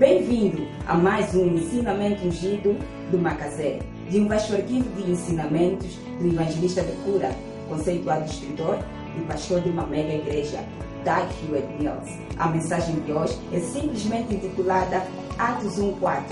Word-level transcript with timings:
Bem-vindo 0.00 0.66
a 0.86 0.94
mais 0.94 1.34
um 1.34 1.56
ensinamento 1.56 2.26
ungido 2.26 2.74
do 3.10 3.18
Macazé, 3.18 3.80
de 4.08 4.18
um 4.18 4.26
vasto 4.26 4.54
arquivo 4.54 4.88
de 4.96 5.10
ensinamentos 5.10 5.94
do 6.18 6.26
evangelista 6.26 6.80
de 6.82 6.92
cura, 7.02 7.36
conceituado 7.68 8.24
escritor 8.24 8.78
e 9.18 9.20
pastor 9.26 9.60
de 9.60 9.68
uma 9.68 9.86
mega 9.86 10.14
igreja, 10.14 10.64
Doug 11.04 11.28
Hewitt 11.44 11.68
Mills. 11.78 12.18
A 12.38 12.48
mensagem 12.48 12.98
de 13.00 13.12
hoje 13.12 13.38
é 13.52 13.60
simplesmente 13.60 14.36
intitulada 14.36 15.02
Atos 15.38 15.78
1.4. 15.78 16.22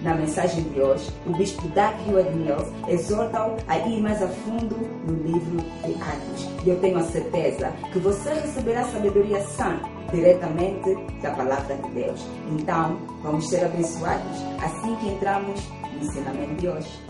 Na 0.00 0.14
mensagem 0.14 0.62
de 0.62 0.80
hoje, 0.80 1.10
o 1.26 1.36
bispo 1.36 1.68
Doug 1.68 2.08
Hewitt 2.08 2.34
Mills 2.34 2.72
exorta-o 2.88 3.58
a 3.68 3.76
ir 3.76 4.00
mais 4.00 4.22
a 4.22 4.28
fundo 4.28 4.74
no 5.06 5.22
livro 5.22 5.58
de 5.84 5.92
Atos. 6.00 6.48
E 6.64 6.70
eu 6.70 6.80
tenho 6.80 6.96
a 6.96 7.02
certeza 7.02 7.74
que 7.92 7.98
você 7.98 8.32
receberá 8.32 8.84
sabedoria 8.84 9.42
sã 9.42 9.78
diretamente 10.12 10.94
da 11.22 11.30
palavra 11.34 11.76
de 11.76 11.90
Deus. 11.90 12.20
Então, 12.50 12.96
vamos 13.22 13.48
ser 13.48 13.64
abençoados 13.64 14.38
assim 14.62 14.96
que 14.96 15.08
entramos 15.08 15.60
no 15.92 15.98
ensinamento 16.00 16.54
de 16.54 16.68
hoje. 16.68 17.08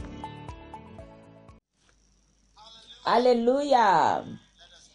Aleluia! 3.05 4.24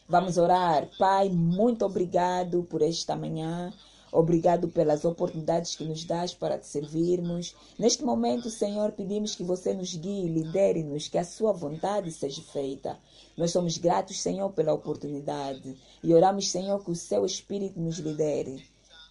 Vamos 0.07 0.37
orar. 0.37 0.87
Pai, 0.99 1.29
muito 1.29 1.85
obrigado 1.85 2.63
por 2.63 2.81
esta 2.81 3.15
manhã. 3.15 3.73
Obrigado 4.15 4.67
pelas 4.67 5.03
oportunidades 5.05 5.75
que 5.75 5.83
nos 5.83 6.03
dás 6.03 6.35
para 6.35 6.59
te 6.59 6.67
servirmos. 6.67 7.55
Neste 7.79 8.03
momento, 8.03 8.47
Senhor, 8.47 8.91
pedimos 8.91 9.33
que 9.33 9.43
você 9.43 9.73
nos 9.73 9.95
guie, 9.95 10.29
lidere-nos, 10.29 11.07
que 11.07 11.17
a 11.17 11.23
sua 11.23 11.51
vontade 11.51 12.11
seja 12.11 12.43
feita. 12.43 12.99
Nós 13.35 13.49
somos 13.49 13.79
gratos, 13.79 14.21
Senhor, 14.21 14.51
pela 14.51 14.71
oportunidade 14.71 15.75
e 16.03 16.13
oramos, 16.13 16.51
Senhor, 16.51 16.83
que 16.85 16.91
o 16.91 16.95
seu 16.95 17.25
Espírito 17.25 17.79
nos 17.79 17.97
lidere 17.97 18.63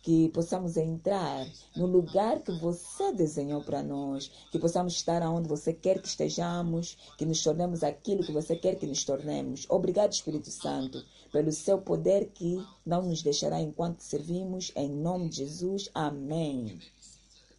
que 0.02 0.28
possamos 0.30 0.76
entrar 0.76 1.46
no 1.76 1.86
lugar 1.86 2.40
que 2.40 2.50
você 2.58 3.12
desenhou 3.12 3.62
para 3.62 3.84
nós, 3.84 4.28
que 4.50 4.58
possamos 4.58 4.94
estar 4.94 5.22
onde 5.22 5.48
você 5.48 5.72
quer 5.72 6.02
que 6.02 6.08
estejamos, 6.08 6.98
que 7.16 7.24
nos 7.24 7.40
tornemos 7.42 7.84
aquilo 7.84 8.24
que 8.24 8.32
você 8.32 8.56
quer 8.56 8.74
que 8.74 8.86
nos 8.86 9.04
tornemos. 9.04 9.64
Obrigado, 9.70 10.12
Espírito 10.12 10.50
Santo, 10.50 11.02
pelo 11.30 11.52
seu 11.52 11.80
poder 11.80 12.30
que 12.30 12.60
não 12.84 13.02
nos 13.02 13.22
deixará 13.22 13.60
enquanto 13.60 14.00
servimos. 14.00 14.72
Em 14.74 14.90
nome 14.90 15.28
de 15.28 15.36
Jesus. 15.36 15.88
Amém. 15.94 16.80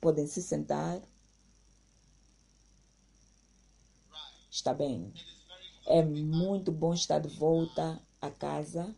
Podem 0.02 0.28
se 0.28 0.42
sentar. 0.42 1.02
Está 4.52 4.74
bem. 4.74 5.14
É 5.88 6.04
muito 6.04 6.72
bom 6.72 6.94
estar 6.94 7.20
de 7.20 7.30
volta 7.38 8.02
a 8.22 8.30
casa 8.30 8.94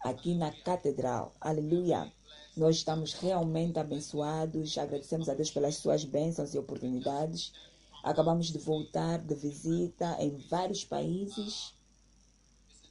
aqui 0.00 0.34
na 0.34 0.50
catedral. 0.50 1.34
Aleluia. 1.40 2.12
Nós 2.56 2.76
estamos 2.76 3.14
realmente 3.14 3.78
abençoados. 3.78 4.76
Agradecemos 4.78 5.28
a 5.28 5.34
Deus 5.34 5.50
pelas 5.50 5.76
suas 5.76 6.04
bênçãos 6.04 6.54
e 6.54 6.58
oportunidades. 6.58 7.52
Acabamos 8.02 8.48
de 8.48 8.58
voltar 8.58 9.18
de 9.18 9.34
visita 9.34 10.16
em 10.20 10.36
vários 10.48 10.84
países. 10.84 11.74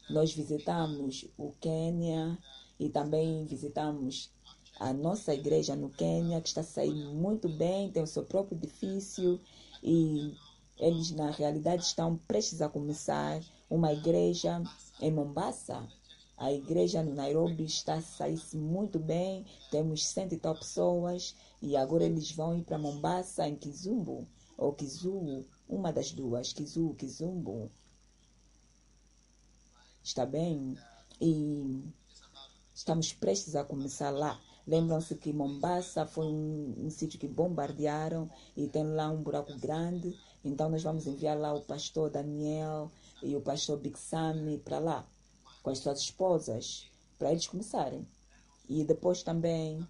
Nós 0.10 0.34
visitamos 0.34 1.26
o 1.38 1.52
Quênia 1.60 2.38
e 2.80 2.90
também 2.90 3.46
visitamos 3.46 4.32
a 4.80 4.94
nossa 4.94 5.34
igreja 5.34 5.76
no 5.76 5.90
Quênia, 5.90 6.40
que 6.40 6.48
está 6.48 6.64
saindo 6.64 7.12
muito 7.14 7.50
bem, 7.50 7.92
tem 7.92 8.04
o 8.04 8.08
seu 8.08 8.24
próprio 8.24 8.58
edifício 8.58 9.40
e 9.82 10.36
eles, 10.78 11.12
na 11.12 11.32
realidade, 11.32 11.84
estão 11.84 12.18
prestes 12.28 12.62
a 12.62 12.70
começar 12.70 13.42
uma 13.70 13.92
igreja 13.92 14.62
em 15.02 15.12
Mombasa. 15.12 15.88
A 16.38 16.54
igreja 16.54 17.02
no 17.02 17.16
Nairobi 17.16 17.66
está 17.66 18.00
sair 18.00 18.40
muito 18.54 19.00
bem, 19.00 19.44
temos 19.72 20.06
cento 20.06 20.36
e 20.36 20.38
tal 20.38 20.54
pessoas 20.54 21.36
e 21.60 21.76
agora 21.76 22.04
eles 22.04 22.32
vão 22.32 22.56
ir 22.56 22.64
para 22.64 22.78
Mombasa, 22.78 23.48
em 23.48 23.56
Kizumbu, 23.56 24.28
ou 24.56 24.72
Kizuu, 24.72 25.44
uma 25.68 25.92
das 25.92 26.12
duas, 26.12 26.54
Kizuu, 26.54 26.94
Kizumbu. 26.94 27.72
Está 30.04 30.28
bem? 30.28 30.78
E 31.20 31.84
estamos 32.72 33.12
prestes 33.14 33.56
a 33.56 33.64
começar 33.64 34.12
lá. 34.12 34.40
Lembram-se 34.68 35.16
que 35.16 35.34
Mombasa 35.34 36.06
foi 36.06 36.28
um, 36.28 36.86
um 36.86 36.90
sítio 36.92 37.20
que 37.20 37.28
bombardearam 37.28 38.30
e 38.56 38.68
tem 38.68 38.84
lá 38.84 39.10
um 39.10 39.24
buraco 39.24 39.58
grande. 39.58 40.16
Então 40.46 40.70
nós 40.70 40.84
vamos 40.84 41.08
enviar 41.08 41.36
lá 41.36 41.52
o 41.52 41.62
pastor 41.62 42.12
Daniel 42.12 42.92
e 43.24 43.36
o 43.36 43.42
pastor 43.42 43.80
Big 43.80 43.98
Sammy 43.98 44.60
para 44.60 44.78
lá 44.78 45.08
com 45.68 45.72
as 45.72 45.80
suas 45.80 46.00
esposas, 46.00 46.88
para 47.20 47.30
eles 47.30 47.46
começarem. 47.46 48.08
E 48.70 48.86
depois 48.86 49.22
também 49.22 49.86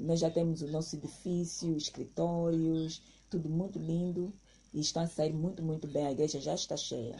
nós 0.00 0.20
já 0.20 0.30
temos 0.30 0.62
o 0.62 0.68
nosso 0.68 0.96
edifício, 0.96 1.76
escritórios, 1.76 3.02
tudo 3.28 3.46
muito 3.46 3.78
lindo 3.78 4.32
e 4.72 4.80
estão 4.80 5.02
a 5.02 5.06
sair 5.06 5.34
muito, 5.34 5.62
muito 5.62 5.86
bem. 5.86 6.06
A 6.06 6.12
igreja 6.12 6.40
já 6.40 6.54
está 6.54 6.78
cheia. 6.78 7.14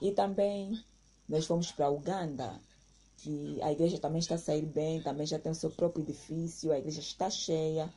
E 0.00 0.12
também 0.12 0.80
nós 1.28 1.46
fomos 1.46 1.72
para 1.72 1.90
Uganda, 1.90 2.60
que 3.16 3.60
a 3.60 3.72
igreja 3.72 3.98
também 3.98 4.20
está 4.20 4.36
a 4.36 4.38
sair 4.38 4.64
bem, 4.64 5.02
também 5.02 5.26
já 5.26 5.36
tem 5.36 5.50
o 5.50 5.54
seu 5.54 5.72
próprio 5.72 6.04
edifício, 6.04 6.70
a 6.70 6.78
igreja 6.78 7.00
está 7.00 7.28
cheia. 7.28 7.92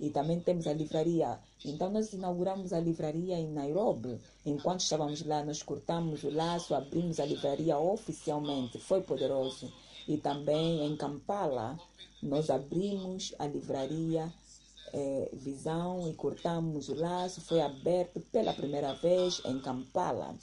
E 0.00 0.08
também 0.08 0.40
temos 0.40 0.66
a 0.66 0.72
livraria. 0.72 1.38
Então, 1.62 1.90
nós 1.90 2.10
inauguramos 2.14 2.72
a 2.72 2.80
livraria 2.80 3.38
em 3.38 3.52
Nairobi. 3.52 4.18
Enquanto 4.46 4.80
estávamos 4.80 5.24
lá, 5.26 5.44
nós 5.44 5.62
cortamos 5.62 6.24
o 6.24 6.30
laço, 6.30 6.74
abrimos 6.74 7.20
a 7.20 7.26
livraria 7.26 7.78
oficialmente. 7.78 8.78
Foi 8.78 9.02
poderoso. 9.02 9.70
E 10.08 10.16
também 10.16 10.86
em 10.86 10.96
Kampala, 10.96 11.78
nós 12.22 12.48
abrimos 12.48 13.34
a 13.38 13.46
livraria 13.46 14.32
é, 14.92 15.28
Visão 15.34 16.08
e 16.08 16.14
cortamos 16.14 16.88
o 16.88 16.94
laço. 16.94 17.42
Foi 17.42 17.60
aberto 17.60 18.20
pela 18.32 18.54
primeira 18.54 18.94
vez 18.94 19.42
em 19.44 19.60
Kampala. 19.60 20.34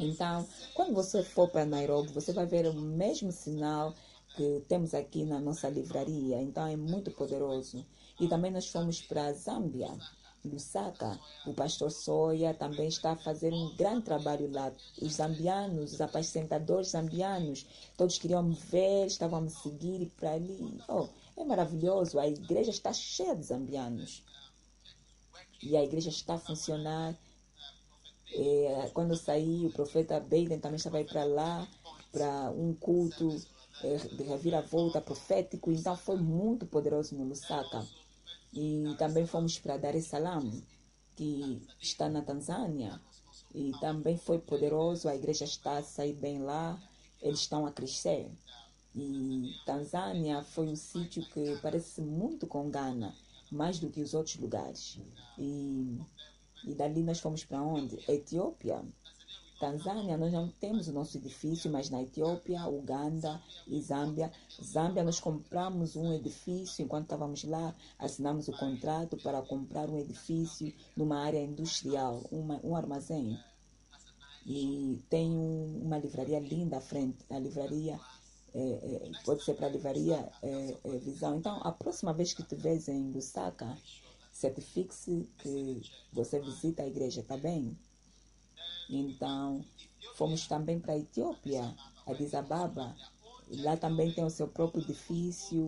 Então, 0.00 0.46
quando 0.74 0.94
você 0.94 1.22
for 1.22 1.48
para 1.48 1.64
Nairobi, 1.64 2.12
você 2.12 2.32
vai 2.32 2.46
ver 2.46 2.66
o 2.66 2.74
mesmo 2.74 3.32
sinal 3.32 3.94
que 4.36 4.62
temos 4.68 4.94
aqui 4.94 5.24
na 5.24 5.40
nossa 5.40 5.68
livraria. 5.68 6.40
Então, 6.40 6.66
é 6.66 6.76
muito 6.76 7.10
poderoso. 7.12 7.84
E 8.20 8.28
também 8.28 8.50
nós 8.50 8.66
fomos 8.66 9.00
para 9.00 9.26
a 9.26 9.32
Zâmbia, 9.32 9.88
Lusaka. 10.44 11.18
O 11.46 11.54
pastor 11.54 11.90
Soia 11.90 12.54
também 12.54 12.88
está 12.88 13.12
a 13.12 13.16
fazer 13.16 13.52
um 13.52 13.74
grande 13.76 14.04
trabalho 14.04 14.50
lá. 14.50 14.72
Os 15.00 15.14
zambianos, 15.14 15.94
os 15.94 16.00
apacentadores 16.00 16.90
zambianos, 16.90 17.66
todos 17.96 18.18
queriam 18.18 18.42
me 18.42 18.54
ver, 18.54 19.06
estavam 19.06 19.38
a 19.38 19.42
me 19.42 19.50
seguir 19.50 20.10
para 20.16 20.32
ali. 20.32 20.80
Oh, 20.88 21.08
é 21.36 21.44
maravilhoso. 21.44 22.18
A 22.18 22.26
igreja 22.26 22.70
está 22.70 22.92
cheia 22.92 23.34
de 23.34 23.46
zambianos. 23.46 24.22
E 25.62 25.76
a 25.76 25.82
igreja 25.82 26.08
está 26.08 26.34
a 26.34 26.38
funcionar. 26.38 27.16
É, 28.32 28.90
quando 28.92 29.10
eu 29.10 29.16
saí, 29.16 29.66
o 29.66 29.72
profeta 29.72 30.20
Baden 30.20 30.60
também 30.60 30.76
estava 30.76 30.98
aí 30.98 31.04
para 31.04 31.24
lá, 31.24 31.66
para 32.12 32.50
um 32.50 32.74
culto 32.74 33.40
é, 33.82 33.96
de 33.96 34.22
reviravolta 34.22 35.00
profético. 35.00 35.72
Então 35.72 35.96
foi 35.96 36.16
muito 36.16 36.66
poderoso 36.66 37.16
no 37.16 37.24
Lusaka. 37.24 37.84
E 38.60 38.96
também 38.96 39.24
fomos 39.24 39.56
para 39.60 39.76
Dar 39.76 39.94
es 39.94 40.06
Salaam, 40.06 40.50
que 41.14 41.62
está 41.80 42.08
na 42.08 42.22
Tanzânia. 42.22 43.00
E 43.54 43.70
também 43.80 44.16
foi 44.16 44.40
poderoso, 44.40 45.08
a 45.08 45.14
igreja 45.14 45.44
está 45.44 45.78
a 45.78 45.82
sair 45.82 46.14
bem 46.14 46.40
lá, 46.40 46.76
eles 47.22 47.38
estão 47.38 47.66
a 47.66 47.70
crescer. 47.70 48.28
E 48.96 49.54
Tanzânia 49.64 50.42
foi 50.42 50.66
um 50.66 50.74
sítio 50.74 51.22
que 51.26 51.56
parece 51.62 52.00
muito 52.00 52.48
com 52.48 52.68
Ghana, 52.68 53.14
mais 53.48 53.78
do 53.78 53.90
que 53.90 54.02
os 54.02 54.12
outros 54.12 54.34
lugares. 54.38 54.98
E, 55.38 55.96
e 56.64 56.74
dali 56.74 57.04
nós 57.04 57.20
fomos 57.20 57.44
para 57.44 57.62
onde? 57.62 57.96
Etiópia. 58.10 58.84
Tanzânia, 59.58 60.16
nós 60.16 60.32
não 60.32 60.48
temos 60.48 60.86
o 60.88 60.92
nosso 60.92 61.16
edifício, 61.16 61.70
mas 61.70 61.90
na 61.90 62.02
Etiópia, 62.02 62.66
Uganda 62.68 63.40
e 63.66 63.80
Zâmbia. 63.80 64.30
Zâmbia, 64.62 65.02
nós 65.02 65.18
compramos 65.18 65.96
um 65.96 66.12
edifício, 66.12 66.84
enquanto 66.84 67.04
estávamos 67.04 67.42
lá, 67.44 67.74
assinamos 67.98 68.46
o 68.48 68.52
contrato 68.52 69.16
para 69.16 69.42
comprar 69.42 69.88
um 69.88 69.98
edifício 69.98 70.72
numa 70.96 71.18
área 71.18 71.42
industrial, 71.42 72.22
uma, 72.30 72.60
um 72.62 72.76
armazém. 72.76 73.38
E 74.46 75.02
tem 75.10 75.30
um, 75.30 75.82
uma 75.84 75.98
livraria 75.98 76.38
linda 76.38 76.78
à 76.78 76.80
frente, 76.80 77.18
a 77.28 77.38
livraria 77.38 77.98
é, 78.54 78.60
é, 78.60 79.10
pode 79.24 79.44
ser 79.44 79.54
para 79.54 79.66
a 79.66 79.70
livraria 79.70 80.28
é, 80.42 80.76
é, 80.84 80.98
Visão. 80.98 81.36
Então, 81.36 81.60
a 81.62 81.72
próxima 81.72 82.12
vez 82.12 82.32
que 82.32 82.42
estiveres 82.42 82.88
em 82.88 83.10
Lusaka, 83.10 83.76
certifique-se 84.32 85.28
que 85.38 85.82
você 86.12 86.40
visita 86.40 86.82
a 86.82 86.86
igreja, 86.86 87.22
tá 87.22 87.36
bem? 87.36 87.76
Então, 88.88 89.64
fomos 90.14 90.46
também 90.46 90.80
para 90.80 90.94
a 90.94 90.98
Etiópia, 90.98 91.74
a 92.06 92.38
Ababa. 92.38 92.96
Lá 93.50 93.76
também 93.76 94.12
tem 94.12 94.24
o 94.24 94.30
seu 94.30 94.48
próprio 94.48 94.82
edifício. 94.82 95.62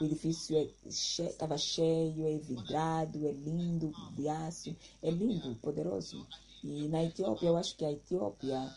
O 0.00 0.04
edifício 0.04 0.56
estava 0.86 1.54
é 1.54 1.58
cheio, 1.58 2.14
cheio, 2.14 2.26
é 2.26 2.38
vidrado, 2.38 3.26
é 3.26 3.32
lindo, 3.32 3.92
de 4.16 4.28
aço. 4.28 4.76
É 5.02 5.10
lindo, 5.10 5.54
poderoso. 5.56 6.26
E 6.62 6.88
na 6.88 7.04
Etiópia, 7.04 7.48
eu 7.48 7.56
acho 7.56 7.76
que 7.76 7.84
a 7.84 7.92
Etiópia 7.92 8.74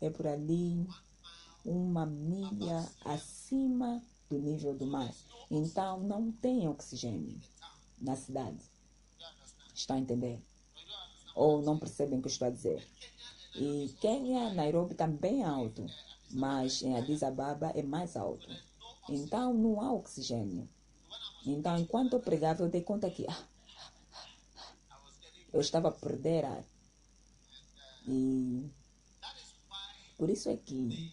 é 0.00 0.10
por 0.10 0.26
ali 0.26 0.86
uma 1.64 2.06
milha 2.06 2.86
acima 3.04 4.02
do 4.28 4.38
nível 4.38 4.74
do 4.74 4.86
mar. 4.86 5.12
Então 5.50 6.00
não 6.00 6.30
tem 6.30 6.68
oxigênio 6.68 7.40
na 8.00 8.16
cidade. 8.16 8.62
Está 9.74 9.94
a 9.94 9.98
entender? 9.98 10.42
Ou 11.36 11.62
não 11.62 11.78
percebem 11.78 12.18
o 12.18 12.22
que 12.22 12.28
estou 12.28 12.48
a 12.48 12.50
dizer? 12.50 12.84
E 13.54 13.94
Quênia, 14.00 14.52
Nairobi 14.52 14.94
também 14.94 15.42
é 15.42 15.44
alto, 15.44 15.86
mas 16.30 16.82
em 16.82 16.96
Addis 16.96 17.22
Ababa 17.22 17.70
é 17.74 17.82
mais 17.82 18.16
alto. 18.16 18.48
Então 19.08 19.54
não 19.54 19.80
há 19.80 19.92
oxigênio. 19.92 20.68
Então, 21.46 21.78
enquanto 21.78 22.14
eu 22.14 22.20
pregava, 22.20 22.62
eu 22.62 22.68
dei 22.68 22.82
conta 22.82 23.08
que 23.08 23.24
ah, 23.28 23.44
eu 25.52 25.60
estava 25.60 25.88
a 25.88 25.92
perder 25.92 26.44
ar. 26.44 26.64
E 28.08 28.68
por 30.18 30.30
isso 30.30 30.48
é 30.48 30.56
que 30.56 31.12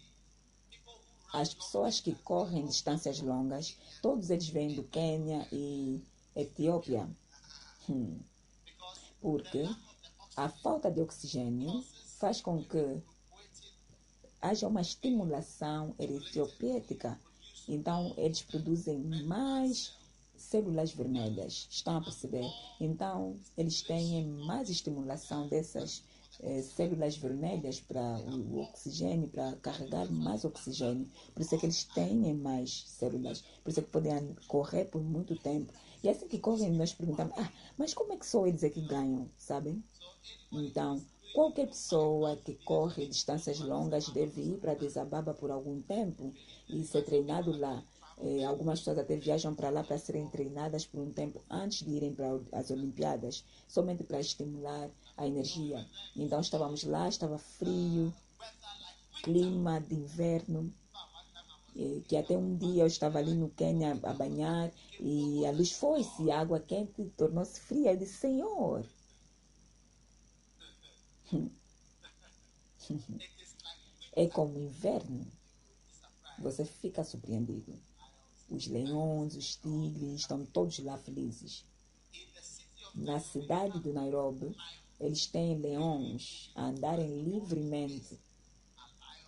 as 1.33 1.53
pessoas 1.53 1.99
que 1.99 2.13
correm 2.15 2.65
distâncias 2.65 3.19
longas, 3.19 3.77
todos 4.01 4.29
eles 4.29 4.47
vêm 4.47 4.73
do 4.73 4.83
Quênia 4.83 5.47
e 5.51 6.01
Etiópia. 6.35 7.09
Hum. 7.89 8.19
Porque 9.19 9.67
a 10.35 10.49
falta 10.49 10.89
de 10.89 10.99
oxigênio 11.01 11.83
faz 12.17 12.41
com 12.41 12.63
que 12.63 13.01
haja 14.41 14.67
uma 14.67 14.81
estimulação 14.81 15.93
eritropoética. 15.99 17.19
Então, 17.67 18.13
eles 18.17 18.41
produzem 18.41 18.99
mais 19.25 19.93
células 20.35 20.91
vermelhas. 20.91 21.67
Estão 21.69 21.97
a 21.97 22.01
perceber? 22.01 22.45
Então, 22.79 23.35
eles 23.57 23.81
têm 23.83 24.27
mais 24.27 24.69
estimulação 24.69 25.47
dessas 25.47 26.03
eh, 26.41 26.61
células 26.61 27.15
vermelhas 27.15 27.79
para 27.79 28.17
o 28.19 28.59
oxigênio, 28.61 29.29
para 29.29 29.55
carregar 29.57 30.11
mais 30.11 30.43
oxigênio. 30.43 31.07
Por 31.33 31.41
isso 31.41 31.55
é 31.55 31.57
que 31.59 31.65
eles 31.67 31.83
têm 31.85 32.33
mais 32.33 32.85
células. 32.87 33.43
Por 33.63 33.69
isso 33.69 33.79
é 33.79 33.83
que 33.83 33.89
podem 33.89 34.35
correr 34.47 34.85
por 34.85 35.01
muito 35.01 35.35
tempo. 35.35 35.71
E 36.03 36.09
assim 36.09 36.27
que 36.27 36.39
correm, 36.39 36.71
nós 36.71 36.93
perguntamos, 36.93 37.33
ah, 37.37 37.49
mas 37.77 37.93
como 37.93 38.13
é 38.13 38.17
que 38.17 38.25
só 38.25 38.45
eles 38.45 38.63
é 38.63 38.69
que 38.69 38.81
ganham, 38.81 39.29
sabem? 39.37 39.81
Então, 40.51 41.01
qualquer 41.33 41.67
pessoa 41.67 42.35
que 42.37 42.53
corre 42.65 43.07
distâncias 43.07 43.59
longas 43.59 44.09
deve 44.09 44.41
ir 44.41 44.57
para 44.59 44.75
Desababa 44.75 45.33
por 45.33 45.51
algum 45.51 45.81
tempo 45.81 46.33
e 46.69 46.83
ser 46.83 47.03
treinado 47.03 47.57
lá. 47.57 47.83
Eh, 48.19 48.43
algumas 48.43 48.79
pessoas 48.79 48.99
até 48.99 49.15
viajam 49.17 49.55
para 49.55 49.69
lá 49.69 49.83
para 49.83 49.97
serem 49.97 50.27
treinadas 50.29 50.85
por 50.85 50.99
um 50.99 51.11
tempo 51.11 51.41
antes 51.49 51.85
de 51.85 51.91
irem 51.93 52.13
para 52.13 52.39
as 52.51 52.69
Olimpíadas, 52.69 53.43
somente 53.67 54.03
para 54.03 54.19
estimular 54.19 54.89
a 55.17 55.27
energia. 55.27 55.85
Então 56.15 56.39
estávamos 56.39 56.83
lá, 56.83 57.09
estava 57.09 57.37
frio, 57.37 58.13
clima 59.23 59.81
de 59.81 59.95
inverno, 59.95 60.71
que 62.07 62.15
até 62.15 62.37
um 62.37 62.55
dia 62.55 62.83
eu 62.83 62.87
estava 62.87 63.17
ali 63.17 63.33
no 63.33 63.49
Quênia 63.49 63.99
a 64.03 64.13
banhar 64.13 64.71
e 64.99 65.45
a 65.45 65.51
luz 65.51 65.71
foi-se, 65.71 66.29
a 66.29 66.39
água 66.39 66.59
quente 66.59 67.03
tornou-se 67.17 67.59
fria. 67.59 67.93
Eu 67.93 67.97
disse, 67.97 68.17
Senhor, 68.17 68.85
é 74.15 74.27
como 74.27 74.59
inverno. 74.59 75.25
Você 76.39 76.65
fica 76.65 77.03
surpreendido. 77.03 77.79
Os 78.49 78.67
leões, 78.67 79.35
os 79.35 79.55
tigres 79.55 80.21
estão 80.21 80.45
todos 80.45 80.79
lá 80.79 80.97
felizes. 80.97 81.65
Na 82.93 83.19
cidade 83.19 83.79
de 83.79 83.91
Nairobi, 83.91 84.55
eles 84.99 85.25
têm 85.25 85.57
leões 85.57 86.51
a 86.55 86.65
andarem 86.65 87.23
livremente. 87.23 88.19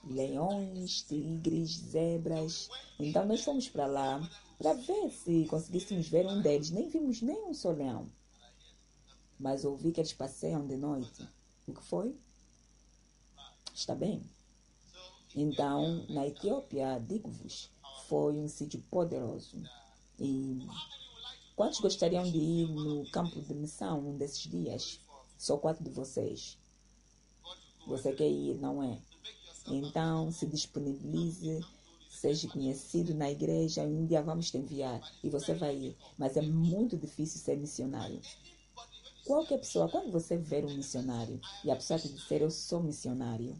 Leões, 0.03 1.01
tigres, 1.01 1.77
zebras. 1.77 2.69
Então 2.99 3.25
nós 3.25 3.43
fomos 3.43 3.67
para 3.67 3.87
lá 3.87 4.29
para 4.57 4.73
ver 4.73 5.09
se 5.11 5.45
conseguíssemos 5.45 6.07
ver 6.07 6.27
um 6.27 6.41
deles. 6.41 6.69
Nem 6.69 6.89
vimos 6.89 7.21
nenhum 7.21 7.53
só 7.53 7.71
leão. 7.71 8.07
Mas 9.39 9.65
ouvi 9.65 9.91
que 9.91 9.99
eles 9.99 10.13
passeiam 10.13 10.65
de 10.65 10.77
noite. 10.77 11.27
O 11.67 11.73
que 11.73 11.83
foi? 11.83 12.15
Está 13.73 13.95
bem. 13.95 14.23
Então, 15.35 16.05
na 16.09 16.27
Etiópia, 16.27 16.97
digo-vos, 16.99 17.69
foi 18.07 18.35
um 18.35 18.47
sítio 18.47 18.81
poderoso. 18.89 19.61
E 20.19 20.65
quantos 21.55 21.79
gostariam 21.79 22.23
de 22.23 22.37
ir 22.37 22.67
no 22.67 23.09
campo 23.09 23.41
de 23.41 23.53
missão 23.53 23.99
um 23.99 24.17
desses 24.17 24.49
dias? 24.49 24.99
Só 25.37 25.57
quatro 25.57 25.83
de 25.83 25.89
vocês. 25.89 26.57
Você 27.87 28.13
quer 28.13 28.29
ir, 28.29 28.55
não 28.59 28.81
é? 28.81 28.97
Então, 29.67 30.31
se 30.31 30.45
disponibilize, 30.45 31.59
seja 32.09 32.47
conhecido 32.47 33.13
na 33.13 33.29
igreja, 33.29 33.83
um 33.83 34.05
dia 34.05 34.21
vamos 34.21 34.49
te 34.49 34.57
enviar 34.57 35.01
e 35.23 35.29
você 35.29 35.53
vai 35.53 35.75
ir. 35.75 35.97
Mas 36.17 36.37
é 36.37 36.41
muito 36.41 36.95
difícil 36.95 37.41
ser 37.41 37.57
missionário. 37.57 38.21
Qualquer 39.25 39.57
pessoa, 39.57 39.89
quando 39.89 40.11
você 40.11 40.37
ver 40.37 40.63
um 40.65 40.75
missionário 40.75 41.41
e 41.63 41.71
a 41.71 41.75
pessoa 41.75 41.97
te 41.97 42.07
disser 42.09 42.43
eu 42.43 42.51
sou 42.51 42.79
missionário, 42.83 43.59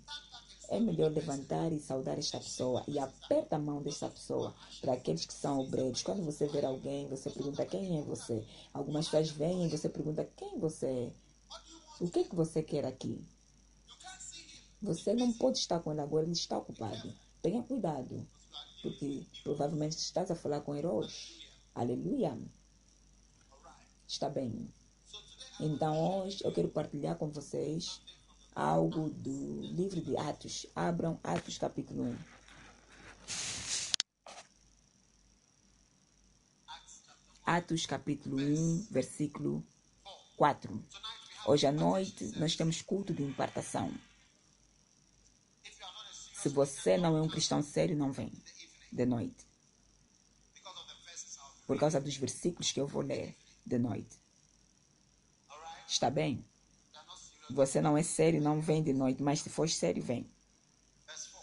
é 0.70 0.80
melhor 0.80 1.12
levantar 1.12 1.72
e 1.72 1.80
saudar 1.80 2.20
esta 2.20 2.40
pessoa 2.40 2.84
e 2.88 3.00
aperta 3.00 3.56
a 3.56 3.60
mão 3.60 3.82
desta 3.82 4.08
pessoa 4.08 4.54
para 4.80 4.94
aqueles 4.94 5.26
que 5.26 5.34
são 5.34 5.60
obreiros. 5.60 6.04
Quando 6.04 6.24
você 6.24 6.46
ver 6.48 6.66
alguém, 6.66 7.08
você 7.08 7.32
pergunta 7.32 7.66
quem 7.66 7.98
é 7.98 8.04
você. 8.04 8.46
Algumas 8.74 9.06
pessoas 9.06 9.32
vêm 9.32 9.66
e 9.66 9.70
você 9.70 9.90
pergunta 9.90 10.30
quem 10.36 10.60
você 10.60 10.86
é. 10.86 11.12
O 12.00 12.12
que, 12.12 12.20
é 12.20 12.24
que 12.26 12.36
você 12.36 12.62
quer 12.62 12.86
aqui? 12.86 13.20
Você 14.84 15.16
não 15.16 15.34
pode 15.34 15.58
estar 15.58 15.80
com 15.80 15.92
ele 15.92 16.02
agora, 16.02 16.26
ele 16.26 16.34
está 16.34 16.60
ocupado. 16.60 17.12
Tenha 17.42 17.64
cuidado, 17.64 18.28
porque 18.84 19.26
provavelmente 19.44 19.98
estás 19.98 20.30
a 20.30 20.36
falar 20.36 20.62
com 20.62 20.76
heróis. 20.76 21.40
Aleluia. 21.74 22.38
Está 24.08 24.30
bem. 24.30 24.70
Então 25.60 26.20
hoje 26.20 26.44
eu 26.44 26.52
quero 26.52 26.68
partilhar 26.68 27.16
com 27.16 27.30
vocês 27.30 28.02
algo 28.54 29.10
do 29.10 29.62
livro 29.62 30.02
de 30.02 30.18
Atos. 30.18 30.66
Abram 30.76 31.18
Atos 31.24 31.58
capítulo 31.58 32.04
1. 32.04 32.18
Atos 37.46 37.86
capítulo 37.86 38.38
1, 38.38 38.88
versículo 38.92 39.64
4. 40.36 40.84
Hoje 41.48 41.68
à 41.68 41.72
noite 41.72 42.38
nós 42.38 42.56
temos 42.56 42.82
culto 42.82 43.14
de 43.14 43.24
impartação. 43.24 43.94
Se 46.34 46.50
você 46.50 46.98
não 46.98 47.16
é 47.16 47.22
um 47.22 47.30
cristão 47.30 47.62
sério, 47.62 47.96
não 47.96 48.12
vem 48.12 48.32
de 48.92 49.06
noite. 49.06 49.48
Por 51.66 51.80
causa 51.80 52.02
dos 52.02 52.18
versículos 52.18 52.74
que 52.74 52.82
eu 52.82 52.88
vou 52.88 53.02
ler 53.02 53.38
de 53.66 53.80
noite. 53.80 54.25
Está 55.96 56.10
bem? 56.10 56.44
Você 57.50 57.80
não 57.80 57.98
é 57.98 58.04
sério, 58.04 58.42
não 58.42 58.60
vem 58.60 58.84
de 58.84 58.92
noite, 58.92 59.24
mas 59.24 59.40
se 59.40 59.50
for 59.50 59.70
sério, 59.70 60.04
vem. 60.04 60.28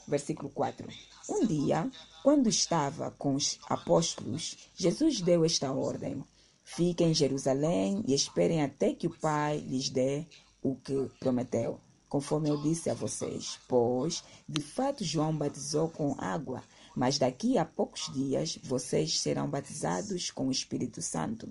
Versículo 0.07 0.51
4. 0.51 0.87
Um 1.31 1.47
dia, 1.47 1.91
quando 2.23 2.51
estava 2.51 3.11
com 3.13 3.35
os 3.35 3.59
apóstolos, 3.67 4.69
Jesus 4.75 5.23
deu 5.23 5.43
esta 5.43 5.73
ordem: 5.73 6.23
Fiquem 6.65 7.13
em 7.13 7.15
Jerusalém 7.15 8.05
e 8.07 8.13
esperem 8.13 8.63
até 8.63 8.93
que 8.93 9.07
o 9.07 9.19
Pai 9.21 9.57
lhes 9.57 9.89
dê 9.89 10.27
o 10.63 10.77
que 10.77 11.09
prometeu, 11.19 11.81
conforme 12.07 12.51
eu 12.51 12.61
disse 12.61 12.91
a 12.91 12.95
vocês. 12.95 13.59
Pois, 13.67 14.23
de 14.47 14.61
fato, 14.61 15.03
João 15.03 15.35
batizou 15.35 15.89
com 15.89 16.15
água, 16.19 16.63
mas 16.95 17.17
daqui 17.17 17.57
a 17.57 17.65
poucos 17.65 18.13
dias 18.13 18.59
vocês 18.63 19.19
serão 19.19 19.49
batizados 19.49 20.31
com 20.31 20.49
o 20.49 20.53
Espírito 20.53 21.01
Santo. 21.01 21.51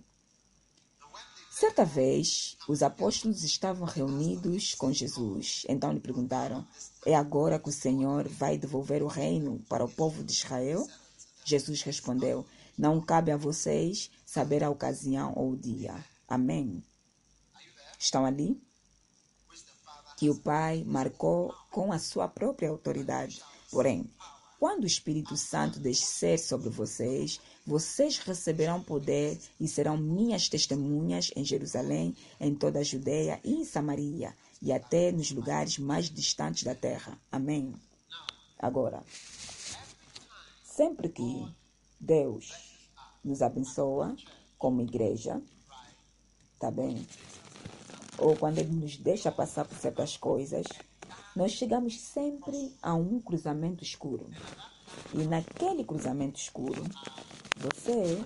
Certa 1.61 1.85
vez, 1.85 2.57
os 2.67 2.81
apóstolos 2.81 3.43
estavam 3.43 3.85
reunidos 3.85 4.73
com 4.73 4.91
Jesus. 4.91 5.63
Então 5.69 5.93
lhe 5.93 5.99
perguntaram: 5.99 6.65
É 7.05 7.13
agora 7.13 7.59
que 7.59 7.69
o 7.69 7.71
Senhor 7.71 8.27
vai 8.27 8.57
devolver 8.57 9.03
o 9.03 9.07
reino 9.07 9.63
para 9.69 9.85
o 9.85 9.87
povo 9.87 10.23
de 10.23 10.31
Israel? 10.31 10.87
Jesus 11.45 11.83
respondeu: 11.83 12.47
Não 12.75 12.99
cabe 12.99 13.31
a 13.31 13.37
vocês 13.37 14.09
saber 14.25 14.63
a 14.63 14.71
ocasião 14.71 15.33
ou 15.35 15.51
o 15.51 15.55
dia. 15.55 16.03
Amém. 16.27 16.83
Estão 17.99 18.25
ali? 18.25 18.59
Que 20.17 20.31
o 20.31 20.39
Pai 20.39 20.83
marcou 20.83 21.53
com 21.69 21.91
a 21.91 21.99
sua 21.99 22.27
própria 22.27 22.71
autoridade. 22.71 23.39
Porém, 23.69 24.09
quando 24.59 24.83
o 24.83 24.87
Espírito 24.87 25.37
Santo 25.37 25.79
descer 25.79 26.39
sobre 26.39 26.69
vocês, 26.69 27.39
vocês 27.65 28.17
receberão 28.17 28.81
poder 28.81 29.39
e 29.59 29.67
serão 29.67 29.97
minhas 29.97 30.49
testemunhas 30.49 31.31
em 31.35 31.45
Jerusalém, 31.45 32.15
em 32.39 32.55
toda 32.55 32.79
a 32.79 32.83
Judeia 32.83 33.39
e 33.43 33.53
em 33.53 33.65
Samaria, 33.65 34.35
e 34.61 34.71
até 34.71 35.11
nos 35.11 35.31
lugares 35.31 35.77
mais 35.77 36.09
distantes 36.09 36.63
da 36.63 36.75
terra. 36.75 37.17
Amém. 37.31 37.73
Agora, 38.57 39.03
sempre 40.63 41.09
que 41.09 41.47
Deus 41.99 42.51
nos 43.23 43.41
abençoa 43.41 44.15
como 44.57 44.81
igreja, 44.81 45.41
tá 46.59 46.69
bem? 46.69 47.07
Ou 48.17 48.35
quando 48.35 48.59
Ele 48.59 48.71
nos 48.71 48.97
deixa 48.97 49.31
passar 49.31 49.65
por 49.65 49.77
certas 49.77 50.17
coisas, 50.17 50.65
nós 51.35 51.51
chegamos 51.53 51.99
sempre 51.99 52.75
a 52.81 52.93
um 52.93 53.19
cruzamento 53.19 53.83
escuro. 53.83 54.29
E 55.13 55.23
naquele 55.23 55.83
cruzamento 55.83 56.39
escuro, 56.39 56.83
você 57.61 58.25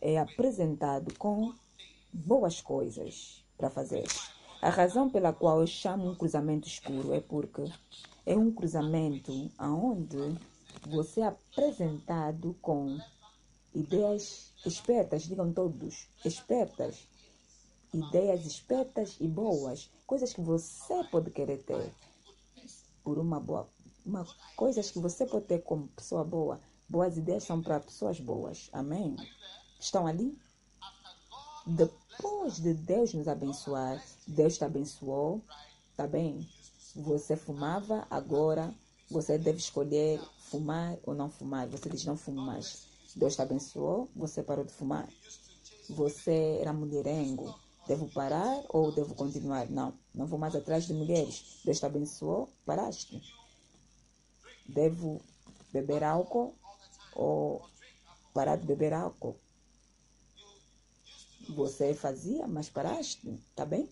é 0.00 0.18
apresentado 0.18 1.16
com 1.18 1.54
boas 2.12 2.60
coisas 2.60 3.42
para 3.56 3.70
fazer. 3.70 4.04
A 4.60 4.68
razão 4.68 5.08
pela 5.08 5.32
qual 5.32 5.60
eu 5.60 5.66
chamo 5.66 6.10
um 6.10 6.14
cruzamento 6.14 6.68
escuro 6.68 7.14
é 7.14 7.20
porque 7.20 7.64
é 8.26 8.36
um 8.36 8.52
cruzamento 8.52 9.50
aonde 9.56 10.36
você 10.86 11.22
é 11.22 11.26
apresentado 11.26 12.54
com 12.60 12.98
ideias 13.74 14.52
espertas, 14.66 15.22
digam 15.22 15.50
todos, 15.52 16.06
espertas, 16.22 17.08
ideias 17.94 18.44
espertas 18.44 19.16
e 19.18 19.26
boas, 19.26 19.90
coisas 20.06 20.34
que 20.34 20.42
você 20.42 21.02
pode 21.10 21.30
querer 21.30 21.62
ter 21.62 21.90
por 23.02 23.18
uma 23.18 23.40
boa, 23.40 23.66
uma, 24.04 24.26
coisas 24.56 24.90
que 24.90 24.98
você 24.98 25.24
pode 25.24 25.46
ter 25.46 25.62
como 25.62 25.88
pessoa 25.88 26.22
boa. 26.22 26.60
Boas 26.90 27.16
ideias 27.16 27.44
são 27.44 27.62
para 27.62 27.78
pessoas 27.78 28.18
boas. 28.18 28.68
Amém? 28.72 29.14
Estão 29.78 30.08
ali? 30.08 30.36
Depois 31.64 32.56
de 32.56 32.74
Deus 32.74 33.14
nos 33.14 33.28
abençoar, 33.28 34.04
Deus 34.26 34.58
te 34.58 34.64
abençoou, 34.64 35.40
tá 35.96 36.04
bem? 36.08 36.44
Você 36.96 37.36
fumava, 37.36 38.04
agora 38.10 38.74
você 39.08 39.38
deve 39.38 39.58
escolher 39.58 40.20
fumar 40.40 40.98
ou 41.04 41.14
não 41.14 41.30
fumar. 41.30 41.68
Você 41.68 41.88
diz 41.88 42.04
não 42.04 42.16
fumo 42.16 42.40
mais. 42.40 42.88
Deus 43.14 43.36
te 43.36 43.42
abençoou, 43.42 44.08
você 44.16 44.42
parou 44.42 44.64
de 44.64 44.72
fumar. 44.72 45.08
Você 45.90 46.58
era 46.60 46.72
mulherengo, 46.72 47.54
devo 47.86 48.08
parar 48.08 48.64
ou 48.68 48.90
devo 48.90 49.14
continuar? 49.14 49.70
Não, 49.70 49.94
não 50.12 50.26
vou 50.26 50.40
mais 50.40 50.56
atrás 50.56 50.88
de 50.88 50.92
mulheres. 50.92 51.60
Deus 51.64 51.78
te 51.78 51.86
abençoou, 51.86 52.48
paraste. 52.66 53.22
Devo 54.66 55.20
beber 55.72 56.02
álcool 56.02 56.58
ou 57.14 57.62
parar 58.32 58.56
de 58.56 58.66
beber 58.66 58.92
álcool? 58.92 59.36
Você 61.50 61.94
fazia, 61.94 62.46
mas 62.46 62.68
paraste, 62.68 63.38
tá 63.54 63.64
bem? 63.64 63.88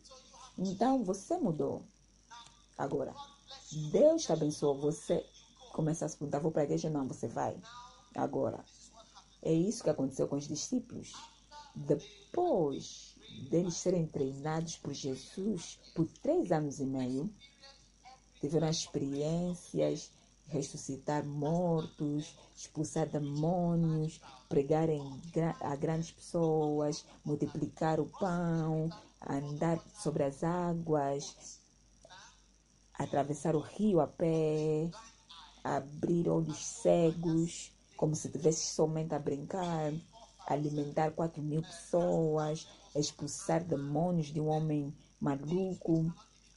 Então 0.56 1.04
você 1.04 1.36
mudou. 1.36 1.82
Agora, 2.76 3.14
Deus 3.90 4.22
te 4.22 4.32
abençoou. 4.32 4.78
Você 4.80 5.24
começa 5.72 6.04
a 6.04 6.08
se 6.08 6.16
perguntar: 6.16 6.38
vou 6.38 6.52
para 6.52 6.62
a 6.62 6.64
igreja? 6.64 6.90
Não, 6.90 7.06
você 7.08 7.26
vai. 7.26 7.56
Agora, 8.14 8.64
é 9.42 9.52
isso 9.52 9.82
que 9.82 9.90
aconteceu 9.90 10.28
com 10.28 10.36
os 10.36 10.46
discípulos. 10.46 11.12
Depois 11.74 13.16
deles 13.50 13.76
serem 13.76 14.06
treinados 14.06 14.76
por 14.76 14.92
Jesus 14.92 15.78
por 15.94 16.08
três 16.22 16.50
anos 16.50 16.80
e 16.80 16.86
meio, 16.86 17.32
tiveram 18.40 18.68
experiências, 18.68 20.10
ressuscitar 20.48 21.24
mortos, 21.24 22.34
expulsar 22.56 23.06
demônios, 23.06 24.20
pregar 24.48 24.88
a 25.60 25.76
grandes 25.76 26.10
pessoas, 26.10 27.04
multiplicar 27.24 28.00
o 28.00 28.06
pão, 28.06 28.90
andar 29.26 29.78
sobre 30.00 30.24
as 30.24 30.42
águas, 30.42 31.58
atravessar 32.94 33.54
o 33.54 33.60
rio 33.60 34.00
a 34.00 34.06
pé, 34.06 34.90
abrir 35.62 36.28
olhos 36.28 36.64
cegos, 36.64 37.70
como 37.96 38.14
se 38.14 38.28
tivesse 38.28 38.74
somente 38.74 39.14
a 39.14 39.18
brincar, 39.18 39.92
alimentar 40.46 41.10
quatro 41.10 41.42
mil 41.42 41.62
pessoas, 41.62 42.66
expulsar 42.94 43.62
demônios 43.62 44.28
de 44.28 44.40
um 44.40 44.48
homem 44.48 44.94
maluco, 45.20 46.12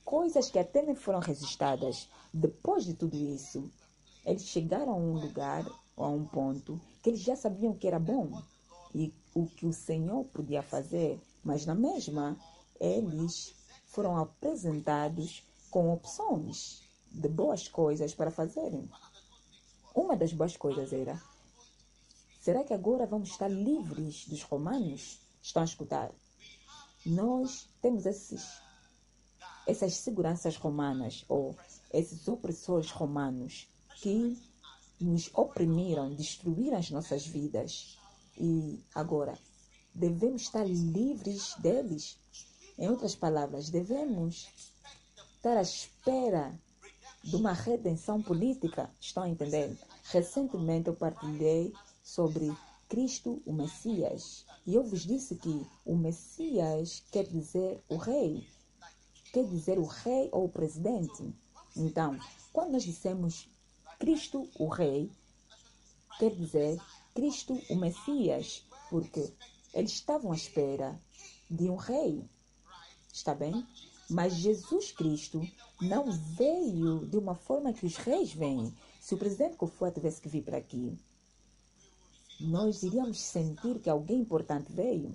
coisas 0.06 0.50
que 0.50 0.60
até 0.60 0.82
nem 0.82 0.96
foram 0.96 1.20
registradas. 1.20 2.08
Depois 2.34 2.86
de 2.86 2.94
tudo 2.94 3.16
isso, 3.16 3.70
eles 4.26 4.44
chegaram 4.44 4.92
a 4.92 4.96
um 4.96 5.14
lugar, 5.14 5.66
a 5.98 6.08
um 6.08 6.26
ponto, 6.26 6.80
que 7.02 7.10
eles 7.10 7.22
já 7.22 7.36
sabiam 7.36 7.74
que 7.74 7.88
era 7.88 8.00
bom 8.00 8.42
e 8.94 9.14
o 9.34 9.46
que 9.46 9.66
o 9.66 9.74
Senhor 9.74 10.26
podia 10.26 10.62
fazer, 10.62 11.20
mas 11.44 11.66
na 11.66 11.74
mesma, 11.74 12.38
eles 12.80 13.56
foram 13.86 14.18
apresentados 14.18 15.44
com 15.70 15.94
opções 15.94 16.82
de 17.12 17.28
boas 17.28 17.68
coisas 17.68 18.14
para 18.14 18.32
fazerem. 18.32 18.90
Uma 19.94 20.16
das 20.16 20.34
boas 20.34 20.56
coisas 20.56 20.94
era: 20.94 21.22
será 22.40 22.64
que 22.64 22.74
agora 22.74 23.06
vamos 23.06 23.30
estar 23.30 23.50
livres 23.50 24.28
dos 24.28 24.44
romanos? 24.44 25.20
Estão 25.42 25.62
a 25.62 25.66
escutar? 25.66 26.12
Nós 27.06 27.68
temos 27.82 28.06
esses, 28.06 28.46
essas 29.68 29.96
seguranças 29.96 30.56
romanas 30.56 31.26
ou 31.28 31.56
esses 31.92 32.28
opressores 32.28 32.92
romanos 32.92 33.68
que 34.02 34.38
nos 35.00 35.30
oprimiram, 35.34 36.14
destruíram 36.14 36.78
as 36.78 36.90
nossas 36.90 37.26
vidas. 37.26 37.98
E 38.38 38.84
agora, 38.94 39.38
devemos 39.94 40.44
estar 40.44 40.66
livres 40.66 41.56
deles. 41.60 42.18
Em 42.78 42.90
outras 42.90 43.16
palavras, 43.16 43.70
devemos 43.70 44.50
estar 45.36 45.58
à 45.58 45.62
espera 45.62 46.60
de 47.24 47.36
uma 47.36 47.54
redenção 47.54 48.22
política. 48.22 48.90
Estão 49.00 49.24
a 49.24 49.30
entender? 49.30 49.78
Recentemente 50.06 50.88
eu 50.88 50.96
partilhei 50.96 51.72
sobre 52.04 52.52
Cristo, 52.90 53.42
o 53.46 53.54
Messias. 53.54 54.46
E 54.66 54.76
eu 54.76 54.84
vos 54.84 55.02
disse 55.02 55.36
que 55.36 55.66
o 55.86 55.96
Messias 55.96 57.04
quer 57.12 57.26
dizer 57.26 57.82
o 57.88 57.98
rei. 57.98 58.48
Quer 59.32 59.46
dizer 59.46 59.80
o 59.80 59.86
rei 59.86 60.30
ou 60.32 60.46
o 60.46 60.50
presidente. 60.50 61.34
Então, 61.76 62.20
quando 62.52 62.74
nós 62.74 62.84
dissemos 62.84 63.48
Cristo, 64.02 64.50
o 64.56 64.68
rei, 64.68 65.12
quer 66.18 66.32
dizer 66.32 66.82
Cristo, 67.14 67.62
o 67.70 67.76
Messias, 67.76 68.66
porque 68.90 69.32
eles 69.76 69.92
estavam 69.92 70.32
à 70.32 70.36
espera 70.36 71.00
de 71.48 71.70
um 71.70 71.76
rei. 71.76 72.28
Está 73.14 73.36
bem? 73.36 73.64
Mas 74.10 74.34
Jesus 74.34 74.92
Cristo 74.92 75.48
não 75.80 76.12
veio 76.12 77.06
de 77.06 77.16
uma 77.16 77.36
forma 77.36 77.74
que 77.74 77.86
os 77.86 77.96
reis 77.96 78.34
vêm. 78.34 78.74
Se 79.00 79.14
o 79.14 79.20
presidente 79.20 79.56
Kofoa 79.56 79.92
tivesse 79.92 80.20
que 80.20 80.30
vir 80.30 80.42
para 80.42 80.58
aqui, 80.58 80.98
nós 82.40 82.82
iríamos 82.82 83.22
sentir 83.22 83.78
que 83.82 83.90
alguém 83.90 84.22
importante 84.22 84.74
veio. 84.74 85.14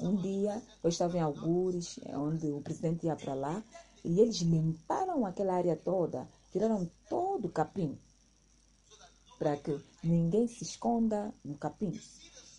Um 0.00 0.16
dia 0.16 0.60
eu 0.82 0.88
estava 0.90 1.16
em 1.16 1.20
Algures, 1.20 2.00
onde 2.08 2.50
o 2.50 2.60
presidente 2.60 3.06
ia 3.06 3.14
para 3.14 3.34
lá, 3.34 3.62
e 4.04 4.18
eles 4.18 4.38
limparam 4.38 5.24
aquela 5.24 5.54
área 5.54 5.76
toda, 5.76 6.28
tiraram 6.50 6.90
todo 7.12 7.44
o 7.44 7.52
capim, 7.52 7.98
para 9.38 9.54
que 9.58 9.78
ninguém 10.02 10.48
se 10.48 10.64
esconda 10.64 11.34
no 11.44 11.58
capim. 11.58 11.92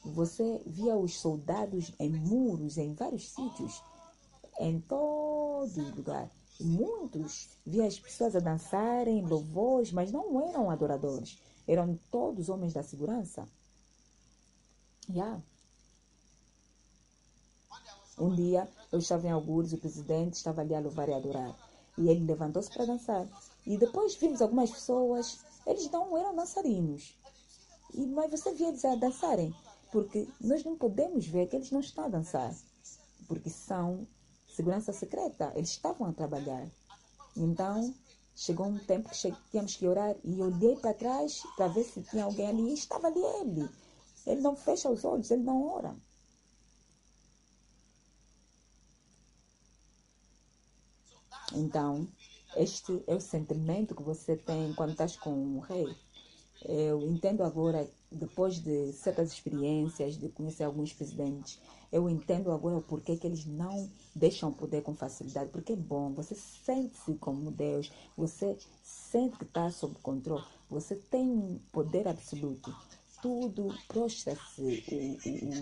Você 0.06 0.62
via 0.64 0.96
os 0.96 1.20
soldados 1.20 1.92
em 1.98 2.12
muros, 2.12 2.78
em 2.78 2.94
vários 2.94 3.30
sítios, 3.30 3.82
em 4.60 4.80
todo 4.80 5.96
lugar. 5.96 6.30
Muitos 6.60 7.50
via 7.66 7.88
as 7.88 7.98
pessoas 7.98 8.36
a 8.36 8.40
dançarem 8.40 9.26
louvores, 9.26 9.92
mas 9.92 10.12
não 10.12 10.48
eram 10.48 10.70
adoradores. 10.70 11.42
Eram 11.68 11.98
todos 12.12 12.48
homens 12.48 12.74
da 12.74 12.84
segurança. 12.84 13.48
Yeah. 15.10 15.42
Um 18.20 18.36
dia 18.36 18.70
eu 18.92 19.00
estava 19.00 19.26
em 19.26 19.32
Algures, 19.32 19.74
o 19.74 19.80
presidente 19.80 20.36
estava 20.36 20.62
ali 20.62 20.76
a 20.76 20.80
louvar 20.80 21.10
e 21.10 21.14
adorar. 21.14 21.56
E 21.98 22.08
ele 22.08 22.24
levantou-se 22.24 22.72
para 22.72 22.86
dançar. 22.86 23.28
E 23.66 23.78
depois 23.78 24.16
vimos 24.16 24.42
algumas 24.42 24.72
pessoas, 24.72 25.40
eles 25.66 25.90
não 25.90 26.18
eram 26.18 26.36
dançarinos. 26.36 27.18
E, 27.94 28.06
mas 28.06 28.32
você 28.32 28.52
via 28.54 28.70
eles 28.70 28.84
a 28.84 28.96
dançarem. 28.96 29.56
Porque 29.92 30.28
nós 30.42 30.64
não 30.64 30.78
podemos 30.78 31.28
ver 31.28 31.48
que 31.48 31.56
eles 31.56 31.72
não 31.72 31.80
estão 31.80 32.06
a 32.06 32.10
dançar. 32.10 32.54
Porque 33.28 33.50
são 33.50 34.08
segurança 34.50 34.92
secreta. 34.92 35.52
Eles 35.56 35.70
estavam 35.70 36.08
a 36.08 36.14
trabalhar. 36.14 36.68
Então, 37.38 37.94
chegou 38.36 38.66
um 38.66 38.80
tempo 38.80 39.10
que 39.10 39.34
tínhamos 39.52 39.76
que 39.76 39.88
orar 39.88 40.16
e 40.24 40.42
olhei 40.42 40.76
para 40.76 40.94
trás 40.94 41.44
para 41.56 41.68
ver 41.68 41.84
se 41.84 42.02
tinha 42.02 42.26
alguém 42.26 42.48
ali 42.48 42.70
e 42.70 42.74
estava 42.74 43.08
ali 43.08 43.22
ele. 43.42 43.70
Ele 44.26 44.42
não 44.42 44.56
fecha 44.56 44.90
os 44.90 45.04
olhos, 45.06 45.30
ele 45.32 45.44
não 45.44 45.68
ora. 45.68 45.96
Então, 51.52 52.08
este 52.56 53.04
é 53.08 53.16
o 53.16 53.22
sentimento 53.22 53.96
que 53.96 54.04
você 54.04 54.36
tem 54.36 54.74
quando 54.74 54.92
estás 54.92 55.16
com 55.16 55.32
um 55.32 55.60
rei. 55.60 55.96
Eu 56.66 57.02
entendo 57.04 57.44
agora, 57.44 57.90
depois 58.10 58.60
de 58.60 58.94
certas 58.94 59.32
experiências, 59.32 60.18
de 60.18 60.30
conhecer 60.30 60.64
alguns 60.64 60.94
presidentes, 60.94 61.60
eu 61.92 62.10
entendo 62.10 62.52
agora 62.52 62.78
o 62.78 62.82
porquê 62.82 63.18
que 63.18 63.28
eles 63.28 63.46
não 63.46 63.90
deixam 64.16 64.50
o 64.50 64.54
poder 64.54 64.82
com 64.82 64.96
facilidade. 64.96 65.50
Porque 65.52 65.74
é 65.74 65.76
bom, 65.76 66.14
você 66.14 66.34
sente-se 66.34 67.16
como 67.16 67.52
Deus, 67.52 67.92
você 68.16 68.58
sente 68.82 69.38
que 69.38 69.44
está 69.44 69.70
sob 69.70 69.96
controle, 70.02 70.44
você 70.70 70.96
tem 70.96 71.30
um 71.30 71.60
poder 71.72 72.08
absoluto. 72.08 72.74
Tudo 73.24 73.74
prostra-se, 73.88 74.84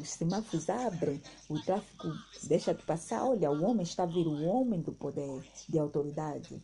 os 0.02 0.10
semáforos 0.10 0.68
abrem, 0.68 1.22
o 1.48 1.62
tráfico 1.62 2.08
deixa 2.42 2.74
de 2.74 2.82
passar. 2.82 3.24
Olha, 3.24 3.52
o 3.52 3.64
homem 3.64 3.84
está 3.84 4.02
a 4.02 4.08
vir, 4.08 4.26
o 4.26 4.46
homem 4.46 4.82
do 4.82 4.92
poder, 4.92 5.48
de 5.70 5.78
autoridade. 5.78 6.60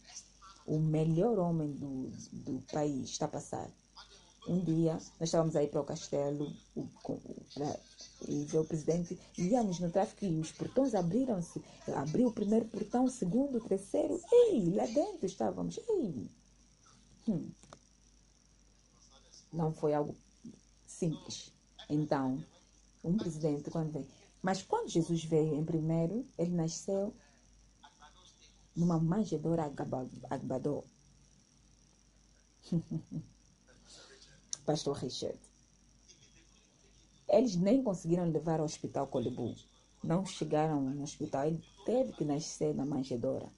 O 0.65 0.79
melhor 0.79 1.37
homem 1.37 1.71
do, 1.73 2.09
do 2.31 2.63
país 2.71 3.11
está 3.11 3.25
a 3.25 3.29
passar. 3.29 3.69
um 4.47 4.59
dia 4.59 4.93
nós 5.19 5.29
estávamos 5.29 5.55
aí 5.55 5.67
para 5.67 5.81
o 5.81 5.85
castelo 5.85 6.51
o, 6.75 6.87
para 7.53 7.79
e 8.27 8.45
ver 8.45 8.57
o 8.57 8.65
presidente, 8.65 9.19
íamos 9.37 9.79
no 9.79 9.91
tráfico 9.91 10.25
e 10.25 10.39
os 10.39 10.51
portões 10.51 10.95
abriram-se. 10.95 11.61
Abriu 11.95 12.29
o 12.29 12.33
primeiro 12.33 12.65
portão, 12.65 13.05
o 13.05 13.11
segundo, 13.11 13.59
o 13.59 13.69
terceiro. 13.69 14.19
Ei, 14.31 14.73
lá 14.73 14.87
dentro 14.87 15.27
estávamos. 15.27 15.79
Ei! 15.87 16.27
Hum. 17.27 17.51
Não 19.53 19.71
foi 19.71 19.93
algo 19.93 20.15
simples. 20.97 21.53
Então, 21.89 22.43
um 23.03 23.15
presidente, 23.15 23.69
quando 23.69 23.91
vem. 23.91 24.07
Mas 24.41 24.63
quando 24.63 24.89
Jesus 24.89 25.23
veio 25.23 25.55
em 25.55 25.63
primeiro, 25.63 26.25
ele 26.37 26.51
nasceu 26.51 27.13
numa 28.75 28.99
manjedoura 28.99 29.71
Agbadó. 30.29 30.83
Pastor 34.65 34.97
Richard. 34.97 35.39
Eles 37.29 37.55
nem 37.55 37.83
conseguiram 37.83 38.25
levar 38.29 38.59
ao 38.59 38.65
hospital 38.65 39.07
Colebu. 39.07 39.55
Não 40.03 40.25
chegaram 40.25 40.81
no 40.81 41.03
hospital. 41.03 41.45
Ele 41.45 41.63
teve 41.85 42.13
que 42.13 42.25
nascer 42.25 42.73
na 42.75 42.85
manjedoura. 42.85 43.49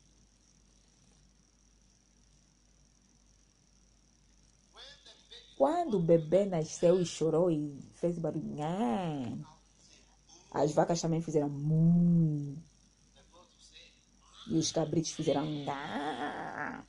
Quando 5.89 6.03
o 6.03 6.05
bebê 6.05 6.45
nasceu 6.45 7.01
e 7.01 7.05
chorou 7.05 7.49
e 7.49 7.75
fez 7.95 8.19
barulho, 8.19 8.53
as 10.51 10.71
vacas 10.71 11.01
também 11.01 11.19
fizeram 11.19 11.49
mu. 11.49 12.55
E 14.45 14.55
os 14.55 14.71
cabritos 14.71 15.13
fizeram 15.13 15.47
"Nhã". 15.47 16.85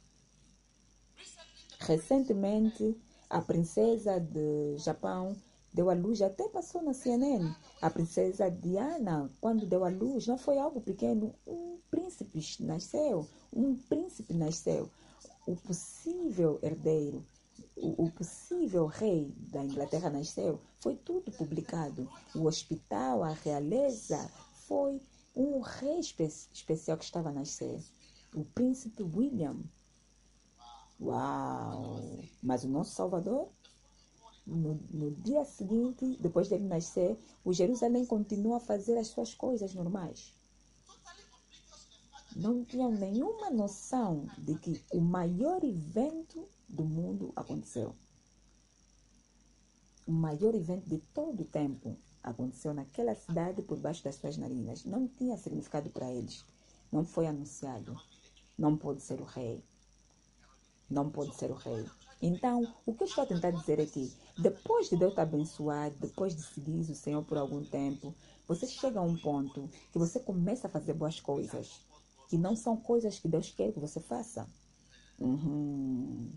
Recentemente, 1.78 2.94
a 3.30 3.40
princesa 3.40 4.20
de 4.20 4.76
Japão 4.76 5.34
deu 5.72 5.88
à 5.88 5.94
luz, 5.94 6.20
até 6.20 6.46
passou 6.50 6.82
na 6.82 6.92
CNN. 6.92 7.54
A 7.80 7.88
princesa 7.88 8.50
Diana, 8.50 9.30
quando 9.40 9.64
deu 9.64 9.82
à 9.82 9.88
luz, 9.88 10.26
não 10.26 10.36
foi 10.36 10.58
algo 10.58 10.82
pequeno. 10.82 11.34
Um 11.46 11.78
príncipe 11.90 12.38
nasceu. 12.60 13.26
Um 13.50 13.74
príncipe 13.76 14.34
nasceu. 14.34 14.90
O 15.46 15.56
possível 15.56 16.58
herdeiro, 16.62 17.24
o, 17.80 18.04
o 18.04 18.10
possível 18.10 18.86
rei 18.86 19.34
da 19.50 19.64
Inglaterra 19.64 20.10
nasceu. 20.10 20.60
Foi 20.80 20.94
tudo 20.96 21.32
publicado. 21.32 22.08
O 22.34 22.46
hospital, 22.46 23.24
a 23.24 23.32
realeza, 23.32 24.30
foi 24.66 25.00
um 25.34 25.60
rei 25.60 25.98
espe 25.98 26.24
especial 26.24 26.98
que 26.98 27.04
estava 27.04 27.30
a 27.30 27.32
nascer. 27.32 27.82
O 28.34 28.44
príncipe 28.44 29.02
William. 29.02 29.56
Uau! 31.00 32.00
Mas 32.42 32.64
o 32.64 32.68
nosso 32.68 32.92
Salvador, 32.92 33.48
no, 34.46 34.74
no 34.90 35.10
dia 35.12 35.44
seguinte, 35.44 36.18
depois 36.20 36.48
dele 36.48 36.66
nascer, 36.66 37.18
o 37.44 37.52
Jerusalém 37.52 38.04
continua 38.04 38.58
a 38.58 38.60
fazer 38.60 38.98
as 38.98 39.08
suas 39.08 39.34
coisas 39.34 39.74
normais. 39.74 40.34
Não 42.36 42.64
tinham 42.64 42.92
nenhuma 42.92 43.50
noção 43.50 44.26
de 44.38 44.54
que 44.56 44.80
o 44.92 45.00
maior 45.00 45.64
evento 45.64 46.46
do 46.70 46.84
mundo 46.84 47.32
aconteceu. 47.36 47.94
O 50.06 50.12
maior 50.12 50.54
evento 50.54 50.88
de 50.88 50.98
todo 50.98 51.42
o 51.42 51.44
tempo 51.44 51.96
aconteceu 52.22 52.74
naquela 52.74 53.14
cidade 53.14 53.62
por 53.62 53.78
baixo 53.78 54.04
das 54.04 54.16
suas 54.16 54.36
narinas. 54.36 54.84
Não 54.84 55.06
tinha 55.06 55.36
significado 55.36 55.90
para 55.90 56.10
eles. 56.10 56.44
Não 56.90 57.04
foi 57.04 57.26
anunciado. 57.26 57.96
Não 58.58 58.76
pode 58.76 59.02
ser 59.02 59.20
o 59.20 59.24
rei 59.24 59.62
não 60.90 61.08
pode 61.08 61.34
ser 61.36 61.50
o 61.50 61.54
rei. 61.54 61.86
Então, 62.20 62.74
o 62.84 62.92
que 62.92 63.04
eu 63.04 63.06
estou 63.06 63.24
a 63.24 63.26
tentar 63.26 63.52
dizer 63.52 63.78
é 63.78 63.86
que, 63.86 64.12
depois 64.36 64.90
de 64.90 64.96
Deus 64.96 65.14
te 65.14 65.20
abençoar, 65.20 65.90
depois 65.92 66.34
de 66.34 66.42
seguir 66.42 66.80
o 66.80 66.94
Senhor 66.94 67.24
por 67.24 67.38
algum 67.38 67.64
tempo, 67.64 68.14
você 68.46 68.66
chega 68.66 68.98
a 68.98 69.02
um 69.02 69.16
ponto 69.16 69.70
que 69.92 69.98
você 69.98 70.18
começa 70.18 70.66
a 70.66 70.70
fazer 70.70 70.92
boas 70.92 71.20
coisas, 71.20 71.80
que 72.28 72.36
não 72.36 72.56
são 72.56 72.76
coisas 72.76 73.18
que 73.18 73.28
Deus 73.28 73.50
quer 73.50 73.72
que 73.72 73.80
você 73.80 74.00
faça. 74.00 74.46
Uhum. 75.18 76.30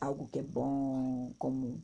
Algo 0.00 0.28
que 0.28 0.38
é 0.38 0.42
bom, 0.42 1.32
como 1.38 1.82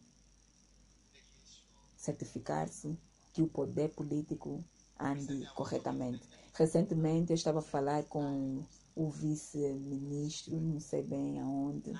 certificar-se 1.97 2.97
que 3.33 3.43
o 3.43 3.49
poder 3.49 3.91
político 3.91 4.63
ande 4.99 5.47
corretamente. 5.55 6.29
Recentemente 6.55 7.33
eu 7.33 7.35
estava 7.35 7.59
a 7.59 7.63
falar 7.63 8.05
com 8.05 8.63
o 8.95 9.09
vice-ministro, 9.09 10.61
não 10.61 10.79
sei 10.79 11.03
bem 11.03 11.41
aonde, 11.41 11.93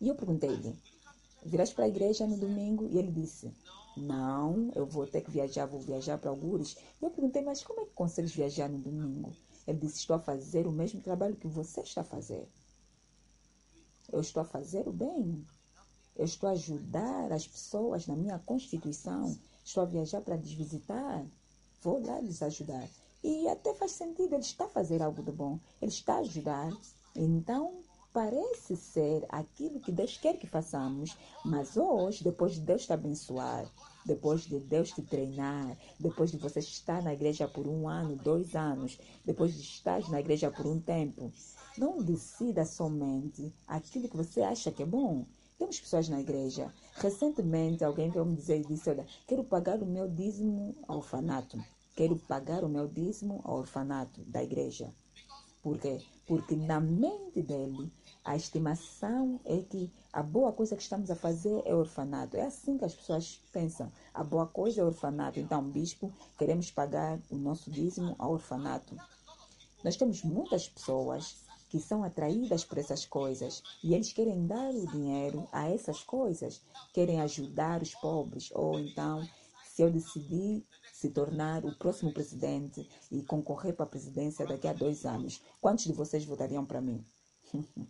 e 0.00 0.08
eu 0.08 0.14
perguntei-lhe: 0.14 0.78
virás 1.44 1.72
para 1.72 1.84
a 1.84 1.88
igreja 1.88 2.26
no 2.26 2.36
domingo? 2.36 2.86
E 2.86 2.98
ele 2.98 3.10
disse: 3.10 3.52
não, 3.96 4.70
eu 4.74 4.86
vou 4.86 5.06
ter 5.06 5.20
que 5.20 5.30
viajar, 5.30 5.66
vou 5.66 5.80
viajar 5.80 6.16
para 6.18 6.30
Algures. 6.30 6.76
E 7.00 7.04
eu 7.04 7.10
perguntei: 7.10 7.42
mas 7.42 7.62
como 7.62 7.80
é 7.80 7.84
que 7.84 7.92
consegues 7.92 8.32
viajar 8.32 8.68
no 8.68 8.78
domingo? 8.78 9.36
Ele 9.66 9.78
disse: 9.78 9.98
estou 9.98 10.16
a 10.16 10.20
fazer 10.20 10.66
o 10.66 10.72
mesmo 10.72 11.00
trabalho 11.00 11.36
que 11.36 11.48
você 11.48 11.80
está 11.80 12.02
a 12.02 12.04
fazer. 12.04 12.48
Eu 14.12 14.20
estou 14.20 14.42
a 14.42 14.44
fazer 14.44 14.86
o 14.88 14.92
bem. 14.92 15.46
Eu 16.16 16.24
estou 16.24 16.48
a 16.48 16.52
ajudar 16.52 17.32
as 17.32 17.46
pessoas 17.46 18.06
na 18.06 18.16
minha 18.16 18.38
constituição. 18.38 19.38
Estou 19.64 19.82
a 19.82 19.86
viajar 19.86 20.20
para 20.20 20.36
lhes 20.36 20.52
visitar. 20.52 21.24
Vou 21.82 22.04
lá 22.04 22.20
lhes 22.20 22.42
ajudar. 22.42 22.88
E 23.22 23.48
até 23.48 23.74
faz 23.74 23.92
sentido, 23.92 24.34
ele 24.34 24.42
está 24.42 24.64
a 24.64 24.68
fazer 24.68 25.02
algo 25.02 25.22
de 25.22 25.30
bom. 25.30 25.58
Ele 25.80 25.90
está 25.90 26.14
a 26.14 26.20
ajudar. 26.20 26.70
Então, 27.14 27.82
parece 28.12 28.76
ser 28.76 29.24
aquilo 29.28 29.80
que 29.80 29.92
Deus 29.92 30.16
quer 30.16 30.38
que 30.38 30.46
façamos. 30.46 31.16
Mas 31.44 31.76
hoje, 31.76 32.24
depois 32.24 32.54
de 32.54 32.60
Deus 32.60 32.86
te 32.86 32.92
abençoar, 32.92 33.70
depois 34.04 34.42
de 34.42 34.58
Deus 34.58 34.90
te 34.90 35.02
treinar, 35.02 35.76
depois 35.98 36.30
de 36.30 36.38
você 36.38 36.58
estar 36.58 37.02
na 37.02 37.12
igreja 37.12 37.46
por 37.46 37.66
um 37.66 37.88
ano, 37.88 38.16
dois 38.16 38.56
anos, 38.56 38.98
depois 39.24 39.54
de 39.54 39.60
estar 39.60 40.00
na 40.10 40.20
igreja 40.20 40.50
por 40.50 40.66
um 40.66 40.80
tempo, 40.80 41.32
não 41.80 41.96
decida 41.96 42.66
somente 42.66 43.50
aquilo 43.66 44.06
que 44.06 44.16
você 44.16 44.42
acha 44.42 44.70
que 44.70 44.82
é 44.82 44.86
bom. 44.86 45.24
Temos 45.58 45.80
pessoas 45.80 46.10
na 46.10 46.20
igreja. 46.20 46.70
Recentemente, 46.96 47.82
alguém 47.82 48.10
veio 48.10 48.26
me 48.26 48.36
dizer 48.36 48.60
e 48.60 48.66
disse: 48.66 48.90
Olha, 48.90 49.06
quero 49.26 49.42
pagar 49.42 49.82
o 49.82 49.86
meu 49.86 50.06
dízimo 50.06 50.76
ao 50.86 50.98
orfanato. 50.98 51.58
Quero 51.96 52.16
pagar 52.16 52.64
o 52.64 52.68
meu 52.68 52.86
dízimo 52.86 53.40
ao 53.44 53.56
orfanato 53.56 54.22
da 54.24 54.42
igreja. 54.42 54.92
Por 55.62 55.78
quê? 55.78 56.02
Porque 56.26 56.54
na 56.54 56.80
mente 56.80 57.42
dele, 57.42 57.90
a 58.22 58.36
estimação 58.36 59.40
é 59.44 59.62
que 59.62 59.90
a 60.12 60.22
boa 60.22 60.52
coisa 60.52 60.76
que 60.76 60.82
estamos 60.82 61.10
a 61.10 61.16
fazer 61.16 61.62
é 61.64 61.74
orfanato. 61.74 62.36
É 62.36 62.42
assim 62.42 62.76
que 62.76 62.84
as 62.84 62.94
pessoas 62.94 63.42
pensam. 63.52 63.90
A 64.12 64.22
boa 64.22 64.46
coisa 64.46 64.82
é 64.82 64.84
orfanato. 64.84 65.40
Então, 65.40 65.62
bispo, 65.62 66.12
queremos 66.38 66.70
pagar 66.70 67.18
o 67.30 67.36
nosso 67.36 67.70
dízimo 67.70 68.14
ao 68.18 68.32
orfanato. 68.32 68.94
Nós 69.82 69.96
temos 69.96 70.22
muitas 70.22 70.68
pessoas 70.68 71.48
que 71.70 71.78
são 71.78 72.02
atraídas 72.02 72.64
por 72.64 72.78
essas 72.78 73.06
coisas 73.06 73.62
e 73.82 73.94
eles 73.94 74.12
querem 74.12 74.44
dar 74.44 74.74
o 74.74 74.86
dinheiro 74.88 75.48
a 75.52 75.70
essas 75.70 76.02
coisas, 76.02 76.60
querem 76.92 77.20
ajudar 77.20 77.80
os 77.80 77.94
pobres. 77.94 78.50
Ou 78.52 78.80
então, 78.80 79.26
se 79.64 79.80
eu 79.80 79.90
decidir 79.90 80.66
se 80.92 81.08
tornar 81.10 81.64
o 81.64 81.72
próximo 81.76 82.12
presidente 82.12 82.86
e 83.10 83.22
concorrer 83.22 83.72
para 83.72 83.86
a 83.86 83.88
presidência 83.88 84.44
daqui 84.44 84.66
a 84.66 84.72
dois 84.72 85.06
anos, 85.06 85.40
quantos 85.60 85.84
de 85.84 85.92
vocês 85.92 86.24
votariam 86.24 86.66
para 86.66 86.80
mim? 86.80 87.04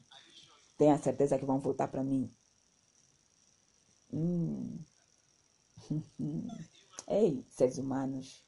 Tenha 0.77 0.99
certeza 0.99 1.39
que 1.39 1.47
vão 1.47 1.59
votar 1.59 1.89
para 1.89 2.05
mim. 2.05 2.31
Hum. 4.13 4.79
Ei, 7.09 7.43
seres 7.49 7.79
humanos. 7.79 8.45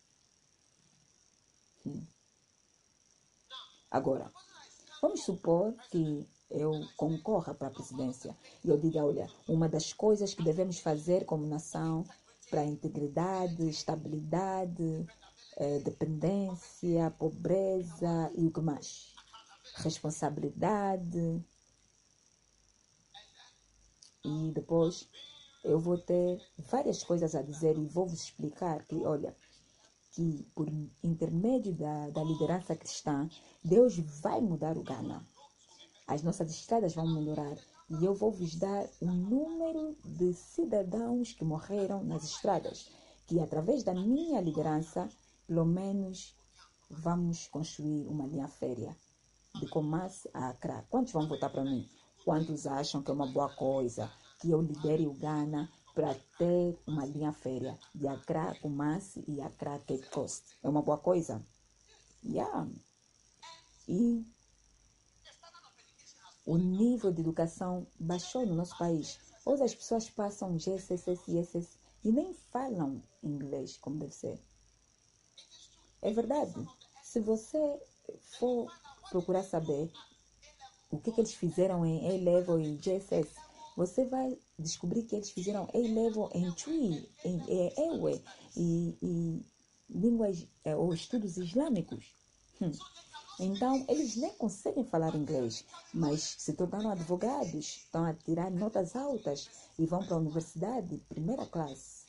Hum. 1.87 2.05
Agora, 3.91 4.31
vamos 5.03 5.25
supor 5.25 5.75
que 5.91 6.25
eu 6.49 6.87
concorra 6.97 7.53
para 7.53 7.67
a 7.67 7.73
presidência 7.73 8.37
e 8.65 8.69
eu 8.69 8.79
diga, 8.79 9.05
olha, 9.05 9.29
uma 9.49 9.69
das 9.69 9.93
coisas 9.93 10.33
que 10.33 10.45
devemos 10.45 10.79
fazer 10.79 11.25
como 11.25 11.45
nação 11.45 12.05
para 12.49 12.61
a 12.61 12.67
integridade, 12.67 13.69
estabilidade, 13.69 15.07
eh, 15.57 15.81
dependência, 15.81 17.11
pobreza 17.19 18.31
e 18.37 18.47
o 18.47 18.53
que 18.53 18.61
mais? 18.61 19.13
Responsabilidade. 19.77 21.43
E 24.25 24.53
depois 24.53 25.09
eu 25.65 25.81
vou 25.81 25.99
ter 25.99 26.41
várias 26.59 27.03
coisas 27.03 27.35
a 27.35 27.43
dizer 27.43 27.77
e 27.77 27.87
vou 27.87 28.07
vos 28.07 28.23
explicar 28.23 28.85
que, 28.85 28.97
olha, 28.97 29.35
que 30.13 30.47
por 30.55 30.69
intermédio 31.03 31.75
da, 31.75 32.11
da 32.11 32.23
liderança 32.23 32.77
cristã, 32.77 33.29
Deus 33.65 33.97
vai 34.21 34.41
mudar 34.41 34.77
o 34.77 34.83
Ghana. 34.83 35.27
As 36.07 36.23
nossas 36.23 36.51
estradas 36.51 36.95
vão 36.95 37.07
melhorar. 37.07 37.57
E 37.91 38.05
eu 38.05 38.15
vou 38.15 38.31
vos 38.31 38.55
dar 38.55 38.89
o 39.01 39.07
número 39.07 39.97
de 40.05 40.33
cidadãos 40.33 41.33
que 41.33 41.45
morreram 41.45 42.03
nas 42.05 42.25
estradas. 42.25 42.91
Que 43.27 43.41
através 43.41 43.83
da 43.83 43.95
minha 43.95 44.41
liderança, 44.41 45.09
pelo 45.47 45.65
menos, 45.65 46.37
vamos 46.91 47.47
construir 47.49 48.07
uma 48.07 48.27
linha 48.27 48.49
férrea 48.49 48.97
de 49.61 49.67
Comas 49.69 50.27
a 50.33 50.51
Accra. 50.51 50.87
Quantos 50.89 51.13
vão 51.13 51.29
votar 51.29 51.51
para 51.51 51.65
mim? 51.65 51.89
Quantos 52.25 52.67
acham 52.67 53.03
que 53.03 53.11
é 53.11 53.15
uma 53.15 53.27
boa 53.27 53.49
coisa? 53.55 54.11
que 54.43 54.51
eu 54.51 54.61
lidere 54.61 55.07
o 55.07 55.15
Ghana 55.15 55.71
para 55.95 56.15
ter 56.39 56.79
uma 56.87 57.05
linha 57.05 57.33
férrea 57.33 57.79
de 57.95 58.09
Accra, 58.09 58.55
Kumasi 58.61 59.25
e 59.29 59.41
Accra, 59.41 59.79
Cape 59.79 60.09
Coast. 60.11 60.57
É 60.63 60.69
uma 60.69 60.83
boa 60.83 60.99
coisa? 60.99 61.45
Yeah. 62.25 62.69
E 63.89 64.25
o 66.47 66.57
nível 66.57 67.13
de 67.13 67.21
educação 67.21 67.87
baixou 67.99 68.47
no 68.47 68.55
nosso 68.55 68.77
país. 68.79 69.19
Hoje 69.45 69.63
as 69.65 69.75
pessoas 69.75 70.09
passam 70.09 70.57
GSS 70.57 71.11
e 71.29 71.45
SS 71.45 71.79
e 72.05 72.13
nem 72.13 72.33
falam 72.33 73.03
inglês 73.23 73.77
como 73.77 73.99
deve 73.99 74.15
ser. 74.15 74.41
É 76.01 76.13
verdade. 76.13 76.55
Se 77.03 77.21
você 77.21 77.81
for 78.39 78.73
procurar 79.11 79.43
saber 79.43 79.93
o 80.91 80.99
que, 80.99 81.13
que 81.13 81.21
eles 81.21 81.35
fizeram 81.35 81.87
em 81.87 82.07
A-Level 82.09 82.61
e 82.61 82.77
GSS, 82.77 83.35
você 83.77 84.05
vai 84.05 84.39
descobrir 84.59 85.03
que 85.05 85.17
eles 85.17 85.31
fizeram 85.31 85.69
A-Level 85.73 86.31
em 86.35 86.51
Tui, 86.53 87.09
em 87.25 87.41
Ewe 87.77 88.23
e, 88.57 88.97
e 89.03 89.47
línguas 89.89 90.47
é, 90.65 90.77
ou 90.77 90.93
estudos 90.93 91.37
islâmicos. 91.37 92.15
Hum. 92.61 92.73
Então, 93.41 93.85
eles 93.89 94.17
nem 94.17 94.33
conseguem 94.35 94.85
falar 94.85 95.15
inglês, 95.15 95.65
mas 95.93 96.37
se 96.39 96.53
tornaram 96.53 96.91
advogados, 96.91 97.83
estão 97.85 98.05
a 98.05 98.15
tirar 98.15 98.51
notas 98.51 98.95
altas 98.95 99.49
e 99.79 99.87
vão 99.87 100.05
para 100.05 100.15
a 100.15 100.21
universidade, 100.21 100.99
primeira 101.09 101.47
classe. 101.47 102.07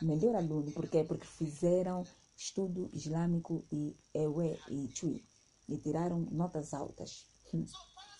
Melhor 0.00 0.36
aluno, 0.36 0.70
por 0.72 0.88
quê? 0.88 1.04
Porque 1.04 1.26
fizeram 1.26 2.04
estudo 2.36 2.88
islâmico 2.92 3.64
e 3.72 3.96
Ewe 4.14 4.58
e 4.68 4.88
Tui 4.88 5.24
e 5.68 5.76
tiraram 5.78 6.20
notas 6.30 6.72
altas. 6.72 7.26
Hum. 7.52 7.64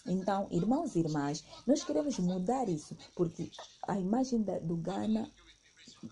Então, 0.06 0.46
irmãos 0.50 0.94
e 0.94 1.00
irmãs, 1.00 1.44
nós 1.66 1.82
queremos 1.82 2.18
mudar 2.18 2.68
isso, 2.68 2.96
porque 3.14 3.50
a 3.86 3.98
imagem 3.98 4.42
da, 4.42 4.58
do 4.58 4.76
Ghana 4.76 5.30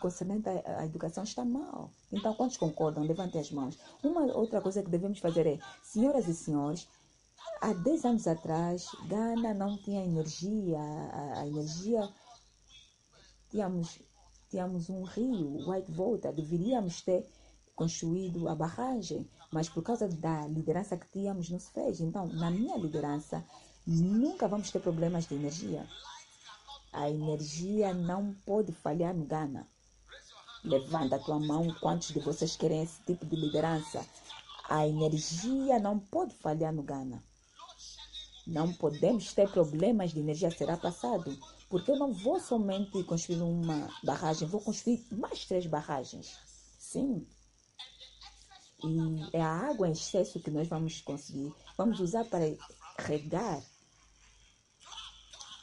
concernente 0.01 0.49
à 0.49 0.85
educação 0.85 1.25
está 1.25 1.45
mal. 1.45 1.91
Então, 2.13 2.35
quantos 2.35 2.57
concordam? 2.57 3.05
Levantem 3.05 3.41
as 3.41 3.51
mãos. 3.51 3.79
Uma 4.03 4.23
outra 4.37 4.61
coisa 4.61 4.83
que 4.83 4.91
devemos 4.91 5.19
fazer 5.19 5.47
é, 5.47 5.59
senhoras 5.83 6.29
e 6.29 6.35
senhores, 6.35 6.89
há 7.61 7.73
10 7.73 8.05
anos 8.05 8.27
atrás, 8.27 8.87
Ghana 9.09 9.55
não 9.55 9.77
tinha 9.79 10.05
energia, 10.05 10.79
a, 10.79 11.41
a 11.41 11.47
energia, 11.47 12.09
tínhamos, 13.51 14.01
tínhamos 14.51 14.89
um 14.89 15.03
rio, 15.03 15.69
White 15.69 15.93
Volta, 15.93 16.33
deveríamos 16.33 17.03
ter 17.03 17.27
construído 17.75 18.49
a 18.49 18.55
barragem, 18.55 19.29
mas 19.53 19.69
por 19.69 19.83
causa 19.83 20.09
da 20.09 20.47
liderança 20.47 20.97
que 20.97 21.09
tínhamos, 21.09 21.51
não 21.51 21.59
se 21.59 21.73
fez. 21.73 22.01
Então, 22.01 22.27
na 22.27 22.51
minha 22.51 22.77
liderança, 22.77 23.45
nunca 23.87 24.49
vamos 24.49 24.70
ter 24.70 24.81
problemas 24.81 25.27
de 25.27 25.35
energia. 25.35 25.87
A 26.92 27.11
energia 27.11 27.92
não 27.92 28.35
pode 28.47 28.73
falhar 28.73 29.14
no 29.14 29.25
Ghana. 29.25 29.66
Levanta 30.62 31.16
a 31.16 31.18
tua 31.18 31.38
mão, 31.38 31.75
quantos 31.81 32.09
de 32.09 32.20
vocês 32.20 32.57
querem 32.57 32.83
esse 32.83 33.03
tipo 33.03 33.27
de 33.27 33.37
liderança? 33.37 34.07
A 34.68 34.87
energia 34.87 35.79
não 35.79 35.99
pode 35.99 36.35
falhar 36.37 36.73
no 36.73 36.83
Ghana. 36.83 37.23
Não 38.47 38.73
podemos 38.73 39.33
ter 39.33 39.51
problemas 39.51 40.12
de 40.12 40.20
energia 40.20 40.51
será 40.51 40.77
passado, 40.77 41.37
porque 41.68 41.90
eu 41.90 41.99
não 41.99 42.12
vou 42.12 42.38
somente 42.40 43.03
construir 43.05 43.42
uma 43.42 43.88
barragem, 44.03 44.49
vou 44.49 44.61
construir 44.61 45.05
mais 45.11 45.44
três 45.44 45.66
barragens. 45.66 46.38
Sim. 46.79 47.27
E 48.83 49.37
é 49.37 49.40
a 49.42 49.68
água 49.70 49.88
em 49.88 49.92
excesso 49.92 50.40
que 50.40 50.51
nós 50.51 50.68
vamos 50.68 51.01
conseguir. 51.01 51.53
Vamos 51.77 52.01
usar 52.01 52.25
para 52.27 52.44
regar 52.99 53.62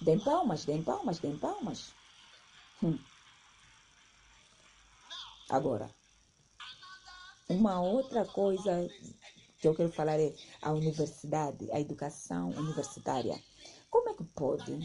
Deem 0.02 0.20
palmas, 0.20 0.66
deem 0.66 0.84
palmas, 0.84 1.20
deem 1.20 1.38
palmas. 1.38 1.94
Hum. 2.84 2.98
Agora, 5.48 5.94
uma 7.48 7.80
outra 7.82 8.26
coisa 8.26 8.90
que 9.60 9.68
eu 9.68 9.76
quero 9.76 9.92
falar 9.92 10.20
é 10.20 10.34
a 10.62 10.72
universidade, 10.72 11.72
a 11.72 11.80
educação 11.80 12.50
universitária. 12.52 13.40
Como 13.92 14.10
é 14.10 14.14
que 14.16 14.24
pode 14.24 14.80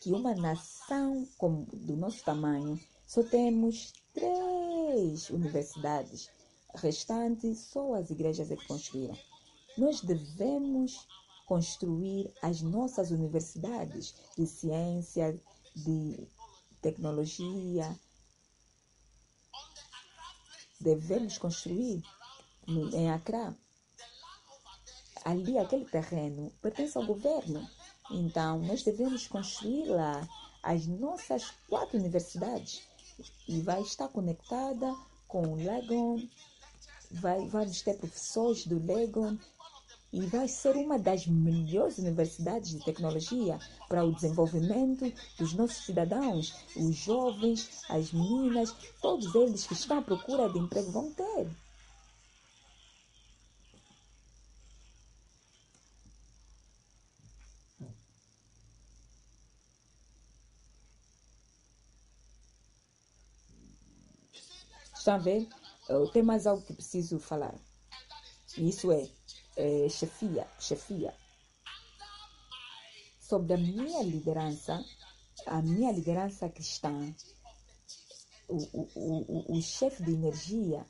que 0.00 0.12
uma 0.12 0.34
nação 0.34 1.28
como, 1.36 1.66
do 1.66 1.94
nosso 1.96 2.24
tamanho 2.24 2.80
só 3.06 3.22
temos 3.22 3.92
três 4.14 5.28
universidades, 5.28 6.30
restantes 6.76 7.58
só 7.58 7.94
as 7.94 8.08
igrejas 8.08 8.50
é 8.50 8.56
que 8.56 8.66
construíram? 8.66 9.18
Nós 9.76 10.00
devemos 10.00 11.06
construir 11.48 12.30
as 12.42 12.60
nossas 12.60 13.10
universidades 13.10 14.14
de 14.36 14.46
ciência, 14.46 15.40
de 15.74 16.28
tecnologia. 16.82 17.98
Devemos 20.78 21.38
construir 21.38 22.02
em 22.68 23.10
Accra. 23.10 23.56
Ali, 25.24 25.58
aquele 25.58 25.86
terreno 25.86 26.52
pertence 26.60 26.96
ao 26.98 27.06
governo. 27.06 27.66
Então, 28.10 28.60
nós 28.60 28.82
devemos 28.82 29.26
construir 29.26 29.86
lá 29.86 30.28
as 30.62 30.86
nossas 30.86 31.50
quatro 31.66 31.98
universidades 31.98 32.82
e 33.48 33.60
vai 33.62 33.80
estar 33.80 34.08
conectada 34.08 34.94
com 35.26 35.42
o 35.48 35.56
Legon, 35.56 36.22
vai, 37.10 37.46
vamos 37.48 37.82
ter 37.82 37.96
professores 37.96 38.66
do 38.66 38.78
Legon 38.78 39.36
e 40.12 40.20
vai 40.26 40.48
ser 40.48 40.74
uma 40.76 40.98
das 40.98 41.26
melhores 41.26 41.98
universidades 41.98 42.70
de 42.70 42.84
tecnologia 42.84 43.58
para 43.88 44.04
o 44.04 44.14
desenvolvimento 44.14 45.12
dos 45.38 45.52
nossos 45.52 45.84
cidadãos, 45.84 46.54
os 46.76 46.96
jovens, 46.96 47.82
as 47.88 48.12
meninas, 48.12 48.74
todos 49.02 49.34
eles 49.34 49.66
que 49.66 49.74
estão 49.74 49.98
à 49.98 50.02
procura 50.02 50.48
de 50.48 50.58
emprego 50.58 50.90
vão 50.90 51.12
ter. 51.12 51.48
Estão 64.94 65.14
a 65.14 65.18
ver? 65.18 65.48
Tem 66.12 66.22
mais 66.22 66.46
algo 66.46 66.62
que 66.62 66.74
preciso 66.74 67.18
falar. 67.18 67.54
Isso 68.58 68.90
é, 68.92 69.08
é, 69.58 69.88
chefia, 69.88 70.46
chefia. 70.58 71.12
Sobre 73.20 73.54
a 73.54 73.58
minha 73.58 74.02
liderança, 74.04 74.82
a 75.46 75.60
minha 75.60 75.92
liderança 75.92 76.48
cristã, 76.48 77.14
o, 78.48 78.56
o, 78.56 78.88
o, 78.94 79.58
o 79.58 79.60
chefe 79.60 80.02
de 80.04 80.12
energia, 80.12 80.86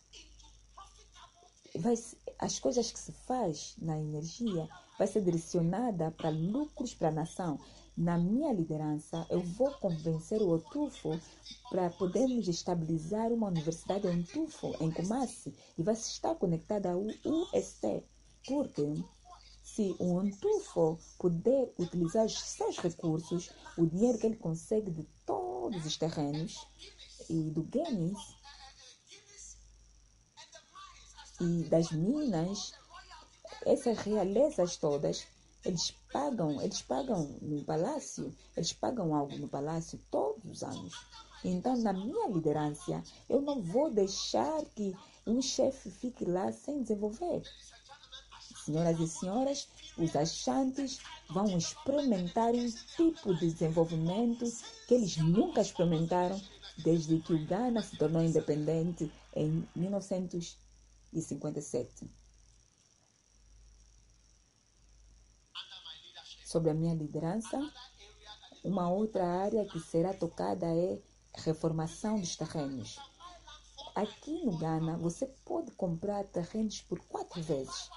vai, 1.77 1.95
as 2.39 2.59
coisas 2.59 2.93
que 2.93 2.99
se 2.99 3.13
faz 3.13 3.75
na 3.79 3.99
energia 3.99 4.69
vai 4.99 5.07
ser 5.07 5.23
direcionada 5.23 6.11
para 6.11 6.29
lucros 6.29 6.95
para 6.95 7.09
a 7.09 7.13
nação. 7.13 7.59
Na 7.97 8.17
minha 8.17 8.53
liderança, 8.53 9.27
eu 9.31 9.41
vou 9.41 9.73
convencer 9.73 10.41
o 10.41 10.51
Otufo 10.51 11.19
para 11.71 11.91
podermos 11.91 12.47
estabilizar 12.47 13.33
uma 13.33 13.49
universidade 13.49 14.07
em 14.07 14.23
Tufo, 14.23 14.73
em 14.81 14.91
Kumasi, 14.91 15.53
e 15.77 15.83
vai 15.83 15.95
estar 15.95 16.35
conectada 16.37 16.93
ao 16.93 17.01
UST. 17.01 18.05
Porque 18.49 19.05
se 19.63 19.95
o 19.99 20.19
Antufo 20.19 20.99
puder 21.19 21.71
utilizar 21.79 22.25
os 22.25 22.41
seus 22.41 22.79
recursos, 22.79 23.51
o 23.77 23.87
dinheiro 23.87 24.19
que 24.19 24.27
ele 24.27 24.37
consegue 24.37 24.91
de 24.91 25.07
todos 25.27 25.85
os 25.85 25.99
terrenos 25.99 26.67
e 27.29 27.51
do 27.51 27.63
Guinness 27.63 28.19
e 31.41 31.65
das 31.65 31.93
minas, 31.93 32.73
essas 33.67 33.99
realezas 33.99 34.79
todas, 34.79 35.27
eles 35.63 35.91
pagam, 36.11 36.61
eles 36.63 36.81
pagam 36.81 37.39
no 37.43 37.63
palácio, 37.65 38.35
eles 38.57 38.73
pagam 38.73 39.15
algo 39.15 39.37
no 39.37 39.49
palácio 39.49 40.01
todos 40.11 40.43
os 40.51 40.63
anos. 40.63 40.95
Então, 41.45 41.77
na 41.77 41.93
minha 41.93 42.29
liderança, 42.29 43.03
eu 43.29 43.43
não 43.43 43.63
vou 43.63 43.91
deixar 43.91 44.65
que 44.75 44.97
um 45.27 45.43
chefe 45.43 45.91
fique 45.91 46.25
lá 46.25 46.51
sem 46.51 46.83
desenvolver. 46.83 47.43
Senhoras 48.69 49.01
e 49.01 49.09
senhores, 49.09 49.67
os 49.97 50.15
achantes 50.15 51.01
vão 51.31 51.57
experimentar 51.57 52.55
um 52.55 52.71
tipo 52.71 53.33
de 53.33 53.51
desenvolvimento 53.51 54.45
que 54.87 54.93
eles 54.93 55.17
nunca 55.17 55.63
experimentaram 55.63 56.39
desde 56.77 57.19
que 57.21 57.33
o 57.33 57.47
Ghana 57.47 57.81
se 57.81 57.97
tornou 57.97 58.23
independente 58.23 59.11
em 59.35 59.67
1957. 59.75 62.11
Sobre 66.45 66.71
a 66.71 66.75
minha 66.75 66.95
liderança, 66.95 67.59
uma 68.63 68.91
outra 68.91 69.27
área 69.27 69.65
que 69.65 69.81
será 69.81 70.13
tocada 70.13 70.67
é 70.67 71.01
reformação 71.35 72.21
dos 72.21 72.37
terrenos. 72.37 72.99
Aqui 73.95 74.45
no 74.45 74.59
Ghana, 74.59 74.99
você 74.99 75.25
pode 75.43 75.71
comprar 75.71 76.23
terrenos 76.25 76.83
por 76.83 77.01
quatro 77.07 77.43
vezes 77.43 77.89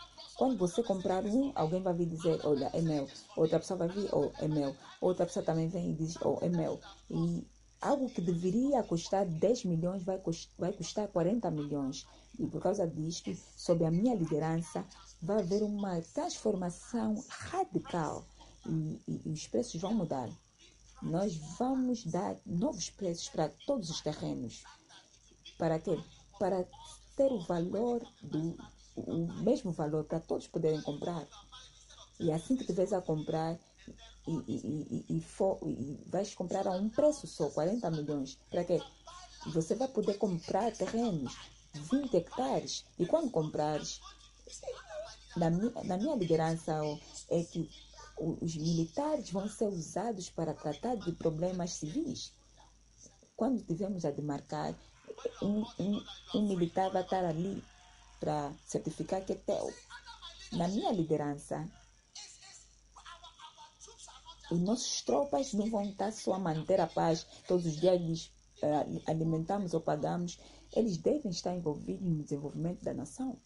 Quando 0.42 0.58
você 0.58 0.82
comprar 0.82 1.24
um, 1.24 1.52
alguém 1.54 1.84
vai 1.84 1.94
vir 1.94 2.08
dizer, 2.08 2.40
olha, 2.44 2.72
é 2.74 2.82
meu. 2.82 3.08
Outra 3.38 3.60
pessoa 3.60 3.78
vai 3.78 3.88
vir, 3.90 4.10
oh, 4.12 4.32
é 4.40 4.48
meu. 4.48 4.76
Outra 5.00 5.28
pessoa 5.28 5.46
também 5.46 5.68
vem 5.68 5.92
e 5.92 5.94
diz, 5.94 6.18
oh, 6.20 6.40
é 6.42 6.50
meu. 6.50 6.80
E 7.12 7.46
algo 7.80 8.10
que 8.10 8.22
deveria 8.22 8.82
custar 8.82 9.24
10 9.24 9.66
milhões 9.66 10.02
vai, 10.02 10.20
vai 10.58 10.74
custar 10.74 11.08
40 11.10 11.52
milhões. 11.52 12.08
E 12.40 12.48
por 12.48 12.60
causa 12.60 12.88
disto, 12.88 13.32
sob 13.56 13.86
a 13.86 13.92
minha 13.92 14.16
liderança, 14.16 14.84
vai 15.22 15.42
haver 15.42 15.62
uma 15.62 16.02
transformação 16.12 17.24
radical 17.30 18.26
e, 18.66 19.00
e, 19.08 19.22
e 19.28 19.30
os 19.30 19.46
preços 19.46 19.80
vão 19.80 19.94
mudar. 19.94 20.28
Nós 21.04 21.36
vamos 21.60 22.04
dar 22.04 22.36
novos 22.48 22.90
preços 22.90 23.30
para 23.30 23.48
todos 23.68 23.92
os 23.92 24.02
terrenos. 24.02 24.64
Para 25.60 25.78
quê? 25.78 26.00
Para 26.40 26.66
ter 27.16 27.32
o 27.32 27.42
valor 27.42 28.02
do 28.24 28.58
o 28.96 29.28
mesmo 29.44 29.72
valor 29.72 30.04
para 30.04 30.20
todos 30.20 30.48
poderem 30.48 30.82
comprar. 30.82 31.28
E 32.20 32.32
assim 32.32 32.56
que 32.56 32.66
tiveres 32.66 32.94
a 32.94 33.02
comprar 33.02 33.58
e, 34.28 34.32
e, 34.32 35.06
e, 35.10 35.18
e, 35.18 35.22
for, 35.22 35.60
e 35.64 36.00
vais 36.08 36.34
comprar 36.36 36.68
a 36.68 36.72
um 36.72 36.90
preço 36.90 37.26
só, 37.28 37.50
40 37.50 37.90
milhões, 37.92 38.38
para 38.50 38.64
quê? 38.64 38.82
Você 39.48 39.74
vai 39.74 39.88
poder 39.88 40.18
comprar 40.18 40.72
terrenos, 40.72 41.36
20 41.74 42.16
hectares. 42.16 42.86
E 43.00 43.06
quando 43.06 43.32
comprares, 43.32 44.00
na 45.36 45.50
minha, 45.50 45.72
na 45.84 45.98
minha 45.98 46.16
liderança 46.16 46.80
é 47.30 47.44
que 47.44 47.70
os 48.18 48.56
militares 48.56 49.32
vão 49.32 49.50
ser 49.50 49.66
usados 49.66 50.30
para 50.30 50.54
tratar 50.54 50.96
de 50.96 51.12
problemas 51.14 51.72
civis. 51.72 52.32
Quando 53.36 53.64
tivermos 53.64 54.06
a 54.06 54.12
demarcar, 54.12 54.76
um, 55.42 55.66
um, 55.80 56.04
um 56.36 56.48
militar 56.48 56.92
vai 56.92 57.02
estar 57.02 57.26
ali 57.26 57.64
para 58.22 58.54
certificar 58.66 59.26
que 59.26 59.34
é 59.34 59.36
teu. 59.36 59.74
Na 60.54 60.68
minha 60.68 60.92
liderança, 60.92 61.68
os 64.52 64.60
nossos 64.60 65.02
tropas 65.02 65.54
não 65.54 65.70
vão 65.70 65.82
estar 65.82 66.14
só 66.14 66.34
a 66.36 66.40
manter 66.40 66.80
a 66.80 66.86
paz, 66.86 67.26
todos 67.48 67.66
os 67.66 67.76
dias 67.78 68.00
lhes 68.00 68.26
uh, 68.62 69.02
alimentamos 69.08 69.74
ou 69.74 69.82
pagamos, 69.82 70.38
eles 70.74 70.98
devem 70.98 71.32
estar 71.32 71.54
envolvidos 71.54 72.08
no 72.08 72.24
desenvolvimento 72.24 72.84
da 72.84 72.94
nação. 72.94 73.42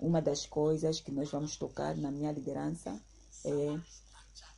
Uma 0.00 0.20
das 0.20 0.44
coisas 0.46 1.00
que 1.00 1.12
nós 1.12 1.30
vamos 1.30 1.56
tocar 1.56 1.96
na 1.96 2.10
minha 2.10 2.32
liderança 2.32 3.00
é 3.44 3.80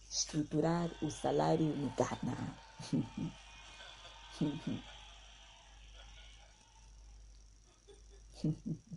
estruturar 0.09 0.91
o 1.03 1.11
salário 1.11 1.77
no 1.77 1.93
Ghana. 1.97 2.57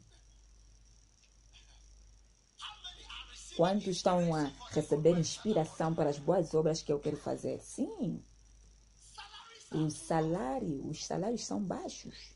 Quantos 3.56 3.88
estão 3.88 4.36
a 4.36 4.52
receber 4.72 5.18
inspiração 5.18 5.96
para 5.96 6.10
as 6.10 6.20
boas 6.20 6.54
obras 6.54 6.82
que 6.82 6.92
eu 6.92 7.00
quero 7.00 7.16
fazer? 7.16 7.62
Sim. 7.62 8.22
O 9.72 9.90
salário, 9.90 10.86
os 10.88 11.06
salários 11.06 11.46
são 11.46 11.64
baixos 11.64 12.36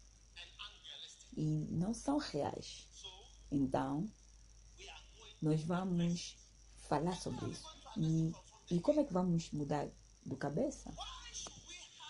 e 1.36 1.68
não 1.72 1.94
são 1.94 2.18
reais. 2.18 2.88
Então, 3.52 4.10
nós 5.42 5.62
vamos 5.64 6.38
falar 6.88 7.16
sobre 7.16 7.50
isso. 7.50 7.66
E, 7.98 8.32
e 8.72 8.80
como 8.80 9.00
é 9.00 9.04
que 9.04 9.14
vamos 9.14 9.52
mudar 9.52 9.88
do 10.26 10.36
cabeça? 10.38 10.94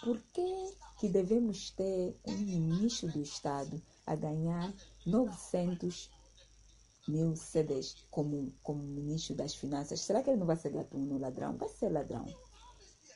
Por 0.04 0.20
que, 0.34 0.78
que 1.00 1.10
devemos 1.10 1.72
ter 1.72 2.16
um 2.26 2.38
ministro 2.38 3.12
do 3.12 3.22
Estado 3.22 3.82
a 4.06 4.16
ganhar 4.16 4.74
900 5.06 6.10
mil 7.08 7.36
CDs 7.36 7.96
como, 8.12 8.54
como 8.62 8.84
ministro 8.84 9.36
das 9.36 9.56
Finanças? 9.56 10.02
Será 10.02 10.22
que 10.22 10.30
ele 10.30 10.40
não 10.40 10.48
vai 10.48 10.56
ser 10.56 10.72
gatuno, 10.72 11.18
ladrão? 11.18 11.58
Vai 11.58 11.70
ser 11.70 11.90
ladrão 11.90 12.26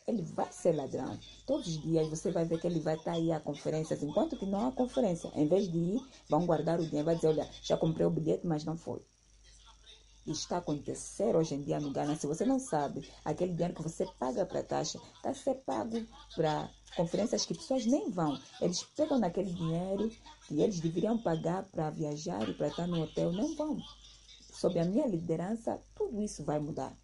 ele 0.08 0.22
vai 0.22 0.52
ser 0.52 0.76
ladrão. 0.76 1.17
Todos 1.46 1.67
os 1.67 1.82
dias 1.82 2.08
você 2.08 2.32
vai 2.32 2.46
ver 2.46 2.60
que 2.60 2.67
ele 2.67 2.80
vai 2.80 2.96
estar 2.96 3.12
tá 3.12 3.17
aí 3.17 3.32
a 3.32 3.39
conferências, 3.39 4.04
enquanto 4.04 4.38
que 4.38 4.46
não 4.46 4.67
há 4.67 4.72
conferência. 4.72 5.32
Em 5.36 5.48
vez 5.48 5.72
de 5.72 5.78
ir, 5.78 6.02
vão 6.30 6.46
guardar 6.46 6.80
o 6.80 6.86
dinheiro, 6.86 7.06
vai 7.06 7.15
dizer, 7.15 7.28
olha, 7.28 7.50
já 7.62 7.78
comprei 7.78 8.06
o 8.06 8.10
bilhete, 8.10 8.46
mas 8.46 8.65
não 8.65 8.78
foi. 8.78 9.02
Está 10.26 10.56
a 10.56 10.60
acontecer 10.60 11.36
hoje 11.36 11.56
em 11.56 11.62
dia 11.62 11.82
no 11.82 11.91
Ghana. 11.91 12.15
Se 12.15 12.26
você 12.26 12.46
não 12.46 12.58
sabe, 12.58 13.10
aquele 13.26 13.52
dinheiro 13.52 13.74
que 13.74 13.84
você 13.84 14.06
paga 14.17 14.46
para 14.46 14.63
taxa 14.63 14.98
está 15.17 15.32
a 15.32 15.34
ser 15.34 15.56
pago 15.65 16.02
para 16.34 16.69
conferências 16.96 17.46
que 17.46 17.54
pessoas 17.54 17.86
nem 17.86 18.10
vão. 18.10 18.39
Eles 18.62 18.84
pegam 18.96 19.19
naquele 19.19 19.52
dinheiro 19.52 20.10
que 20.54 20.62
eles 20.62 20.80
deveriam 20.80 21.18
pagar 21.18 21.63
para 21.63 21.89
viajar 21.89 22.48
e 22.48 22.54
para 22.54 22.68
estar 22.68 22.88
no 22.88 23.02
hotel, 23.02 23.32
não 23.32 23.56
vão. 23.56 23.78
Sob 24.52 24.78
a 24.80 24.86
minha 24.86 25.08
liderança, 25.08 25.82
tudo 25.96 26.22
isso 26.22 26.44
vai 26.44 26.60
mudar 26.60 26.96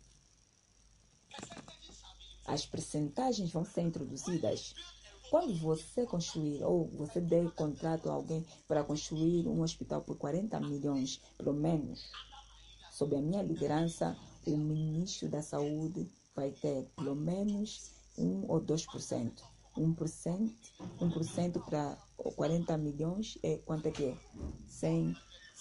as 2.50 2.66
percentagens 2.66 3.52
vão 3.52 3.64
ser 3.64 3.82
introduzidas. 3.82 4.74
Quando 5.30 5.56
você 5.56 6.06
construir 6.08 6.64
ou 6.64 6.88
você 6.88 7.22
der 7.22 7.52
contrato 7.52 8.10
a 8.10 8.14
alguém 8.14 8.44
para 8.68 8.84
construir 8.84 9.48
um 9.48 9.62
hospital 9.62 10.02
por 10.02 10.18
40 10.18 10.60
milhões, 10.62 11.22
pelo 11.38 11.54
menos, 11.54 12.10
sob 12.92 13.16
a 13.16 13.22
minha 13.22 13.44
liderança, 13.44 14.18
o 14.48 14.58
ministro 14.58 15.30
da 15.30 15.44
Saúde 15.44 16.10
vai 16.36 16.50
ter 16.50 16.86
pelo 16.96 17.16
menos 17.16 17.92
1 18.18 18.50
ou 18.50 18.60
2%. 18.60 19.32
1%, 19.80 20.52
1% 21.00 21.66
para 21.66 21.98
40 22.36 22.78
milhões 22.78 23.38
é 23.42 23.58
quanto 23.58 23.88
é 23.88 23.92
que 23.92 24.06
é? 24.06 24.18
100, 24.68 25.16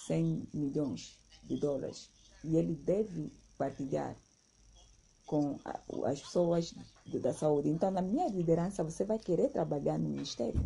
100 0.07 0.47
milhões 0.53 1.17
de 1.43 1.57
dólares. 1.57 2.09
E 2.43 2.55
ele 2.57 2.75
deve 2.75 3.31
partilhar 3.57 4.15
com 5.25 5.59
as 6.05 6.21
pessoas 6.21 6.73
da 7.21 7.33
saúde. 7.33 7.69
Então, 7.69 7.91
na 7.91 8.01
minha 8.01 8.27
liderança, 8.29 8.83
você 8.83 9.03
vai 9.05 9.19
querer 9.19 9.49
trabalhar 9.49 9.97
no 9.97 10.09
Ministério. 10.09 10.59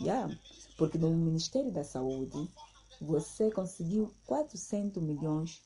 Yeah. 0.00 0.36
Porque 0.76 0.98
no 0.98 1.10
Ministério 1.10 1.70
da 1.70 1.84
Saúde, 1.84 2.50
você 3.00 3.50
conseguiu 3.50 4.12
400 4.26 5.02
milhões 5.02 5.62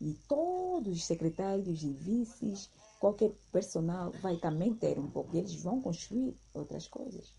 e 0.00 0.12
todos 0.28 0.98
os 0.98 1.04
secretários 1.04 1.82
e 1.82 1.92
vices, 1.92 2.68
qualquer 2.98 3.30
personal 3.52 4.10
vai 4.22 4.36
também 4.36 4.74
ter 4.74 4.98
um 4.98 5.10
pouco. 5.10 5.36
Eles 5.36 5.54
vão 5.62 5.80
construir 5.80 6.36
outras 6.54 6.86
coisas. 6.88 7.32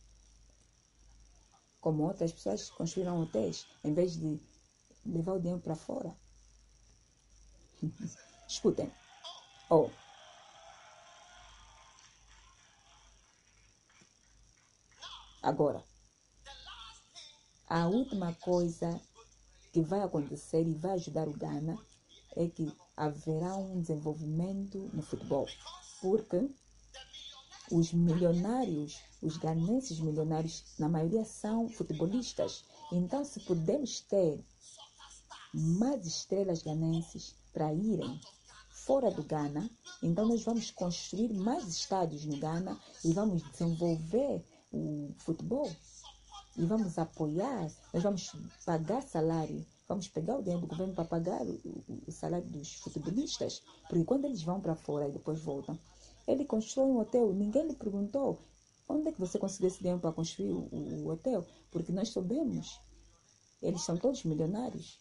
Como 1.82 2.04
outras 2.04 2.32
pessoas 2.32 2.70
construíram 2.70 3.22
hotéis, 3.22 3.68
em 3.84 3.94
vez 3.94 4.18
de 4.18 4.40
levar 5.06 5.34
o 5.34 5.40
dinheiro 5.40 5.62
para 5.62 5.76
fora. 5.76 6.16
Escutem. 8.48 8.92
Oh. 9.70 9.90
Agora, 15.42 15.84
a 17.70 17.88
última 17.88 18.34
coisa 18.36 19.00
que 19.72 19.82
vai 19.82 20.02
acontecer 20.02 20.62
e 20.64 20.74
vai 20.74 20.94
ajudar 20.94 21.28
o 21.28 21.34
Ghana 21.34 21.78
é 22.38 22.48
que 22.48 22.72
haverá 22.96 23.56
um 23.58 23.82
desenvolvimento 23.82 24.90
no 24.94 25.02
futebol. 25.02 25.48
Porque 26.02 26.50
os 27.72 27.92
milionários, 27.92 29.02
os 29.22 29.38
ganenses 29.38 30.00
milionários, 30.00 30.64
na 30.80 30.88
maioria 30.88 31.26
são 31.26 31.68
futebolistas. 31.68 32.64
Então, 32.92 33.26
se 33.26 33.40
podemos 33.42 34.00
ter 34.02 34.44
mais 35.54 36.06
estrelas 36.06 36.62
ganenses 36.62 37.36
para 37.52 37.74
irem 37.74 38.20
fora 38.72 39.12
do 39.12 39.24
Ghana. 39.24 39.70
Então, 40.02 40.28
nós 40.28 40.44
vamos 40.44 40.72
construir 40.72 41.34
mais 41.34 41.68
estádios 41.68 42.26
no 42.26 42.38
Ghana 42.38 42.80
e 43.04 43.12
vamos 43.12 43.44
desenvolver 43.52 44.46
o 44.72 45.14
futebol. 45.18 45.70
E 46.56 46.66
vamos 46.66 46.98
apoiar, 46.98 47.70
nós 47.94 48.04
vamos 48.04 48.32
pagar 48.66 49.02
salário, 49.04 49.66
vamos 49.88 50.08
pegar 50.08 50.38
o 50.38 50.42
dinheiro 50.42 50.62
do 50.62 50.68
governo 50.68 50.94
para 50.94 51.06
pagar 51.06 51.42
o, 51.46 51.84
o 52.08 52.12
salário 52.12 52.48
dos 52.48 52.76
futebolistas. 52.76 53.64
Porque 53.88 54.04
quando 54.04 54.26
eles 54.26 54.44
vão 54.44 54.60
para 54.60 54.76
fora 54.76 55.08
e 55.08 55.12
depois 55.12 55.42
voltam, 55.42 55.80
ele 56.28 56.46
constrói 56.46 56.88
um 56.88 57.00
hotel, 57.00 57.34
ninguém 57.34 57.68
lhe 57.68 57.76
perguntou 57.76 58.40
onde 58.90 59.10
é 59.10 59.12
que 59.12 59.20
você 59.20 59.38
conseguiu 59.38 59.68
esse 59.68 59.80
dinheiro 59.80 60.00
para 60.00 60.12
construir 60.12 60.52
o, 60.52 60.70
o 60.72 61.10
hotel, 61.10 61.46
porque 61.72 61.92
nós 61.92 62.10
soubemos. 62.10 62.80
Eles 63.62 63.82
são 63.82 63.98
todos 63.98 64.24
milionários. 64.24 65.00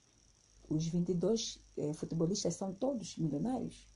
Os 0.68 0.86
22 0.86 1.60
eh, 1.76 1.92
futebolistas 1.92 2.54
são 2.54 2.72
todos 2.72 3.16
milionários. 3.16 3.86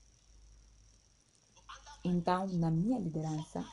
Então, 2.05 2.47
na 2.47 2.71
minha 2.71 2.99
liderança, 2.99 3.65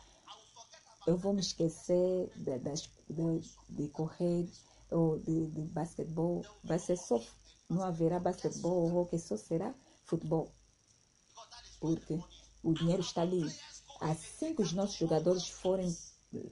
eu 1.05 1.17
vou 1.17 1.33
me 1.33 1.41
esquecer 1.41 2.29
de, 2.35 2.59
de, 2.59 3.41
de 3.69 3.89
correr 3.89 4.49
ou 4.91 5.19
de, 5.19 5.47
de 5.47 5.61
basquetebol. 5.63 6.45
Vai 6.63 6.79
ser 6.79 6.97
só, 6.97 7.21
não 7.69 7.83
haverá 7.83 8.19
basquetebol 8.19 8.83
ou 8.83 8.95
hockey, 8.95 9.19
só 9.19 9.37
será 9.37 9.73
futebol. 10.05 10.51
Porque 11.79 12.19
o 12.63 12.73
dinheiro 12.73 13.01
está 13.01 13.21
ali. 13.21 13.43
Assim 13.99 14.53
que 14.53 14.61
os 14.61 14.73
nossos 14.73 14.97
jogadores 14.97 15.47
forem 15.47 15.95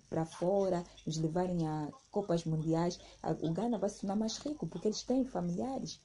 para 0.09 0.25
fora, 0.25 0.83
nos 1.05 1.17
levarem 1.17 1.67
a 1.67 1.91
Copas 2.11 2.45
Mundiais, 2.45 2.99
a, 3.21 3.31
o 3.31 3.51
Ghana 3.51 3.77
vai 3.77 3.89
se 3.89 4.01
tornar 4.01 4.15
mais 4.15 4.37
rico, 4.37 4.67
porque 4.67 4.87
eles 4.87 5.03
têm 5.03 5.25
familiares. 5.25 5.99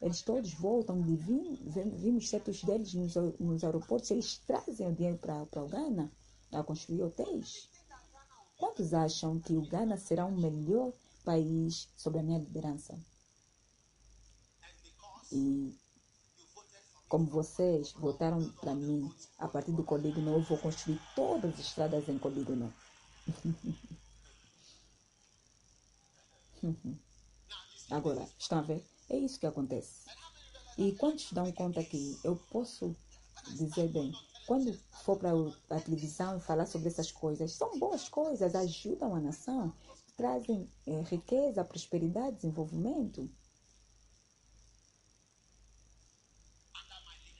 Eles 0.00 0.20
todos 0.20 0.52
voltam 0.54 1.00
e 1.06 1.16
vimos, 1.16 1.58
vimos 1.94 2.28
certos 2.28 2.62
deles 2.62 2.92
nos, 2.92 3.14
nos 3.40 3.64
aeroportos, 3.64 4.10
eles 4.10 4.38
trazem 4.46 4.86
o 4.88 4.94
dinheiro 4.94 5.18
para 5.18 5.62
o 5.62 5.68
Ghana 5.68 6.12
a 6.52 6.62
construir 6.62 7.02
hotéis. 7.02 7.70
Quantos 8.58 8.92
acham 8.92 9.38
que 9.40 9.54
o 9.54 9.62
Ghana 9.62 9.96
será 9.96 10.26
um 10.26 10.36
melhor 10.36 10.92
país 11.26 11.88
sob 11.96 12.18
a 12.18 12.22
minha 12.22 12.38
liderança? 12.38 12.96
E 15.32 15.76
como 17.08 17.26
vocês 17.26 17.92
votaram 17.92 18.48
para 18.60 18.74
mim 18.74 19.12
a 19.38 19.48
partir 19.48 19.72
do 19.72 19.82
Colígono, 19.82 20.34
eu 20.34 20.42
vou 20.42 20.56
construir 20.58 21.00
todas 21.16 21.52
as 21.54 21.60
estradas 21.60 22.08
em 22.08 22.18
Colígono. 22.18 22.72
Agora, 27.90 28.28
estão 28.38 28.60
a 28.60 28.62
ver? 28.62 28.84
É 29.08 29.16
isso 29.16 29.38
que 29.40 29.46
acontece. 29.46 30.06
E 30.78 30.92
quantos 30.92 31.32
dão 31.32 31.50
conta 31.52 31.82
que 31.82 32.18
eu 32.24 32.36
posso 32.50 32.94
dizer 33.56 33.88
bem, 33.88 34.12
quando 34.46 34.72
for 35.04 35.18
para 35.18 35.30
a 35.70 35.80
televisão 35.80 36.36
e 36.36 36.40
falar 36.40 36.66
sobre 36.66 36.88
essas 36.88 37.10
coisas, 37.10 37.52
são 37.52 37.78
boas 37.78 38.08
coisas, 38.08 38.54
ajudam 38.54 39.14
a 39.14 39.20
nação, 39.20 39.72
trazem 40.16 40.68
é, 40.86 41.02
riqueza, 41.02 41.64
prosperidade, 41.64 42.36
desenvolvimento. 42.36 43.30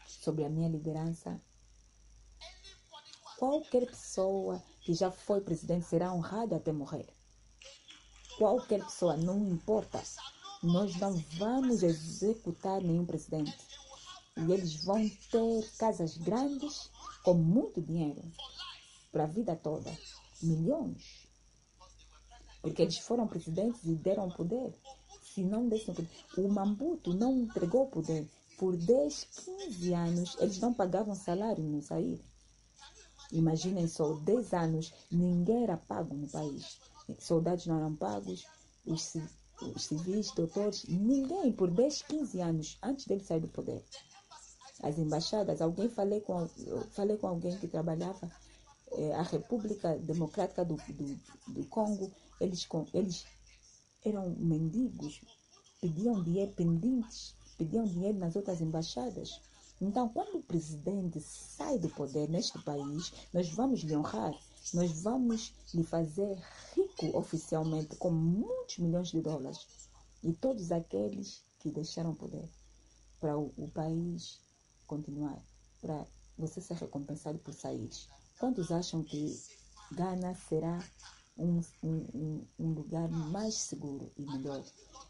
Sobre 0.06 0.44
a 0.44 0.50
minha 0.50 0.68
liderança, 0.68 1.40
qualquer 3.38 3.86
pessoa 3.86 4.62
que 4.82 4.92
já 4.92 5.10
foi 5.10 5.40
presidente 5.40 5.86
será 5.86 6.12
honrada 6.12 6.56
até 6.56 6.72
morrer. 6.72 7.08
Qualquer 8.36 8.84
pessoa, 8.84 9.16
não 9.16 9.38
importa. 9.48 10.02
Nós 10.62 10.96
não 10.96 11.16
vamos 11.38 11.82
executar 11.82 12.82
nenhum 12.82 13.06
presidente. 13.06 13.56
E 14.36 14.52
eles 14.52 14.84
vão 14.84 15.08
ter 15.30 15.70
casas 15.78 16.18
grandes 16.18 16.90
com 17.24 17.34
muito 17.34 17.80
dinheiro 17.80 18.22
para 19.10 19.24
a 19.24 19.28
vida 19.28 19.56
toda. 19.56 19.90
Milhões. 20.42 21.26
Porque 22.66 22.82
eles 22.82 22.98
foram 22.98 23.28
presidentes 23.28 23.84
e 23.84 23.94
deram 23.94 24.28
poder. 24.28 24.74
Se 25.22 25.44
não 25.44 25.68
dessem 25.68 25.94
poder. 25.94 26.08
O 26.36 26.48
Mambuto 26.48 27.14
não 27.14 27.38
entregou 27.38 27.86
poder. 27.86 28.28
Por 28.58 28.76
10, 28.76 29.24
15 29.44 29.94
anos, 29.94 30.36
eles 30.40 30.58
não 30.58 30.74
pagavam 30.74 31.14
salário 31.14 31.62
no 31.62 31.80
sair. 31.80 32.20
Imaginem 33.30 33.86
só, 33.86 34.14
10 34.14 34.52
anos, 34.54 34.92
ninguém 35.12 35.62
era 35.62 35.76
pago 35.76 36.14
no 36.14 36.28
país. 36.28 36.80
Soldados 37.18 37.66
não 37.66 37.76
eram 37.76 37.94
pagos, 37.94 38.44
os, 38.84 39.16
os 39.60 39.84
civis, 39.84 40.32
doutores, 40.32 40.84
ninguém 40.88 41.52
por 41.52 41.70
10, 41.70 42.02
15 42.02 42.40
anos 42.40 42.78
antes 42.82 43.06
dele 43.06 43.22
sair 43.22 43.40
do 43.40 43.48
poder 43.48 43.84
as 44.82 44.98
embaixadas. 44.98 45.60
Alguém 45.60 45.88
falei 45.88 46.20
com, 46.20 46.48
falei 46.90 47.16
com 47.16 47.28
alguém 47.28 47.56
que 47.58 47.68
trabalhava 47.68 48.30
é, 48.92 49.14
a 49.14 49.22
República 49.22 49.96
Democrática 49.98 50.64
do, 50.64 50.76
do, 50.76 51.20
do 51.48 51.64
Congo. 51.66 52.10
Eles, 52.40 52.66
eles 52.92 53.26
eram 54.04 54.30
mendigos, 54.38 55.20
pediam 55.80 56.22
dinheiro 56.22 56.52
pendentes, 56.52 57.34
pediam 57.56 57.84
dinheiro 57.84 58.18
nas 58.18 58.36
outras 58.36 58.60
embaixadas. 58.60 59.40
Então, 59.80 60.08
quando 60.08 60.38
o 60.38 60.42
presidente 60.42 61.20
sai 61.20 61.78
do 61.78 61.88
poder 61.90 62.28
neste 62.28 62.58
país, 62.62 63.12
nós 63.32 63.50
vamos 63.50 63.80
lhe 63.80 63.94
honrar, 63.94 64.34
nós 64.72 65.02
vamos 65.02 65.52
lhe 65.74 65.84
fazer 65.84 66.38
rico 66.74 67.16
oficialmente 67.16 67.94
com 67.96 68.10
muitos 68.10 68.78
milhões 68.78 69.08
de 69.08 69.20
dólares. 69.20 69.66
E 70.22 70.32
todos 70.32 70.72
aqueles 70.72 71.44
que 71.58 71.70
deixaram 71.70 72.10
o 72.10 72.16
poder 72.16 72.48
para 73.20 73.36
o, 73.36 73.52
o 73.56 73.70
país 73.70 74.40
continuar 74.86 75.42
para 75.80 76.06
você 76.38 76.60
ser 76.60 76.74
recompensado 76.74 77.38
por 77.38 77.52
sair. 77.52 77.90
Quantos 78.38 78.70
acham 78.70 79.02
que 79.02 79.38
Ghana 79.92 80.34
será 80.48 80.78
um, 81.36 81.60
um, 81.82 82.46
um, 82.58 82.72
lugar 82.72 83.08
mais 83.08 83.54
seguro 83.54 84.10
e 84.16 84.22
melhor? 84.22 84.64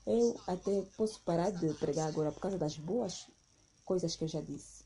Eu 0.06 0.40
até 0.46 0.82
posso 0.96 1.20
parar 1.22 1.50
de 1.50 1.72
pregar 1.74 2.08
agora 2.08 2.32
por 2.32 2.40
causa 2.40 2.58
das 2.58 2.76
boas 2.76 3.26
coisas 3.84 4.16
que 4.16 4.24
eu 4.24 4.28
já 4.28 4.40
disse. 4.40 4.84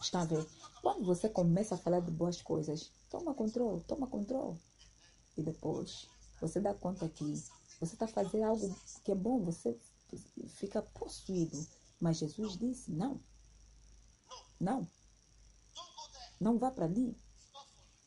Está 0.00 0.22
a 0.22 0.24
ver? 0.24 0.46
Quando 0.82 1.04
você 1.04 1.28
começa 1.28 1.74
a 1.74 1.78
falar 1.78 2.00
de 2.00 2.10
boas 2.10 2.42
coisas, 2.42 2.90
toma 3.08 3.34
controle, 3.34 3.82
toma 3.84 4.06
controle. 4.06 4.58
E 5.36 5.42
depois 5.42 6.08
você 6.40 6.60
dá 6.60 6.74
conta 6.74 7.08
que 7.08 7.34
você 7.80 7.94
está 7.94 8.06
fazendo 8.06 8.44
algo 8.44 8.76
que 9.04 9.12
é 9.12 9.14
bom, 9.14 9.44
você 9.44 9.78
fica 10.48 10.82
possuído. 10.82 11.66
Mas 12.00 12.18
Jesus 12.18 12.58
disse: 12.58 12.90
não, 12.90 13.20
não. 14.60 14.88
Não 16.40 16.58
vá 16.58 16.70
para 16.70 16.86
ali. 16.86 17.16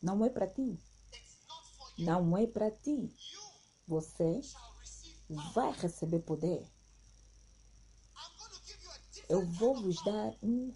Não 0.01 0.23
é 0.25 0.29
para 0.29 0.47
ti. 0.47 0.77
Não 1.97 2.37
é 2.37 2.45
para 2.45 2.71
ti. 2.71 3.09
Você 3.87 4.41
vai 5.53 5.71
receber 5.73 6.19
poder. 6.19 6.65
Eu 9.29 9.45
vou 9.45 9.81
vos 9.81 10.03
dar 10.03 10.35
um, 10.43 10.73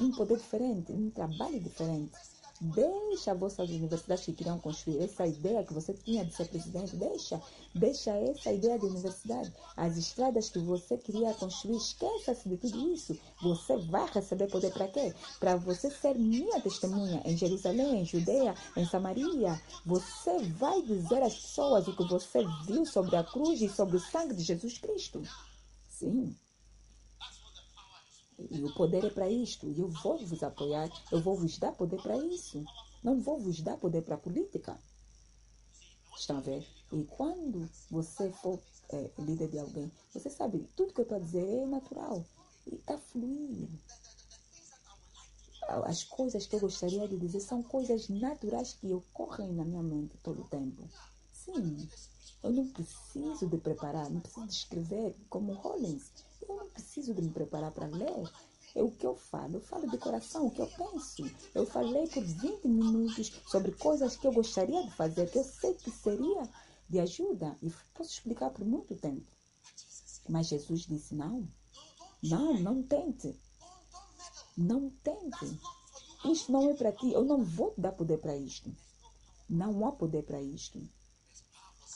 um 0.00 0.10
poder 0.12 0.36
diferente, 0.36 0.92
um 0.92 1.10
trabalho 1.10 1.60
diferente. 1.60 2.12
Deixa 2.60 3.32
as 3.32 3.38
vossas 3.38 3.68
universidades 3.68 4.24
que 4.24 4.32
queriam 4.32 4.58
construir 4.58 5.02
essa 5.02 5.26
ideia 5.26 5.64
que 5.64 5.74
você 5.74 5.92
tinha 5.92 6.24
de 6.24 6.34
ser 6.34 6.48
presidente. 6.48 6.96
Deixa, 6.96 7.40
deixa 7.74 8.10
essa 8.12 8.52
ideia 8.52 8.78
de 8.78 8.86
universidade. 8.86 9.52
As 9.76 9.96
estradas 9.96 10.48
que 10.48 10.58
você 10.58 10.96
queria 10.96 11.34
construir, 11.34 11.76
esqueça-se 11.76 12.48
de 12.48 12.56
tudo 12.56 12.92
isso. 12.92 13.18
Você 13.42 13.76
vai 13.76 14.08
receber 14.10 14.48
poder 14.48 14.72
para 14.72 14.88
quê? 14.88 15.14
Para 15.38 15.56
você 15.56 15.90
ser 15.90 16.14
minha 16.14 16.60
testemunha 16.60 17.20
em 17.24 17.36
Jerusalém, 17.36 18.00
em 18.00 18.04
Judeia, 18.04 18.54
em 18.76 18.86
Samaria. 18.86 19.60
Você 19.84 20.38
vai 20.58 20.80
dizer 20.82 21.22
às 21.22 21.34
pessoas 21.34 21.86
o 21.88 21.96
que 21.96 22.04
você 22.08 22.44
viu 22.66 22.86
sobre 22.86 23.16
a 23.16 23.24
cruz 23.24 23.60
e 23.60 23.68
sobre 23.68 23.96
o 23.96 24.00
sangue 24.00 24.34
de 24.34 24.42
Jesus 24.42 24.78
Cristo. 24.78 25.22
Sim. 25.88 26.34
E 28.38 28.62
o 28.62 28.74
poder 28.74 29.04
é 29.04 29.10
para 29.10 29.30
isto. 29.30 29.66
E 29.70 29.80
eu 29.80 29.88
vou 29.88 30.18
vos 30.18 30.42
apoiar. 30.42 30.90
Eu 31.10 31.20
vou 31.20 31.36
vos 31.36 31.58
dar 31.58 31.72
poder 31.72 32.00
para 32.02 32.16
isso. 32.18 32.64
Não 33.02 33.20
vou 33.20 33.38
vos 33.38 33.60
dar 33.60 33.76
poder 33.76 34.02
para 34.02 34.16
a 34.16 34.18
política. 34.18 34.78
Estão 36.16 36.38
a 36.38 36.40
ver? 36.40 36.66
E 36.92 37.04
quando 37.04 37.68
você 37.90 38.30
for 38.30 38.60
é, 38.90 39.10
líder 39.18 39.48
de 39.48 39.58
alguém, 39.58 39.90
você 40.12 40.30
sabe, 40.30 40.68
tudo 40.76 40.92
que 40.92 41.00
eu 41.00 41.02
estou 41.02 41.18
a 41.18 41.20
dizer 41.20 41.46
é 41.46 41.66
natural. 41.66 42.24
E 42.66 42.74
está 42.74 42.98
fluindo. 42.98 43.68
As 45.68 46.04
coisas 46.04 46.46
que 46.46 46.54
eu 46.54 46.60
gostaria 46.60 47.08
de 47.08 47.18
dizer 47.18 47.40
são 47.40 47.62
coisas 47.62 48.08
naturais 48.08 48.74
que 48.74 48.92
ocorrem 48.92 49.52
na 49.52 49.64
minha 49.64 49.82
mente 49.82 50.16
todo 50.22 50.42
o 50.42 50.48
tempo. 50.48 50.88
Sim, 51.32 51.88
eu 52.42 52.52
não 52.52 52.68
preciso 52.68 53.46
de 53.48 53.58
preparar, 53.58 54.08
não 54.08 54.20
preciso 54.20 54.46
de 54.46 54.54
escrever 54.54 55.16
como 55.28 55.54
Rollins. 55.54 56.12
Eu 56.48 56.56
não 56.56 56.68
preciso 56.68 57.14
de 57.14 57.22
me 57.22 57.30
preparar 57.30 57.72
para 57.72 57.86
ler. 57.86 58.30
É 58.74 58.82
o 58.82 58.90
que 58.90 59.06
eu 59.06 59.16
falo. 59.16 59.56
Eu 59.56 59.60
falo 59.60 59.90
de 59.90 59.98
coração, 59.98 60.46
o 60.46 60.50
que 60.50 60.60
eu 60.60 60.66
penso. 60.66 61.24
Eu 61.54 61.66
falei 61.66 62.06
por 62.08 62.22
20 62.22 62.68
minutos 62.68 63.32
sobre 63.46 63.72
coisas 63.72 64.16
que 64.16 64.26
eu 64.26 64.32
gostaria 64.32 64.82
de 64.82 64.94
fazer, 64.94 65.30
que 65.30 65.38
eu 65.38 65.44
sei 65.44 65.74
que 65.74 65.90
seria 65.90 66.48
de 66.88 67.00
ajuda. 67.00 67.56
E 67.62 67.70
posso 67.94 68.10
explicar 68.10 68.50
por 68.50 68.64
muito 68.64 68.94
tempo. 68.96 69.26
Mas 70.28 70.48
Jesus 70.48 70.82
disse: 70.82 71.14
não. 71.14 71.48
Não, 72.22 72.54
não 72.60 72.82
tente. 72.82 73.34
Não 74.56 74.90
tente. 75.02 75.60
Isto 76.24 76.52
não 76.52 76.70
é 76.70 76.74
para 76.74 76.92
ti. 76.92 77.12
Eu 77.12 77.24
não 77.24 77.42
vou 77.42 77.70
te 77.72 77.80
dar 77.80 77.92
poder 77.92 78.18
para 78.18 78.36
isto. 78.36 78.74
Não 79.48 79.86
há 79.86 79.92
poder 79.92 80.22
para 80.24 80.42
isto 80.42 80.78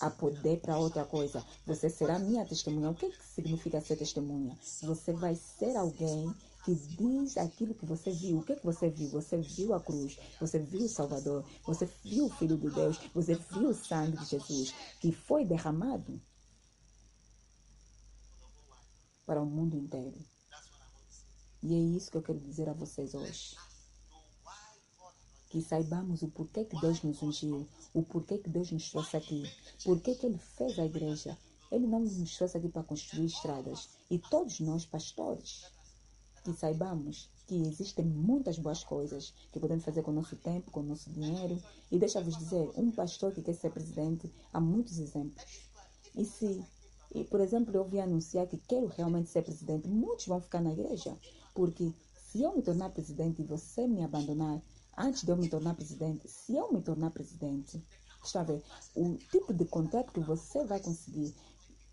há 0.01 0.11
poder 0.11 0.61
para 0.61 0.79
outra 0.79 1.05
coisa. 1.05 1.45
Você 1.67 1.91
será 1.91 2.19
minha 2.19 2.45
testemunha. 2.47 2.91
O 2.91 2.95
que, 2.95 3.11
que 3.11 3.25
significa 3.25 3.81
ser 3.81 3.97
testemunha? 3.97 4.59
Você 4.83 5.13
vai 5.13 5.35
ser 5.35 5.77
alguém 5.77 6.35
que 6.65 6.75
diz 6.75 7.37
aquilo 7.37 7.75
que 7.75 7.87
você 7.87 8.11
viu. 8.11 8.39
O 8.39 8.43
que, 8.43 8.57
que 8.57 8.65
você 8.65 8.89
viu? 8.89 9.09
Você 9.11 9.37
viu 9.39 9.75
a 9.75 9.81
cruz, 9.81 10.19
você 10.41 10.59
viu 10.59 10.85
o 10.85 10.89
Salvador, 10.89 11.45
você 11.65 11.87
viu 12.03 12.27
o 12.27 12.31
Filho 12.31 12.57
de 12.57 12.71
Deus, 12.71 12.99
você 13.15 13.35
viu 13.35 13.71
o 13.71 13.75
sangue 13.75 14.17
de 14.17 14.25
Jesus 14.27 14.75
que 15.01 15.13
foi 15.13 15.45
derramado 15.45 16.21
para 19.27 19.41
o 19.41 19.47
mundo 19.47 19.77
inteiro. 19.77 20.19
E 21.63 21.75
é 21.75 21.79
isso 21.79 22.11
que 22.11 22.17
eu 22.17 22.23
quero 22.23 22.41
dizer 22.41 22.69
a 22.69 22.73
vocês 22.73 23.15
hoje 23.15 23.55
que 25.51 25.61
saibamos 25.61 26.23
o 26.23 26.29
porquê 26.29 26.65
que 26.65 26.81
Deus 26.81 27.03
nos 27.03 27.21
ungiu, 27.23 27.67
o 27.93 28.03
porquê 28.03 28.39
que 28.39 28.49
Deus 28.49 28.71
nos 28.71 28.89
trouxe 28.91 29.17
aqui, 29.17 29.43
porquê 29.85 30.15
que 30.15 30.25
Ele 30.25 30.39
fez 30.39 30.79
a 30.79 30.87
igreja. 30.87 31.37
Ele 31.71 31.87
não 31.87 32.01
nos 32.01 32.37
trouxe 32.37 32.57
aqui 32.57 32.69
para 32.69 32.85
construir 32.85 33.27
estradas. 33.27 33.89
E 34.09 34.19
todos 34.19 34.61
nós, 34.61 34.87
pastores, 34.87 35.65
que 36.45 36.53
saibamos 36.53 37.29
que 37.47 37.57
existem 37.67 38.05
muitas 38.05 38.59
boas 38.59 38.85
coisas 38.85 39.35
que 39.53 39.59
podemos 39.59 39.85
fazer 39.85 40.03
com 40.03 40.13
o 40.13 40.15
nosso 40.15 40.37
tempo, 40.37 40.71
com 40.71 40.81
o 40.81 40.85
nosso 40.85 41.11
dinheiro. 41.11 41.61
E 41.91 41.99
deixa-vos 41.99 42.37
dizer, 42.37 42.71
um 42.77 42.93
pastor 42.93 43.33
que 43.33 43.43
quer 43.43 43.55
ser 43.55 43.71
presidente, 43.71 44.33
há 44.53 44.61
muitos 44.61 44.99
exemplos. 44.99 45.45
E 46.15 46.25
se, 46.25 46.65
e, 47.13 47.25
por 47.25 47.41
exemplo, 47.41 47.75
eu 47.75 47.85
vi 47.85 47.99
anunciar 47.99 48.47
que 48.47 48.57
quero 48.57 48.87
realmente 48.87 49.29
ser 49.29 49.43
presidente, 49.43 49.89
muitos 49.89 50.27
vão 50.27 50.41
ficar 50.41 50.61
na 50.61 50.73
igreja. 50.73 51.17
Porque 51.55 51.93
se 52.15 52.41
eu 52.43 52.55
me 52.55 52.63
tornar 52.63 52.91
presidente 52.91 53.43
e 53.43 53.45
você 53.45 53.87
me 53.89 54.05
abandonar, 54.05 54.63
antes 55.01 55.25
de 55.25 55.31
eu 55.31 55.37
me 55.37 55.49
tornar 55.49 55.75
presidente, 55.75 56.29
se 56.29 56.55
eu 56.55 56.73
me 56.73 56.83
tornar 56.83 57.11
presidente, 57.11 57.83
está 58.23 58.41
a 58.41 58.45
ver, 58.45 58.63
o 58.95 59.17
tipo 59.31 59.53
de 59.55 59.65
contrato 59.65 60.13
que 60.13 60.21
você 60.21 60.65
vai 60.65 60.81
conseguir, 60.81 61.35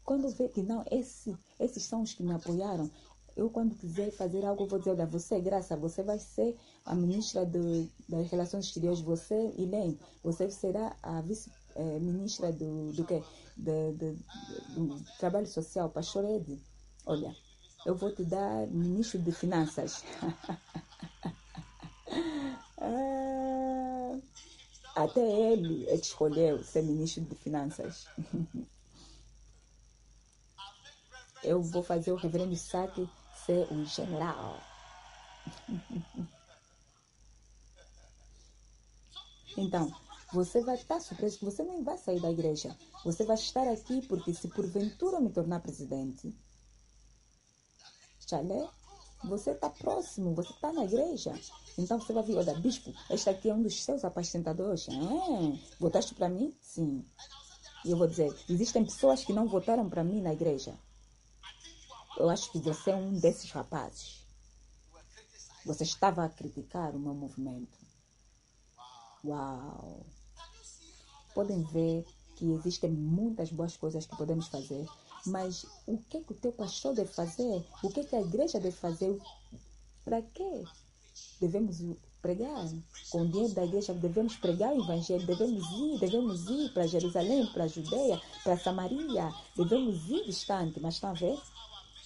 quando 0.03 0.30
vê 0.30 0.49
que 0.49 0.62
não, 0.62 0.84
esse, 0.91 1.36
esses 1.60 1.84
são 1.84 2.01
os 2.01 2.14
que 2.14 2.24
me 2.24 2.34
apoiaram, 2.34 2.89
eu 3.36 3.49
quando 3.49 3.76
quiser 3.76 4.12
fazer 4.12 4.43
algo, 4.43 4.66
vou 4.66 4.80
dizer, 4.80 4.91
olha, 4.91 5.05
você, 5.05 5.39
Graça, 5.39 5.78
você 5.78 6.01
vai 6.01 6.18
ser 6.18 6.58
a 6.84 6.95
ministra 6.95 7.45
do, 7.45 7.88
das 8.10 8.30
Relações 8.32 8.66
Exteriores, 8.66 8.99
você, 8.99 9.53
Elaine, 9.58 9.99
você 10.24 10.49
será 10.49 10.95
a 11.03 11.22
vice-ministra 11.22 12.51
do, 12.51 12.91
do, 12.93 13.05
quê? 13.05 13.22
Do, 13.55 13.93
do, 13.93 14.14
do, 14.88 15.03
Trabalho 15.20 15.47
Social, 15.47 15.89
Pastor 15.89 16.26
Ed. 16.26 16.60
Olha, 17.05 17.36
eu 17.86 17.95
vou 17.95 18.14
te 18.14 18.24
dar 18.26 18.66
ministro 18.68 19.20
de 19.20 19.32
Finanças. 19.32 20.03
até 24.98 25.22
ele 25.22 25.88
é 25.88 25.98
que 25.98 26.08
escolheu 26.08 26.64
ser 26.64 26.82
ministro 26.82 27.22
de 27.24 27.36
Finanças. 27.36 28.08
eu 31.43 31.62
vou 31.62 31.84
fazer 31.84 32.12
o 32.12 32.16
reverendo 32.16 32.56
Saque 32.56 33.08
ser 33.45 33.72
um 33.72 33.86
general. 33.86 34.60
Então, 39.60 39.91
você 40.32 40.62
vai 40.62 40.76
estar 40.76 41.00
surpreso 41.00 41.39
que 41.39 41.45
você 41.45 41.64
nem 41.64 41.84
vai 41.84 41.98
sair 41.98 42.20
da 42.20 42.30
igreja. 42.30 42.78
Você 43.04 43.26
vai 43.26 43.36
estar 43.36 43.68
aqui 43.68 44.06
porque 44.06 44.32
se 44.32 44.48
porventura 44.50 45.20
me 45.20 45.32
tornar 45.32 45.62
presidente, 45.62 46.32
chalé, 48.20 48.70
você 49.24 49.51
está 49.51 49.70
próximo, 49.70 50.34
você 50.34 50.51
está 50.51 50.72
na 50.72 50.86
igreja. 50.86 51.34
Então 51.78 51.99
você 51.99 52.13
vai 52.13 52.24
ver, 52.24 52.38
olha, 52.38 52.53
bispo, 52.55 52.93
este 53.09 53.30
aqui 53.30 53.49
é 53.49 53.53
um 53.53 53.61
dos 53.61 53.84
seus 53.84 54.03
apacentadores. 54.03 54.88
Ah, 54.89 55.57
votaste 55.80 56.13
para 56.13 56.30
mim? 56.30 56.55
Sim. 56.61 57.05
E 57.86 57.91
eu 57.91 57.97
vou 57.97 58.07
dizer, 58.07 58.36
existem 58.49 58.84
pessoas 58.84 59.24
que 59.24 59.34
não 59.34 59.47
votaram 59.47 59.89
para 59.89 60.03
mim 60.03 60.22
na 60.22 60.34
igreja. 60.34 60.78
Eu 62.18 62.30
acho 62.30 62.51
que 62.51 62.59
você 62.59 62.91
é 62.91 62.95
um 62.95 63.13
desses 63.13 63.51
rapazes. 63.51 64.26
Você 65.65 65.84
estava 65.84 66.24
a 66.24 66.30
criticar 66.30 66.95
o 66.95 66.99
meu 66.99 67.13
movimento. 67.13 67.78
Uau! 69.24 70.05
Podem 71.34 71.61
ver 71.63 72.05
que 72.36 72.51
existem 72.51 72.91
muitas 72.91 73.51
boas 73.51 73.76
coisas 73.76 74.05
que 74.05 74.15
podemos 74.15 74.47
fazer, 74.47 74.88
mas 75.26 75.65
o 75.86 75.97
que, 75.97 76.22
que 76.22 76.32
o 76.32 76.36
teu 76.36 76.51
pastor 76.51 76.93
deve 76.93 77.11
fazer? 77.11 77.65
O 77.84 77.89
que, 77.89 78.03
que 78.03 78.15
a 78.15 78.22
igreja 78.22 78.59
deve 78.59 78.76
fazer? 78.76 79.20
Para 80.05 80.22
quê? 80.22 80.63
Devemos 81.41 81.82
pregar. 82.22 82.68
Com 83.09 83.22
o 83.22 83.28
dinheiro 83.28 83.53
da 83.53 83.65
igreja 83.65 83.93
devemos 83.93 84.36
pregar 84.36 84.74
o 84.74 84.84
evangelho, 84.84 85.26
devemos 85.26 85.65
ir, 85.72 85.99
devemos 85.99 86.49
ir 86.49 86.74
para 86.74 86.88
Jerusalém, 86.88 87.45
para 87.47 87.63
a 87.63 87.68
Judeia, 87.68 88.22
para 88.43 88.57
Samaria, 88.57 89.34
devemos 89.55 90.09
ir 90.09 90.26
distante, 90.26 90.80
mas 90.80 90.95
estão 90.95 91.11
a 91.11 91.13
ver? 91.13 91.39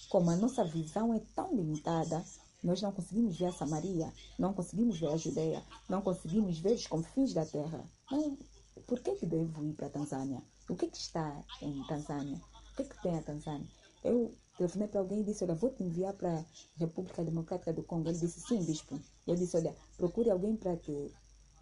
Como 0.08 0.30
a 0.30 0.36
nossa 0.36 0.64
visão 0.64 1.14
é 1.14 1.20
tão 1.34 1.54
limitada, 1.54 2.24
nós 2.62 2.80
não 2.80 2.92
conseguimos 2.92 3.36
ver 3.36 3.46
a 3.46 3.52
Samaria, 3.52 4.12
não 4.38 4.52
conseguimos 4.54 5.00
ver 5.00 5.08
a 5.08 5.16
Judeia, 5.16 5.62
não 5.88 6.02
conseguimos 6.02 6.58
ver 6.58 6.74
os 6.74 6.86
confins 6.86 7.32
da 7.32 7.44
terra. 7.44 7.84
Não, 8.10 8.38
por 8.86 9.00
que, 9.00 9.16
que 9.16 9.26
devo 9.26 9.64
ir 9.64 9.72
para 9.72 9.88
a 9.88 9.90
Tanzânia? 9.90 10.42
O 10.68 10.76
que, 10.76 10.86
que 10.86 10.96
está 10.98 11.42
em 11.60 11.82
Tanzânia? 11.86 12.40
O 12.72 12.76
que, 12.76 12.84
que 12.84 13.02
tem 13.02 13.18
a 13.18 13.22
Tanzânia? 13.22 13.68
Eu 14.02 14.34
telefonei 14.56 14.88
para 14.88 15.00
alguém 15.00 15.20
e 15.20 15.24
disse, 15.24 15.44
olha, 15.44 15.54
vou 15.54 15.70
te 15.70 15.82
enviar 15.82 16.14
para 16.14 16.38
a 16.38 16.44
República 16.76 17.22
Democrática 17.22 17.72
do 17.72 17.82
Congo. 17.82 18.08
Ele 18.08 18.18
disse, 18.18 18.40
sim, 18.40 18.64
bispo. 18.64 18.98
Eu 19.26 19.36
disse, 19.36 19.56
olha, 19.56 19.76
procure 19.96 20.30
alguém 20.30 20.56
para 20.56 20.76
te 20.76 21.12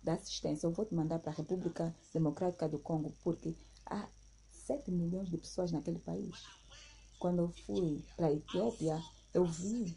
dar 0.05 0.15
assistência. 0.15 0.67
Eu 0.67 0.71
vou 0.71 0.87
te 0.87 0.95
mandar 0.95 1.19
para 1.19 1.33
a 1.33 1.35
República 1.35 1.95
Democrática 2.15 2.69
do 2.69 2.79
Congo, 2.79 3.13
porque 3.25 3.55
há 3.87 4.09
7 4.53 4.91
milhões 4.93 5.29
de 5.29 5.37
pessoas 5.37 5.73
naquele 5.73 5.99
país. 5.99 6.45
Quando 7.19 7.41
eu 7.41 7.49
fui 7.67 8.05
para 8.17 8.29
a 8.29 8.33
Etiópia, 8.33 9.03
eu 9.35 9.45
vi 9.45 9.97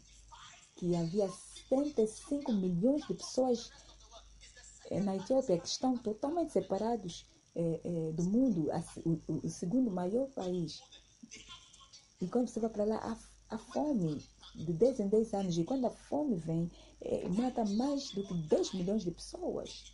que 0.76 0.96
havia 0.96 1.28
75 1.28 2.52
milhões 2.52 3.06
de 3.06 3.14
pessoas 3.14 3.70
eh, 4.90 5.00
na 5.00 5.16
Etiópia 5.16 5.58
que 5.58 5.68
estão 5.68 5.96
totalmente 5.96 6.52
separados 6.52 7.24
eh, 7.54 7.80
eh, 7.84 8.12
do 8.12 8.24
mundo, 8.24 8.68
o, 9.04 9.46
o, 9.46 9.48
segundo 9.48 9.90
maior 9.90 10.28
país. 10.30 10.82
E 12.24 12.28
quando 12.28 12.48
você 12.48 12.58
vai 12.58 12.70
para 12.70 12.84
lá, 12.84 12.96
há, 12.96 13.54
há, 13.54 13.58
fome 13.58 14.24
de 14.54 14.72
10 14.72 15.00
em 15.00 15.08
10 15.08 15.34
anos. 15.34 15.58
E 15.58 15.64
quando 15.64 15.86
a 15.86 15.90
fome 15.90 16.36
vem, 16.36 16.70
eh, 17.02 17.28
mata 17.28 17.66
mais 17.66 18.12
do 18.12 18.26
que 18.26 18.32
10 18.48 18.72
milhões 18.72 19.04
de 19.04 19.10
pessoas. 19.10 19.92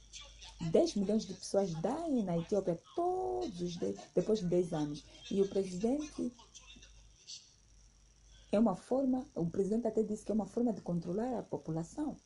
10 0.70 0.94
milhões 0.94 1.26
de 1.26 1.34
pessoas 1.34 1.74
daem 1.80 2.22
na 2.22 2.38
Etiópia 2.38 2.80
todos 2.94 3.60
os 3.60 3.76
10, 3.76 3.98
depois 4.14 4.38
de 4.38 4.46
10 4.46 4.72
anos. 4.72 5.04
E 5.28 5.42
o 5.42 5.48
presidente 5.48 6.32
é 8.52 8.60
uma 8.60 8.76
forma, 8.76 9.26
o 9.34 9.46
presidente 9.50 9.88
até 9.88 10.04
disse 10.04 10.24
que 10.24 10.30
é 10.30 10.34
uma 10.34 10.46
forma 10.46 10.72
de 10.72 10.82
controlar 10.82 11.40
a 11.40 11.42
população. 11.42 12.16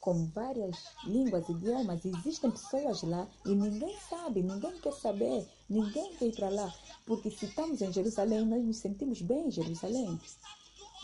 Com 0.00 0.26
várias 0.26 0.76
línguas, 1.04 1.48
idiomas, 1.48 2.04
existem 2.04 2.50
pessoas 2.50 3.02
lá 3.02 3.28
e 3.46 3.54
ninguém 3.54 3.96
sabe, 4.08 4.42
ninguém 4.42 4.76
quer 4.80 4.92
saber, 4.92 5.46
ninguém 5.72 6.14
ir 6.20 6.34
para 6.34 6.48
lá. 6.48 6.74
Porque 7.06 7.30
se 7.30 7.46
estamos 7.46 7.80
em 7.80 7.92
Jerusalém, 7.92 8.44
nós 8.44 8.64
nos 8.64 8.76
sentimos 8.76 9.20
bem 9.22 9.48
em 9.48 9.50
Jerusalém. 9.50 10.20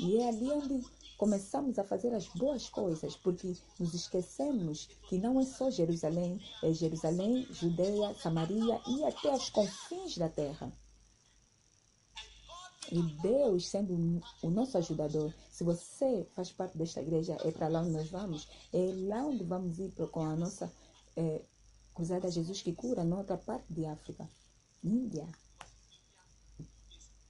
E 0.01 0.19
é 0.19 0.29
ali 0.29 0.51
onde 0.51 0.85
começamos 1.17 1.79
a 1.79 1.85
fazer 1.85 2.15
as 2.15 2.29
boas 2.29 2.69
coisas, 2.69 3.17
porque 3.17 3.53
nos 3.81 3.93
esquecemos 3.93 4.89
que 5.09 5.19
não 5.19 5.41
é 5.41 5.45
só 5.45 5.69
Jerusalém, 5.69 6.41
é 6.63 6.73
Jerusalém, 6.73 7.45
Judeia, 7.51 8.15
Samaria 8.15 8.81
e 8.87 9.05
até 9.05 9.35
os 9.35 9.51
confins 9.51 10.17
da 10.17 10.29
terra. 10.29 10.73
E 12.91 13.03
Deus 13.21 13.69
sendo 13.69 14.23
o 14.43 14.51
nosso 14.51 14.79
ajudador, 14.79 15.35
se 15.51 15.65
você 15.65 16.27
faz 16.35 16.53
parte 16.53 16.79
desta 16.79 17.03
igreja, 17.03 17.37
é 17.45 17.51
para 17.51 17.69
lá 17.69 17.81
onde 17.81 17.91
nós 17.91 18.09
vamos, 18.09 18.49
é 18.73 18.93
lá 19.09 19.27
onde 19.27 19.45
vamos 19.45 19.79
ir 19.79 19.93
com 20.11 20.21
a 20.21 20.37
nossa 20.37 20.73
é, 21.17 21.43
cruzada 21.93 22.31
Jesus 22.31 22.63
que 22.63 22.73
cura, 22.73 23.03
na 23.03 23.19
outra 23.19 23.37
parte 23.37 23.75
de 23.75 23.85
África, 23.85 24.31
Índia. 24.83 25.29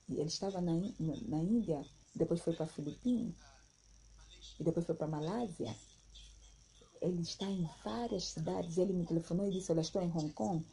E 0.08 0.14
ele 0.14 0.28
estava 0.28 0.60
na, 0.60 0.72
na 0.72 1.38
Índia, 1.38 1.84
depois 2.14 2.40
foi 2.40 2.54
para 2.54 2.66
Filipinas, 2.66 3.34
e 4.58 4.64
depois 4.64 4.86
foi 4.86 4.94
para 4.94 5.06
Malásia. 5.06 5.74
Ele 7.00 7.20
está 7.20 7.46
em 7.46 7.68
várias 7.84 8.24
cidades. 8.24 8.76
Ele 8.76 8.92
me 8.92 9.06
telefonou 9.06 9.46
e 9.46 9.52
disse: 9.52 9.70
Olha, 9.70 9.82
estou 9.82 10.02
em 10.02 10.10
Hong 10.10 10.32
Kong, 10.32 10.66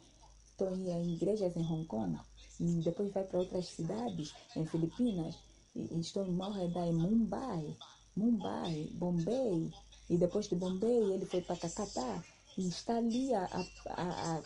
estou 0.50 0.74
em 0.74 1.14
igrejas 1.14 1.56
em 1.56 1.62
Hong 1.62 1.86
Kong 1.86 2.18
e 2.60 2.82
depois 2.82 3.12
vai 3.12 3.24
para 3.24 3.40
outras 3.40 3.66
cidades, 3.66 4.34
em 4.54 4.64
Filipinas, 4.66 5.36
e, 5.74 6.00
estou 6.00 6.24
em 6.24 6.32
Moeda, 6.32 6.86
em 6.86 6.92
Mumbai, 6.92 7.76
Mumbai, 8.16 8.88
Bombay, 8.94 9.70
e 10.08 10.16
depois 10.16 10.48
de 10.48 10.54
Bombay 10.54 11.12
ele 11.12 11.26
foi 11.26 11.42
para 11.42 11.56
Calcutá, 11.56 12.24
e 12.56 12.68
está 12.68 12.96
ali 12.96 13.34
a, 13.34 13.44
a, 13.44 14.36
a 14.36 14.42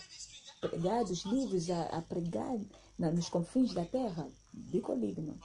pregar 0.60 1.04
os 1.04 1.24
livros, 1.24 1.70
a, 1.70 1.84
a 1.84 2.02
pregar 2.02 2.58
na, 2.98 3.10
nos 3.10 3.30
confins 3.30 3.72
da 3.72 3.84
terra, 3.84 4.28
de 4.52 4.80
Coligno. 4.80 5.38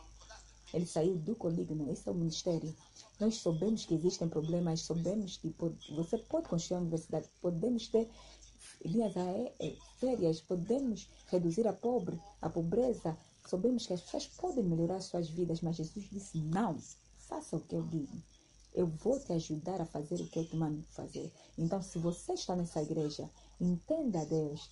Ele 0.74 0.86
saiu 0.86 1.16
do 1.16 1.36
Coligno, 1.36 1.90
esse 1.90 2.08
é 2.10 2.12
o 2.12 2.16
ministério. 2.16 2.76
Nós 3.18 3.38
sabemos 3.38 3.86
que 3.86 3.94
existem 3.94 4.28
problemas, 4.28 4.82
sabemos 4.82 5.38
que 5.38 5.50
pode, 5.52 5.90
você 5.94 6.18
pode 6.18 6.50
construir 6.50 6.78
uma 6.78 6.82
universidade, 6.82 7.30
podemos 7.42 7.88
ter 7.88 8.10
linhas 8.84 9.14
férias, 10.00 10.42
podemos 10.42 11.10
reduzir 11.28 11.66
a 11.66 11.72
pobre, 11.72 12.20
a 12.42 12.50
pobreza. 12.50 13.18
Sabemos 13.48 13.88
que 13.88 13.94
as 13.94 14.02
pessoas 14.02 14.28
podem 14.28 14.66
melhorar 14.66 15.00
suas 15.00 15.30
vidas, 15.30 15.62
mas 15.62 15.78
Jesus 15.78 16.10
disse: 16.10 16.38
não, 16.40 16.78
faça 17.20 17.56
o 17.56 17.62
que 17.62 17.76
eu 17.76 17.84
digo. 17.84 18.22
Eu 18.74 18.88
vou 18.88 19.18
te 19.18 19.32
ajudar 19.32 19.80
a 19.80 19.86
fazer 19.86 20.20
o 20.20 20.28
que 20.28 20.40
eu 20.40 20.46
te 20.46 20.58
mando 20.58 20.84
fazer. 20.90 21.32
Então, 21.58 21.82
se 21.82 21.98
você 22.00 22.34
está 22.34 22.54
nessa 22.54 22.82
igreja, 22.82 23.30
entenda 23.62 24.26
Deus 24.26 24.70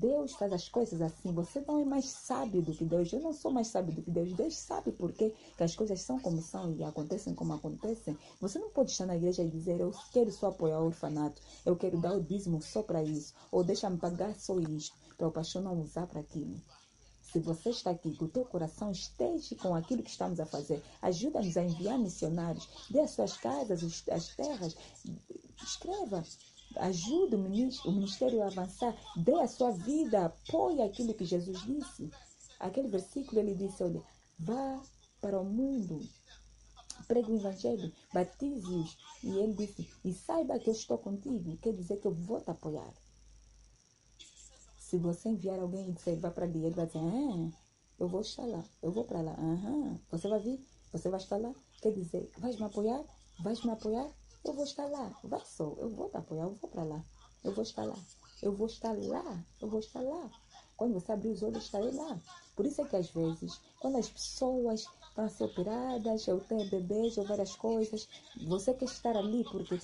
Deus 0.00 0.32
faz 0.32 0.52
as 0.52 0.68
coisas 0.68 1.00
assim. 1.02 1.32
Você 1.32 1.60
não 1.60 1.78
é 1.78 1.84
mais 1.84 2.06
sábio 2.06 2.62
do 2.62 2.72
que 2.72 2.84
Deus. 2.84 3.12
Eu 3.12 3.20
não 3.20 3.32
sou 3.32 3.50
mais 3.50 3.68
sábio 3.68 3.94
do 3.94 4.02
que 4.02 4.10
Deus. 4.10 4.32
Deus 4.32 4.56
sabe 4.56 4.92
por 4.92 5.12
que 5.12 5.34
as 5.58 5.76
coisas 5.76 6.00
são 6.00 6.18
como 6.18 6.40
são 6.40 6.72
e 6.72 6.82
acontecem 6.82 7.34
como 7.34 7.52
acontecem. 7.52 8.16
Você 8.40 8.58
não 8.58 8.70
pode 8.70 8.90
estar 8.90 9.06
na 9.06 9.16
igreja 9.16 9.42
e 9.42 9.50
dizer: 9.50 9.80
Eu 9.80 9.92
quero 10.12 10.32
só 10.32 10.48
apoiar 10.48 10.80
o 10.80 10.86
orfanato. 10.86 11.42
Eu 11.64 11.76
quero 11.76 12.00
dar 12.00 12.14
o 12.14 12.22
dízimo 12.22 12.62
só 12.62 12.82
para 12.82 13.02
isso. 13.02 13.34
Ou 13.50 13.62
deixa-me 13.62 13.98
pagar 13.98 14.34
só 14.34 14.58
isto. 14.58 14.96
Para 15.18 15.28
o 15.28 15.32
pastor 15.32 15.62
não 15.62 15.80
usar 15.80 16.06
para 16.06 16.20
aquilo. 16.20 16.60
Se 17.20 17.38
você 17.38 17.70
está 17.70 17.90
aqui, 17.90 18.10
que 18.10 18.24
o 18.24 18.28
teu 18.28 18.44
coração 18.44 18.90
esteja 18.90 19.56
com 19.56 19.74
aquilo 19.74 20.02
que 20.02 20.10
estamos 20.10 20.38
a 20.38 20.44
fazer, 20.44 20.82
ajuda-nos 21.00 21.56
a 21.56 21.62
enviar 21.62 21.98
missionários, 21.98 22.68
dê 22.90 23.00
as 23.00 23.12
suas 23.12 23.38
casas, 23.38 23.82
as 24.10 24.28
terras, 24.36 24.76
escreva, 25.62 26.22
ajude 26.76 27.36
o 27.36 27.92
ministério 27.92 28.42
a 28.42 28.46
avançar, 28.46 28.96
dê 29.16 29.34
a 29.40 29.46
sua 29.46 29.70
vida, 29.70 30.26
apoie 30.26 30.82
aquilo 30.82 31.14
que 31.14 31.24
Jesus 31.24 31.60
disse. 31.62 32.10
Aquele 32.58 32.88
versículo 32.88 33.40
ele 33.40 33.54
disse: 33.54 33.82
olha, 33.82 34.02
vá 34.38 34.82
para 35.20 35.40
o 35.40 35.44
mundo, 35.44 36.00
pregue 37.06 37.32
o 37.32 37.36
evangelho, 37.36 37.92
batize-os. 38.12 38.96
E 39.22 39.30
ele 39.30 39.54
disse: 39.54 39.88
e 40.04 40.12
saiba 40.12 40.58
que 40.58 40.68
eu 40.68 40.74
estou 40.74 40.98
contigo, 40.98 41.56
quer 41.58 41.72
dizer 41.72 41.98
que 41.98 42.06
eu 42.06 42.14
vou 42.14 42.40
te 42.40 42.50
apoiar. 42.50 42.92
Se 44.78 44.98
você 44.98 45.30
enviar 45.30 45.58
alguém 45.58 45.88
e 45.88 45.92
dizer, 45.92 46.20
vá 46.20 46.30
para 46.30 46.44
ali, 46.44 46.66
ele 46.66 46.74
vai 46.74 46.86
dizer, 46.86 46.98
ah, 46.98 47.50
eu 47.98 48.08
vou 48.08 48.20
estar 48.20 48.44
lá, 48.44 48.62
eu 48.82 48.92
vou 48.92 49.04
para 49.04 49.22
lá. 49.22 49.32
Aham, 49.32 49.98
você 50.10 50.28
vai 50.28 50.38
vir, 50.38 50.60
você 50.92 51.08
vai 51.08 51.18
estar 51.18 51.38
lá. 51.38 51.54
Quer 51.80 51.92
dizer, 51.92 52.30
vais 52.38 52.56
me 52.56 52.64
apoiar? 52.64 53.02
Vais 53.40 53.64
me 53.64 53.70
apoiar? 53.70 54.10
Eu 54.44 54.52
vou 54.52 54.64
estar 54.64 54.86
lá. 54.86 55.18
Vai 55.22 55.44
só, 55.44 55.74
eu 55.78 55.88
vou 55.90 56.08
te 56.10 56.16
apoiar, 56.16 56.44
eu 56.44 56.54
vou 56.54 56.70
para 56.70 56.84
lá. 56.84 57.04
Eu 57.44 57.52
vou 57.52 57.62
estar 57.62 57.84
lá. 57.84 57.98
Eu 58.42 58.52
vou 58.52 58.66
estar 58.66 58.92
lá. 58.92 59.44
Eu 59.60 59.68
vou 59.68 59.80
estar 59.80 60.00
lá. 60.00 60.30
Quando 60.76 60.94
você 60.94 61.12
abrir 61.12 61.28
os 61.28 61.42
olhos, 61.42 61.64
estarei 61.64 61.92
lá. 61.92 62.20
Por 62.56 62.66
isso 62.66 62.82
é 62.82 62.84
que 62.84 62.96
às 62.96 63.08
vezes, 63.10 63.60
quando 63.80 63.98
as 63.98 64.08
pessoas 64.08 64.80
estão 64.80 65.24
a 65.24 65.28
ser 65.28 65.44
operadas, 65.44 66.26
ou 66.28 66.40
têm 66.40 66.68
bebês, 66.68 67.16
ou 67.18 67.24
várias 67.24 67.54
coisas, 67.54 68.08
você 68.48 68.74
quer 68.74 68.86
estar 68.86 69.16
ali 69.16 69.44
porque 69.44 69.78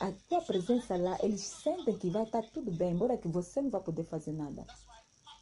a 0.00 0.12
tua 0.28 0.40
presença 0.42 0.96
lá, 0.96 1.18
eles 1.22 1.42
sentem 1.42 1.96
que 1.96 2.10
vai 2.10 2.24
estar 2.24 2.42
tudo 2.50 2.70
bem, 2.70 2.92
embora 2.92 3.16
que 3.16 3.28
você 3.28 3.60
não 3.60 3.70
vai 3.70 3.80
poder 3.80 4.04
fazer 4.04 4.32
nada. 4.32 4.66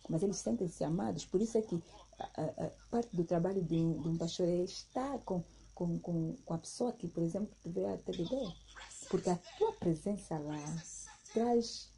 Mas 0.09 0.23
eles 0.23 0.39
sentem-se 0.39 0.85
amados. 0.85 1.25
Por 1.25 1.41
isso 1.41 1.59
é 1.59 1.63
que 1.63 1.83
a, 2.19 2.43
a, 2.43 2.67
a 2.67 2.71
parte 2.91 3.15
do 3.15 3.25
trabalho 3.25 3.63
de 3.63 3.77
um, 3.77 4.01
de 4.01 4.09
um 4.09 4.19
pastor 4.19 4.49
é 4.49 4.65
estar 4.65 5.19
com, 5.21 5.45
com, 5.79 5.97
com, 6.01 6.35
com 6.45 6.55
a 6.55 6.59
pessoa 6.59 6.93
que, 6.93 7.07
por 7.07 7.23
exemplo, 7.23 7.55
veio 7.65 7.95
a 7.95 7.97
bebê. 7.97 8.53
Porque 9.09 9.31
a 9.31 9.39
tua 9.57 9.73
presença 9.75 10.37
lá 10.37 10.59
traz 11.33 11.89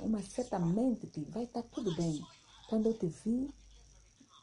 uma 0.00 0.22
certa 0.22 0.58
mente 0.58 1.06
que 1.06 1.20
vai 1.26 1.44
estar 1.44 1.62
tudo 1.64 1.94
bem. 1.94 2.24
Quando 2.70 2.86
eu 2.86 2.94
te 2.94 3.06
vi, 3.06 3.50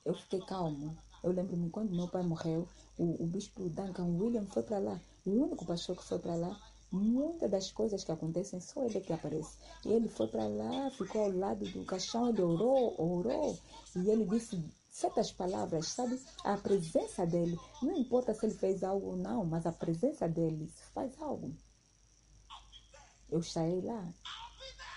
eu 0.06 0.14
fiquei 0.14 0.40
calmo. 0.42 0.96
Eu 1.24 1.32
lembro-me 1.32 1.72
quando 1.72 1.96
meu 1.96 2.08
pai 2.08 2.22
morreu, 2.22 2.68
o, 2.96 3.24
o 3.24 3.26
bispo 3.26 3.68
Duncan 3.70 4.06
William 4.06 4.46
foi 4.46 4.62
para 4.62 4.78
lá. 4.78 5.02
O 5.26 5.32
único 5.32 5.66
pastor 5.66 5.98
que 5.98 6.04
foi 6.04 6.20
para 6.20 6.36
lá 6.36 6.62
Muitas 6.90 7.52
das 7.52 7.70
coisas 7.70 8.02
que 8.02 8.14
acontecem, 8.14 8.62
só 8.62 8.86
ele 8.86 9.02
que 9.02 9.12
aparece. 9.12 9.58
E 9.84 9.90
ele 9.92 10.08
foi 10.08 10.26
para 10.28 10.48
lá, 10.48 10.90
ficou 10.92 11.24
ao 11.24 11.32
lado 11.32 11.66
do 11.66 11.84
caixão, 11.84 12.30
ele 12.30 12.42
orou, 12.42 12.96
orou. 12.98 13.58
E 13.94 14.10
ele 14.10 14.26
disse 14.26 14.64
certas 14.98 15.32
palavras, 15.32 15.90
sabe? 15.90 16.20
A 16.44 16.58
presença 16.58 17.24
dele, 17.24 17.56
não 17.84 17.96
importa 17.96 18.34
se 18.34 18.48
ele 18.48 18.56
fez 18.56 18.84
algo 18.84 19.12
ou 19.12 19.16
não, 19.16 19.46
mas 19.46 19.68
a 19.68 19.72
presença 19.72 20.28
dele 20.28 20.68
faz 20.92 21.22
algo. 21.22 21.56
Eu 23.30 23.40
estarei 23.40 23.80
lá. 23.82 24.12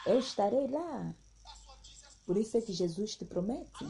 Eu 0.07 0.19
estarei 0.19 0.67
lá. 0.69 1.15
Por 2.25 2.39
isso 2.39 2.57
é 2.57 2.63
que 2.63 2.73
Jesus 2.73 3.15
te 3.15 3.27
promete. 3.27 3.85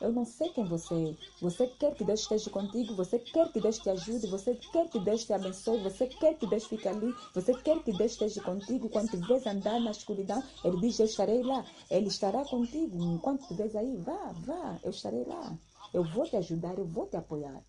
Eu 0.00 0.12
não 0.12 0.24
sei 0.24 0.50
quem 0.50 0.64
você 0.64 0.94
é. 0.94 1.16
Você 1.40 1.66
quer 1.66 1.94
que 1.94 2.04
Deus 2.04 2.20
esteja 2.20 2.50
contigo, 2.50 2.94
você 2.94 3.18
quer 3.18 3.50
que 3.50 3.60
Deus 3.60 3.78
te 3.78 3.90
ajude, 3.90 4.28
você 4.28 4.54
quer 4.54 4.88
que 4.88 5.00
Deus 5.00 5.24
te 5.24 5.32
abençoe, 5.32 5.82
você 5.82 6.06
quer 6.06 6.34
que 6.34 6.46
Deus 6.46 6.66
fique 6.66 6.86
ali, 6.86 7.12
você 7.34 7.52
quer 7.54 7.82
que 7.82 7.92
Deus 7.92 8.12
esteja 8.12 8.40
contigo. 8.42 8.88
Quando 8.88 9.18
vês 9.26 9.46
andar 9.46 9.80
na 9.80 9.90
escuridão, 9.90 10.42
Ele 10.64 10.80
diz: 10.80 10.98
Eu 11.00 11.06
estarei 11.06 11.42
lá. 11.42 11.64
Ele 11.90 12.08
estará 12.08 12.44
contigo. 12.44 12.96
Enquanto 13.14 13.54
vês 13.54 13.74
aí, 13.74 13.96
vá, 13.96 14.32
vá, 14.46 14.78
eu 14.84 14.90
estarei 14.90 15.24
lá. 15.24 15.58
Eu 15.92 16.04
vou 16.04 16.24
te 16.24 16.36
ajudar, 16.36 16.78
eu 16.78 16.86
vou 16.86 17.06
te 17.06 17.16
apoiar. 17.16 17.60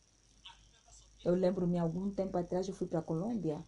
Eu 1.26 1.34
lembro-me, 1.34 1.78
algum 1.78 2.12
tempo 2.12 2.38
atrás, 2.38 2.68
eu 2.68 2.74
fui 2.74 2.88
para 2.88 3.00
a 3.00 3.04
Colômbia 3.04 3.64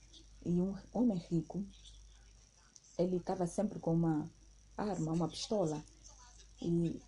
e 0.46 0.62
um 0.62 0.76
homem 0.94 1.18
rico, 1.30 1.64
ele 2.98 3.18
estava 3.18 3.46
sempre 3.46 3.80
com 3.80 3.94
uma 3.94 4.30
arma, 4.78 5.12
uma 5.12 5.28
pistola. 5.28 5.84
E 6.62 7.02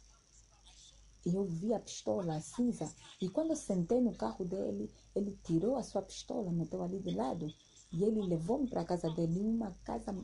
e 1.25 1.35
eu 1.35 1.45
vi 1.45 1.73
a 1.73 1.79
pistola 1.79 2.39
cinza. 2.41 2.93
E 3.21 3.29
quando 3.29 3.51
eu 3.51 3.55
sentei 3.55 4.01
no 4.01 4.13
carro 4.15 4.43
dele, 4.43 4.91
ele 5.15 5.37
tirou 5.43 5.75
a 5.75 5.83
sua 5.83 6.01
pistola, 6.01 6.51
meteu 6.51 6.83
ali 6.83 6.99
de 6.99 7.11
lado. 7.11 7.51
E 7.91 8.03
ele 8.03 8.21
levou-me 8.21 8.67
para 8.67 8.81
a 8.81 8.85
casa 8.85 9.09
dele, 9.11 9.39
uma 9.39 9.71
casa, 9.83 10.15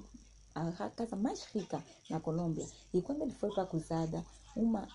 a 0.55 0.89
casa 0.89 1.15
mais 1.15 1.43
rica 1.45 1.83
na 2.09 2.19
Colômbia. 2.19 2.67
E 2.93 3.01
quando 3.01 3.21
ele 3.21 3.33
foi 3.33 3.49
para 3.53 3.63
a 3.63 3.67
cruzada, 3.67 4.25
uma, 4.55 4.87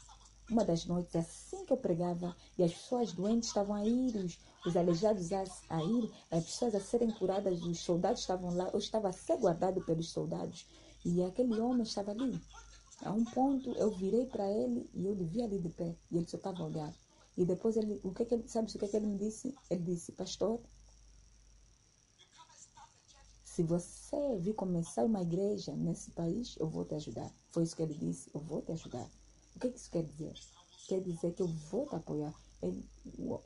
uma 0.51 0.65
das 0.65 0.85
noites, 0.85 1.15
assim 1.17 1.65
que 1.65 1.73
eu 1.73 1.77
pregava, 1.77 2.37
e 2.59 2.65
as 2.65 2.75
pessoas 2.75 3.13
doentes 3.13 3.49
estavam 3.49 3.75
a 3.75 3.87
ir, 3.87 4.17
os, 4.17 4.39
os 4.67 4.77
aleijados 4.77 5.33
a, 5.33 5.45
a 5.71 5.83
ir, 5.83 6.13
as 6.31 6.45
pessoas 6.45 6.75
a 6.75 6.81
serem 6.81 7.11
curadas, 7.13 7.63
os 7.63 7.81
soldados 7.81 8.21
estavam 8.21 8.55
lá, 8.55 8.69
eu 8.73 8.79
estava 8.79 9.09
a 9.09 9.13
ser 9.13 9.39
guardado 9.39 9.81
pelos 9.85 10.11
soldados. 10.11 10.67
E 11.05 11.23
aquele 11.23 11.61
homem 11.61 11.83
estava 11.83 12.11
ali. 12.11 12.41
A 13.03 13.13
um 13.13 13.25
ponto 13.25 13.71
eu 13.73 13.91
virei 13.91 14.27
para 14.27 14.51
ele 14.51 14.89
e 14.95 15.05
eu 15.05 15.15
lhe 15.15 15.25
vi 15.25 15.43
ali 15.43 15.59
de 15.59 15.69
pé 15.69 15.97
e 16.11 16.17
ele 16.17 16.29
só 16.29 16.37
estava 16.37 16.63
olhar. 16.63 16.95
E 17.37 17.45
depois 17.45 17.77
ele, 17.77 18.01
o 18.05 18.13
que 18.13 18.23
é 18.23 18.27
que 18.27 18.35
ele, 18.35 18.49
sabe 18.49 18.71
o 18.71 18.79
que 18.79 18.85
é 18.85 18.89
que 18.89 18.97
ele 18.97 19.07
me 19.07 19.19
disse? 19.19 19.55
Ele 19.69 19.83
disse, 19.83 20.13
pastor, 20.13 20.61
se 23.45 23.63
você 23.63 24.39
vir 24.41 24.55
começar 24.55 25.05
uma 25.05 25.23
igreja 25.23 25.73
nesse 25.75 26.11
país, 26.13 26.57
eu 26.59 26.69
vou 26.69 26.85
te 26.85 26.95
ajudar. 26.95 27.33
Foi 27.51 27.63
isso 27.63 27.77
que 27.77 27.83
ele 27.83 27.95
disse, 27.95 28.31
eu 28.35 28.41
vou 28.41 28.63
te 28.63 28.73
ajudar. 28.73 29.07
O 29.55 29.61
que, 29.61 29.67
é 29.69 29.71
que 29.71 29.79
isso 29.79 29.91
quer 29.91 30.03
dizer? 30.03 30.35
Quer 30.89 31.01
dizer 31.01 31.33
que 31.35 31.43
eu 31.43 31.49
vou 31.49 31.87
te 31.87 31.95
apoiar. 31.95 32.35
Ele, 32.63 32.85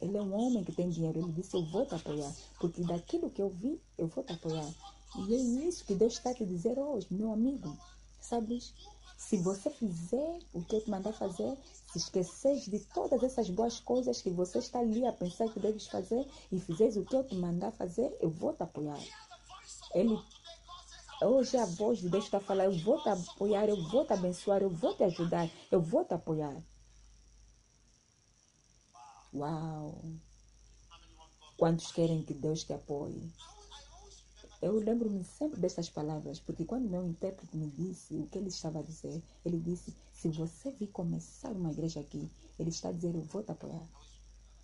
ele 0.00 0.16
é 0.16 0.22
um 0.22 0.32
homem 0.34 0.64
que 0.64 0.72
tem 0.72 0.88
dinheiro. 0.88 1.18
Ele 1.18 1.32
disse, 1.32 1.54
eu 1.54 1.64
vou 1.66 1.84
te 1.84 1.94
apoiar. 1.94 2.34
Porque 2.60 2.82
daquilo 2.82 3.30
que 3.30 3.42
eu 3.42 3.50
vi, 3.50 3.80
eu 3.98 4.06
vou 4.06 4.24
te 4.24 4.32
apoiar. 4.32 4.72
E 5.26 5.34
é 5.34 5.38
isso 5.68 5.84
que 5.84 5.94
Deus 5.94 6.14
está 6.14 6.32
te 6.32 6.46
dizer 6.46 6.78
hoje, 6.78 7.06
meu 7.10 7.32
amigo. 7.32 7.76
Sabes? 8.20 8.72
Se 9.18 9.36
você 9.36 9.68
fizer 9.68 10.38
o 10.54 10.64
que 10.64 10.76
eu 10.76 10.80
te 10.80 10.88
mandar 10.88 11.12
fazer, 11.12 11.58
se 11.90 11.98
esqueces 11.98 12.66
de 12.66 12.78
todas 12.94 13.20
essas 13.22 13.50
boas 13.50 13.80
coisas 13.80 14.22
que 14.22 14.30
você 14.30 14.58
está 14.58 14.78
ali 14.78 15.04
a 15.04 15.12
pensar 15.12 15.52
que 15.52 15.58
deves 15.58 15.88
fazer 15.88 16.24
e 16.52 16.60
fizeres 16.60 16.96
o 16.96 17.04
que 17.04 17.16
eu 17.16 17.24
te 17.24 17.34
mandar 17.34 17.72
fazer, 17.72 18.16
eu 18.20 18.30
vou 18.30 18.54
te 18.54 18.62
apoiar. 18.62 19.02
Ele 19.92 20.16
Hoje 21.20 21.56
a 21.56 21.64
voz 21.66 21.98
de 21.98 22.08
Deus 22.08 22.26
está 22.26 22.38
falando, 22.38 22.72
eu 22.72 22.78
vou 22.78 23.02
te 23.02 23.08
apoiar, 23.08 23.68
eu 23.68 23.82
vou 23.90 24.06
te 24.06 24.12
abençoar, 24.12 24.62
eu 24.62 24.70
vou 24.70 24.94
te 24.94 25.02
ajudar, 25.02 25.50
eu 25.68 25.82
vou 25.82 26.04
te 26.04 26.14
apoiar. 26.14 26.56
Uau! 29.34 30.00
Quantos 31.56 31.90
querem 31.90 32.22
que 32.22 32.32
Deus 32.32 32.62
te 32.62 32.72
apoie? 32.72 33.28
Eu 34.60 34.74
lembro-me 34.74 35.22
sempre 35.22 35.60
dessas 35.60 35.88
palavras, 35.88 36.40
porque 36.40 36.64
quando 36.64 36.90
meu 36.90 37.06
intérprete 37.06 37.56
me 37.56 37.70
disse 37.70 38.16
o 38.16 38.26
que 38.26 38.38
ele 38.38 38.48
estava 38.48 38.80
a 38.80 38.82
dizer, 38.82 39.22
ele 39.44 39.60
disse: 39.60 39.94
Se 40.12 40.28
você 40.30 40.72
vir 40.72 40.88
começar 40.88 41.52
uma 41.52 41.70
igreja 41.70 42.00
aqui, 42.00 42.28
ele 42.58 42.70
está 42.70 42.88
a 42.88 42.92
dizer: 42.92 43.14
Eu 43.14 43.22
vou 43.22 43.40
te 43.44 43.52
apoiar. 43.52 43.88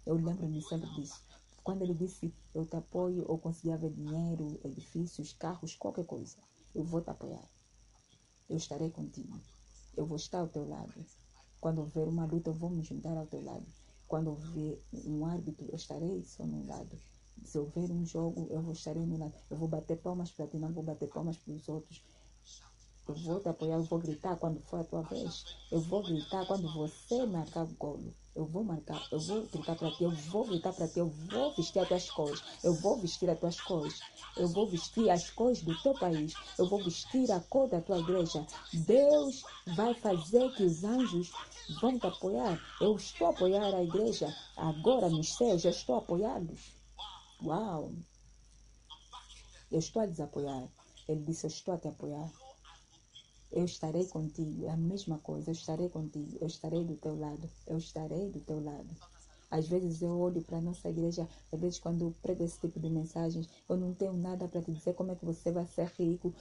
Eu 0.05 0.16
lembro-me 0.16 0.61
sempre 0.62 0.90
disso. 0.97 1.22
Quando 1.62 1.82
ele 1.82 1.95
disse: 1.95 2.34
Eu 2.53 2.66
te 2.66 2.74
apoio, 2.74 3.24
ou 3.28 3.38
conseguia 3.38 3.78
dinheiro, 3.78 4.59
edifícios, 4.64 5.32
carros, 5.32 5.76
qualquer 5.76 6.07
coisa, 6.07 6.38
eu 6.74 6.82
vou 6.82 7.01
te 7.01 7.11
apoiar. 7.11 7.49
Eu 8.51 8.57
estarei 8.57 8.90
contigo. 8.90 9.40
Eu 9.97 10.07
vou 10.07 10.16
estar 10.16 10.40
ao 10.40 10.49
teu 10.49 10.68
lado. 10.68 11.07
Quando 11.61 11.78
houver 11.78 12.09
uma 12.09 12.26
luta, 12.26 12.51
eu 12.51 12.55
vou 12.55 12.68
me 12.68 12.82
juntar 12.82 13.16
ao 13.16 13.26
teu 13.26 13.45
lado. 13.45 13.66
Quando 14.09 14.30
houver 14.30 14.76
um 15.07 15.24
árbitro, 15.24 15.68
eu 15.68 15.76
estarei 15.76 16.24
só 16.24 16.45
no 16.45 16.66
lado 16.66 16.99
se 17.43 17.59
houver 17.59 17.91
um 17.91 18.05
jogo, 18.05 18.47
eu 18.51 18.62
vou 18.62 18.72
estar 18.72 18.95
no. 18.95 19.32
Eu 19.51 19.57
vou 19.57 19.68
bater 19.68 19.97
palmas 19.99 20.30
para 20.30 20.47
ti, 20.47 20.57
não 20.57 20.72
vou 20.72 20.82
bater 20.82 21.09
palmas 21.09 21.37
para 21.37 21.55
os 21.55 21.68
outros. 21.68 22.03
Eu 23.07 23.14
vou 23.16 23.39
te 23.39 23.49
apoiar, 23.49 23.76
eu 23.76 23.82
vou 23.82 23.99
gritar 23.99 24.37
quando 24.37 24.61
for 24.62 24.80
a 24.80 24.85
tua 24.85 25.03
vez. 25.03 25.45
Eu 25.70 25.80
vou 25.80 26.03
gritar 26.03 26.47
quando 26.47 26.72
você 26.72 27.26
marcar 27.26 27.64
o 27.64 27.74
golo. 27.74 28.14
Eu 28.35 28.47
vou 28.47 28.64
marcar, 28.64 29.07
eu 29.12 29.20
vou 29.20 29.43
gritar 29.43 29.76
para 29.76 29.91
ti, 29.93 30.03
eu 30.03 30.11
vou 30.11 30.45
gritar 30.45 30.72
para 30.72 30.89
ti, 30.89 30.99
eu 30.99 31.07
vou 31.07 31.55
vestir 31.55 31.78
as 31.78 31.89
tuas 31.89 32.11
cores, 32.11 32.43
eu 32.64 32.74
vou 32.74 32.99
vestir 32.99 33.30
as 33.30 33.39
tuas 33.39 33.61
cores, 33.61 34.01
eu 34.37 34.49
vou 34.49 34.66
vestir 34.66 35.09
as 35.09 35.30
cores 35.30 35.62
do 35.62 35.80
teu 35.82 35.95
país, 35.95 36.35
eu 36.59 36.68
vou 36.68 36.82
vestir 36.82 37.30
a 37.30 37.39
cor 37.39 37.68
da 37.68 37.80
tua 37.80 37.99
igreja. 37.99 38.45
Deus 38.72 39.45
vai 39.76 39.95
fazer 39.95 40.51
que 40.55 40.64
os 40.64 40.82
anjos 40.82 41.30
vão 41.80 41.97
te 41.97 42.07
apoiar. 42.09 42.61
Eu 42.80 42.97
estou 42.97 43.28
a 43.28 43.30
apoiar 43.30 43.72
a 43.72 43.85
igreja 43.85 44.35
agora 44.57 45.09
nos 45.09 45.37
céus, 45.37 45.64
eu 45.64 45.70
estou 45.70 45.95
a 45.95 45.99
apoiá-los. 45.99 46.74
Uau! 47.45 47.92
Eu 49.70 49.78
estou 49.78 50.01
a 50.01 50.07
desapoiar. 50.07 50.66
Ele 51.07 51.22
disse: 51.24 51.45
Eu 51.45 51.49
estou 51.49 51.74
a 51.74 51.78
te 51.78 51.88
apoiar. 51.88 52.32
Eu 53.53 53.66
estarei 53.66 54.07
contigo. 54.07 54.64
É 54.64 54.70
a 54.70 54.76
mesma 54.76 55.18
coisa. 55.18 55.51
Eu 55.51 55.53
estarei 55.53 55.90
contigo. 55.90 56.38
Eu 56.40 56.47
estarei 56.47 56.84
do 56.84 56.97
teu 56.97 57.14
lado. 57.18 57.51
Eu 57.66 57.76
estarei 57.76 58.30
do 58.30 58.40
teu 58.40 58.64
lado. 58.64 58.88
Às 59.51 59.68
vezes 59.68 60.01
eu 60.01 60.18
olho 60.18 60.42
para 60.42 60.57
a 60.59 60.61
nossa 60.61 60.88
igreja, 60.88 61.28
às 61.53 61.61
vezes 61.61 61.78
quando 61.78 62.03
eu 62.03 62.14
prego 62.22 62.42
esse 62.42 62.59
tipo 62.59 62.80
de 62.80 62.90
mensagens, 62.90 63.49
eu 63.68 63.76
não 63.76 63.95
tenho 63.95 64.14
nada 64.14 64.49
para 64.49 64.61
te 64.61 64.72
dizer 64.72 64.95
como 64.95 65.12
é 65.12 65.14
que 65.14 65.24
você 65.24 65.53
vai 65.53 65.64
ser 65.66 65.86
rico, 65.97 66.34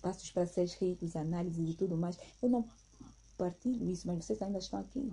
passos 0.00 0.30
para 0.30 0.46
ser 0.46 0.68
ricos, 0.68 1.16
análises 1.16 1.70
e 1.70 1.74
tudo 1.74 1.96
mais. 1.96 2.16
Eu 2.40 2.48
não 2.48 2.68
partilho 3.36 3.90
isso, 3.90 4.06
mas 4.06 4.24
vocês 4.24 4.40
ainda 4.40 4.58
estão 4.58 4.78
aqui. 4.78 5.12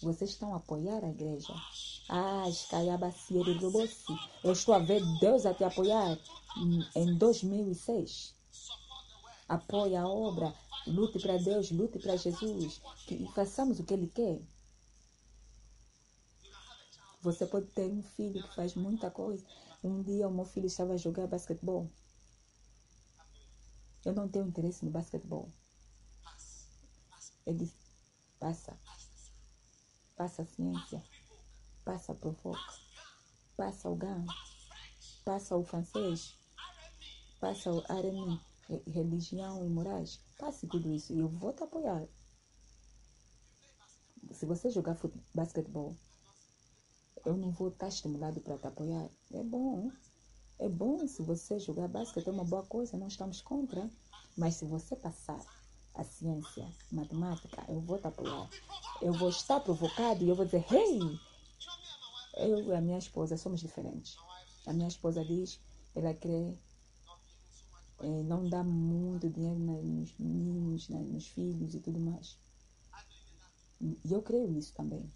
Vocês 0.00 0.30
estão 0.30 0.54
a 0.54 0.58
apoiar 0.58 1.04
a 1.04 1.10
igreja. 1.10 1.52
Ah, 2.08 2.48
Escaiabaciere 2.48 3.58
Robossi. 3.58 4.04
Eu 4.44 4.52
estou 4.52 4.74
a 4.74 4.78
ver 4.78 5.02
Deus 5.18 5.44
a 5.44 5.52
te 5.52 5.64
apoiar 5.64 6.16
em 6.94 7.18
2006. 7.18 8.34
Apoie 9.48 9.96
a 9.96 10.06
obra. 10.06 10.54
Lute 10.86 11.18
para 11.18 11.36
Deus, 11.38 11.72
lute 11.72 11.98
para 11.98 12.16
Jesus. 12.16 12.80
E 13.10 13.26
façamos 13.34 13.80
o 13.80 13.84
que 13.84 13.92
Ele 13.92 14.06
quer. 14.06 14.40
Você 17.20 17.44
pode 17.44 17.66
ter 17.66 17.90
um 17.90 18.02
filho 18.02 18.40
que 18.42 18.54
faz 18.54 18.74
muita 18.76 19.10
coisa. 19.10 19.44
Um 19.82 20.00
dia 20.02 20.28
o 20.28 20.32
meu 20.32 20.44
filho 20.44 20.66
estava 20.66 20.92
a 20.92 20.96
jogar 20.96 21.26
basquetebol. 21.26 21.90
Eu 24.04 24.14
não 24.14 24.28
tenho 24.28 24.46
interesse 24.46 24.84
no 24.84 24.92
basquetebol. 24.92 25.50
Ele 27.44 27.58
disse, 27.58 27.74
passa. 28.38 28.78
Passa 30.18 30.42
a 30.42 30.46
ciência. 30.46 31.00
Passa 31.84 32.10
a 32.10 32.14
provoca. 32.16 32.74
Passa 33.56 33.88
o 33.88 33.94
GAN. 33.94 34.26
Passa 35.24 35.56
o 35.56 35.62
francês. 35.62 36.34
Passa 37.40 37.70
o 37.70 37.78
RMI. 37.78 38.40
Religião 38.88 39.64
e 39.64 39.68
morais. 39.68 40.18
Passe 40.36 40.66
tudo 40.66 40.90
isso 40.90 41.12
e 41.12 41.20
eu 41.20 41.28
vou 41.28 41.52
te 41.52 41.62
apoiar. 41.62 42.04
Se 44.32 44.44
você 44.44 44.70
jogar 44.70 44.96
futebol, 44.96 45.24
basquetebol, 45.32 45.96
eu 47.24 47.36
não 47.36 47.52
vou 47.52 47.68
estar 47.68 47.86
estimulado 47.86 48.40
para 48.40 48.58
te 48.58 48.66
apoiar. 48.66 49.08
É 49.32 49.44
bom. 49.44 49.92
É 50.58 50.68
bom 50.68 51.06
se 51.06 51.22
você 51.22 51.60
jogar 51.60 51.86
basquete, 51.86 52.26
é 52.26 52.32
uma 52.32 52.44
boa 52.44 52.66
coisa, 52.66 52.98
não 52.98 53.06
estamos 53.06 53.40
contra. 53.40 53.88
Mas 54.36 54.56
se 54.56 54.64
você 54.64 54.96
passar 54.96 55.38
a 55.98 56.04
ciência, 56.04 56.72
matemática, 56.92 57.64
eu 57.68 57.80
vou 57.80 58.00
apoiar. 58.02 58.48
Eu 59.02 59.12
vou 59.12 59.28
estar 59.28 59.58
provocado 59.58 60.24
e 60.24 60.28
eu 60.28 60.36
vou 60.36 60.46
dizer, 60.46 60.64
hey! 60.72 61.00
Eu 62.36 62.68
e 62.68 62.72
a 62.72 62.80
minha 62.80 62.98
esposa 62.98 63.36
somos 63.36 63.60
diferentes. 63.60 64.16
A 64.64 64.72
minha 64.72 64.86
esposa 64.86 65.24
diz, 65.24 65.60
ela 65.96 66.14
crê, 66.14 66.56
é, 68.00 68.06
não 68.22 68.48
dá 68.48 68.62
muito 68.62 69.28
dinheiro 69.28 69.58
nos 69.58 70.14
meninos, 70.18 70.88
nos 70.88 71.26
filhos 71.26 71.74
e 71.74 71.80
tudo 71.80 71.98
mais. 71.98 72.38
E 73.80 74.12
eu 74.12 74.22
creio 74.22 74.48
nisso 74.48 74.72
também. 74.74 75.12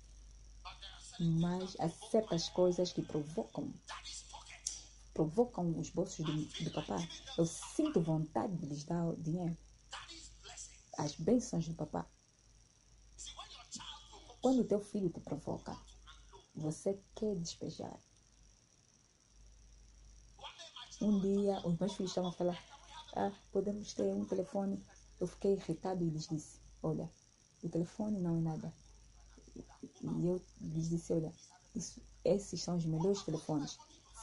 Mas 1.20 1.76
há 1.78 1.89
certas 1.89 2.49
coisas 2.49 2.93
que 2.93 3.03
provocam 3.03 3.72
provocam 5.14 5.78
os 5.78 5.91
bolsos 5.91 6.24
do, 6.24 6.64
do 6.64 6.70
papai. 6.72 7.09
Eu 7.39 7.47
sinto 7.47 8.01
vontade 8.01 8.57
de 8.57 8.66
lhes 8.66 8.83
dar 8.83 9.14
dinheiro. 9.16 9.57
As 10.99 11.14
bênçãos 11.16 11.66
do 11.68 11.74
papai. 11.74 12.05
Quando 14.40 14.64
teu 14.64 14.80
filho 14.80 15.09
te 15.09 15.20
provoca, 15.20 15.76
você 16.55 16.99
quer 17.14 17.36
despejar. 17.36 17.99
Um 21.01 21.18
dia, 21.20 21.61
os 21.66 21.78
meus 21.78 21.95
filhos 21.95 22.11
estavam 22.11 22.30
a 22.30 22.32
falar, 22.32 22.64
ah, 23.14 23.32
podemos 23.53 23.93
ter 23.95 24.12
um 24.14 24.24
telefone. 24.24 24.84
Eu 25.20 25.26
fiquei 25.26 25.53
irritado 25.53 26.05
e 26.05 26.11
lhes 26.11 26.28
disse, 26.28 26.61
olha, 26.82 27.11
o 27.62 27.68
telefone 27.68 28.20
não 28.20 28.36
é 28.36 28.40
nada. 28.40 28.72
E 30.03 30.26
eu 30.26 30.40
lhes 30.61 30.88
disse, 30.88 31.12
olha, 31.12 31.32
isso, 31.74 32.01
esses 32.24 32.61
são 32.62 32.76
os 32.76 32.84
melhores 32.84 33.22
telefones. 33.22 33.78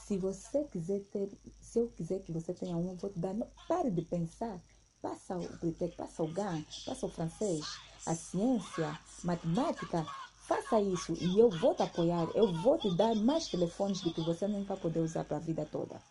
Se 0.06 0.18
você 0.18 0.64
quiser 0.64 1.00
ter, 1.06 1.30
se 1.60 1.78
eu 1.78 1.90
quiser 1.90 2.20
que 2.22 2.32
você 2.32 2.52
tenha 2.52 2.76
um, 2.76 2.90
eu 2.90 2.96
vou 2.96 3.10
te 3.10 3.18
dar. 3.18 3.34
Não 3.34 3.48
pare 3.68 3.90
de 3.90 4.02
pensar. 4.02 4.60
Passa 5.02 5.36
o 5.36 5.56
Britec, 5.56 5.96
passa 5.96 6.22
o 6.22 6.28
GAN, 6.28 6.62
passa 6.84 7.06
o 7.06 7.10
francês, 7.10 7.64
a 8.06 8.14
ciência, 8.14 8.98
matemática. 9.24 10.04
Faça 10.46 10.80
isso 10.80 11.14
e 11.14 11.38
eu 11.38 11.48
vou 11.48 11.74
te 11.74 11.82
apoiar. 11.82 12.28
Eu 12.34 12.52
vou 12.52 12.76
te 12.76 12.94
dar 12.96 13.14
mais 13.14 13.48
telefones 13.48 14.02
do 14.02 14.12
que 14.12 14.20
você 14.20 14.46
nem 14.46 14.64
vai 14.64 14.76
poder 14.76 15.00
usar 15.00 15.24
para 15.24 15.38
a 15.38 15.40
vida 15.40 15.64
toda. 15.64 16.02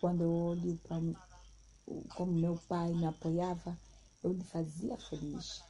Quando 0.00 0.22
eu 0.22 0.32
olho 0.32 0.76
para 0.86 1.00
como 2.14 2.32
meu 2.32 2.56
pai 2.68 2.92
me 2.92 3.06
apoiava, 3.06 3.76
eu 4.22 4.32
lhe 4.32 4.44
fazia 4.44 4.96
feliz. 4.96 5.62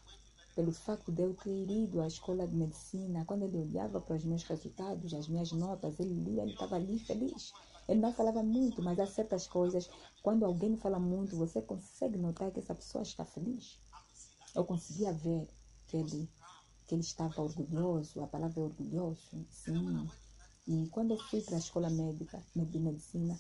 Pelo 0.55 0.73
facto 0.73 1.11
de 1.11 1.23
eu 1.23 1.35
ter 1.35 1.69
ido 1.69 2.01
à 2.01 2.07
escola 2.07 2.47
de 2.47 2.55
medicina, 2.55 3.25
quando 3.25 3.43
ele 3.43 3.59
olhava 3.59 4.01
para 4.01 4.15
os 4.15 4.25
meus 4.25 4.45
resultados, 4.45 5.13
as 5.13 5.27
minhas 5.29 5.51
notas, 5.51 5.99
ele 5.99 6.15
lia, 6.15 6.43
ele 6.43 6.53
estava 6.53 6.77
ali 6.77 6.99
feliz. 7.01 7.53
Ele 7.89 8.01
não 8.01 8.13
falava 8.13 8.43
muito, 8.43 8.81
mas 8.81 8.99
há 9.01 9.07
certas 9.07 9.47
coisas, 9.49 9.91
quando 10.23 10.45
alguém 10.45 10.77
fala 10.77 10.99
muito, 11.01 11.37
você 11.37 11.61
consegue 11.61 12.17
notar 12.17 12.53
que 12.53 12.61
essa 12.61 12.75
pessoa 12.75 13.03
está 13.03 13.25
feliz. 13.25 13.79
Eu 14.55 14.65
conseguia 14.65 15.13
ver 15.13 15.49
que 15.89 15.97
ele, 15.97 16.31
que 16.87 16.95
ele 16.95 17.03
estava 17.03 17.43
orgulhoso, 17.43 18.23
a 18.23 18.27
palavra 18.27 18.61
é 18.61 18.63
orgulhoso, 18.63 19.45
sim. 19.51 20.09
E 20.67 20.89
quando 20.89 21.11
eu 21.11 21.19
fui 21.19 21.43
para 21.43 21.57
a 21.57 21.59
escola 21.59 21.91
médica, 21.91 22.41
de 22.55 22.79
medicina, 22.79 23.39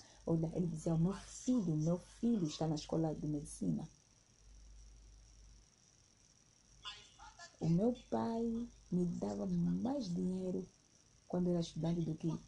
ele 0.55 0.67
dizia, 0.67 0.95
o 0.95 0.99
meu 0.99 1.15
filho, 1.15 1.77
meu 1.77 1.99
filho 2.21 2.45
está 2.45 2.67
na 2.67 2.75
escola 2.75 3.15
de 3.15 3.27
medicina. 3.27 3.89
O 7.61 7.69
meu 7.69 7.95
pai 8.11 8.43
me 8.91 9.05
dava 9.05 9.47
mais 9.47 10.13
dinheiro 10.13 10.67
quando 11.29 11.51
era 11.51 11.61
estudante 11.61 12.03
do 12.03 12.15
que 12.15 12.29
o, 12.29 12.41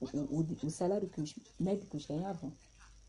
o, 0.00 0.66
o, 0.66 0.70
salário 0.70 1.08
que 1.08 1.20
os 1.20 1.34
médicos 1.58 2.06
ganhavam. 2.06 2.52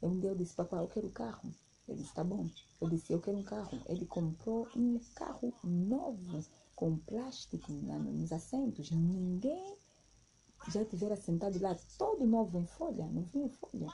Um 0.01 0.19
dia 0.19 0.29
eu 0.29 0.35
disse, 0.35 0.55
papai, 0.55 0.79
eu 0.79 0.87
quero 0.87 1.09
carro. 1.09 1.51
Ele 1.87 2.01
disse, 2.01 2.13
tá 2.13 2.23
bom. 2.23 2.47
Eu 2.79 2.89
disse, 2.89 3.11
eu 3.11 3.19
quero 3.19 3.37
um 3.37 3.43
carro. 3.43 3.81
Ele 3.87 4.05
comprou 4.05 4.67
um 4.75 4.99
carro 5.15 5.53
novo, 5.63 6.43
com 6.75 6.97
plástico 6.97 7.71
nos 7.71 8.31
assentos. 8.31 8.91
Ninguém 8.91 9.75
já 10.67 10.83
tivera 10.85 11.15
sentado 11.15 11.59
lá, 11.59 11.75
todo 11.97 12.25
novo 12.25 12.59
em 12.59 12.65
folha, 12.65 13.05
não 13.07 13.23
vinha 13.23 13.45
em 13.45 13.49
folha. 13.49 13.87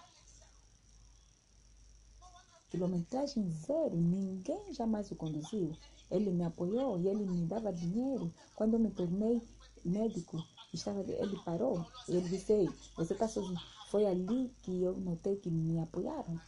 Quilometragem 2.69 3.49
zero, 3.51 3.95
ninguém 3.95 4.73
jamais 4.73 5.09
o 5.11 5.15
conduziu. 5.15 5.75
Ele 6.11 6.31
me 6.31 6.43
apoiou 6.43 6.99
e 6.99 7.07
ele 7.07 7.25
me 7.25 7.45
dava 7.45 7.73
dinheiro. 7.73 8.33
Quando 8.55 8.73
eu 8.75 8.79
me 8.79 8.91
tornei 8.91 9.41
médico, 9.83 10.43
estava, 10.73 11.01
ele 11.01 11.37
parou 11.43 11.85
e 12.07 12.15
ele 12.15 12.29
disse, 12.29 12.53
Ei, 12.53 12.69
você 12.95 13.13
está 13.13 13.27
sozinho. 13.27 13.59
Foi 13.89 14.05
ali 14.05 14.53
que 14.63 14.83
eu 14.83 14.97
notei 14.97 15.35
que 15.37 15.49
me 15.49 15.79
apoiaram. 15.79 16.39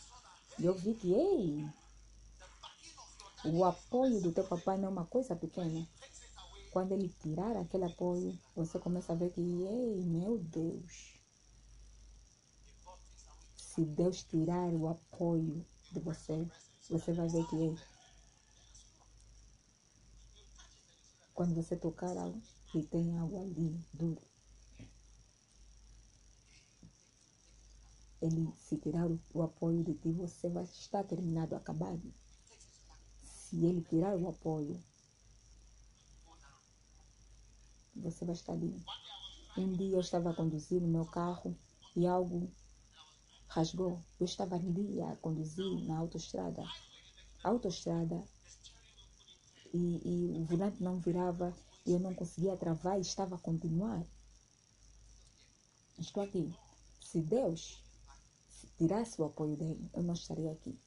E 0.60 0.66
eu 0.66 0.74
vi 0.74 0.94
que, 0.96 1.14
ei, 1.14 1.66
o 3.46 3.64
apoio 3.64 4.20
do 4.22 4.32
teu 4.32 4.44
papai 4.44 4.78
não 4.78 4.90
é 4.90 4.92
uma 4.92 5.06
coisa 5.06 5.36
pequena. 5.36 5.88
Quando 6.72 6.92
ele 6.92 7.10
tirar 7.22 7.56
aquele 7.56 7.86
apoio, 7.86 8.38
você 8.56 8.80
começa 8.80 9.14
a 9.14 9.16
ver 9.16 9.32
que, 9.32 9.42
ei, 9.42 10.04
meu 10.04 10.40
Deus. 10.40 11.20
Se 13.56 13.86
Deus 13.86 14.24
tirar 14.24 14.74
o 14.74 14.88
apoio 14.88 15.64
de 15.92 16.00
você, 16.00 16.48
você 16.90 17.14
vai 17.14 17.28
ver 17.28 17.46
que, 17.48 17.56
ei, 17.56 17.76
Quando 21.38 21.54
você 21.54 21.76
tocar 21.76 22.18
algo 22.18 22.42
e 22.74 22.82
tem 22.82 23.16
algo 23.16 23.40
ali 23.40 23.80
duro, 23.94 24.20
ele 28.20 28.52
se 28.58 28.76
tirar 28.78 29.06
o, 29.06 29.20
o 29.36 29.44
apoio 29.44 29.84
de 29.84 29.94
ti, 29.94 30.12
você 30.14 30.50
vai 30.50 30.64
estar 30.64 31.04
terminado, 31.04 31.56
acabado. 31.56 32.02
Se 33.22 33.64
ele 33.64 33.84
tirar 33.84 34.18
o 34.18 34.28
apoio, 34.28 34.84
você 37.96 38.26
vai 38.26 38.34
estar 38.34 38.54
ali. 38.54 38.76
Um 39.56 39.74
dia 39.74 39.96
eu 39.96 40.00
estava 40.00 40.34
conduzindo 40.34 40.88
meu 40.88 41.06
carro 41.06 41.56
e 41.96 42.08
algo 42.08 42.50
rasgou. 43.48 44.04
Eu 44.20 44.26
estava 44.26 44.56
ali 44.56 45.04
a 45.04 45.16
conduzir 45.18 45.86
na 45.86 46.00
autoestrada. 46.00 46.64
A 47.44 47.50
autoestrada 47.50 48.26
e, 49.78 50.34
e 50.34 50.40
o 50.40 50.44
volante 50.46 50.82
não 50.82 51.00
virava 51.00 51.54
e 51.86 51.92
eu 51.92 52.00
não 52.00 52.14
conseguia 52.14 52.58
travar 52.58 52.98
e 52.98 53.02
estava 53.02 53.36
a 53.36 53.40
continuar. 53.40 54.04
Estou 55.98 56.24
aqui. 56.24 56.54
Se 57.02 57.22
Deus 57.22 57.82
tirasse 58.78 59.22
o 59.22 59.26
apoio 59.26 59.56
dele, 59.56 59.90
eu 59.94 60.04
não 60.04 60.14
estaria 60.14 60.52
aqui. 60.52 60.78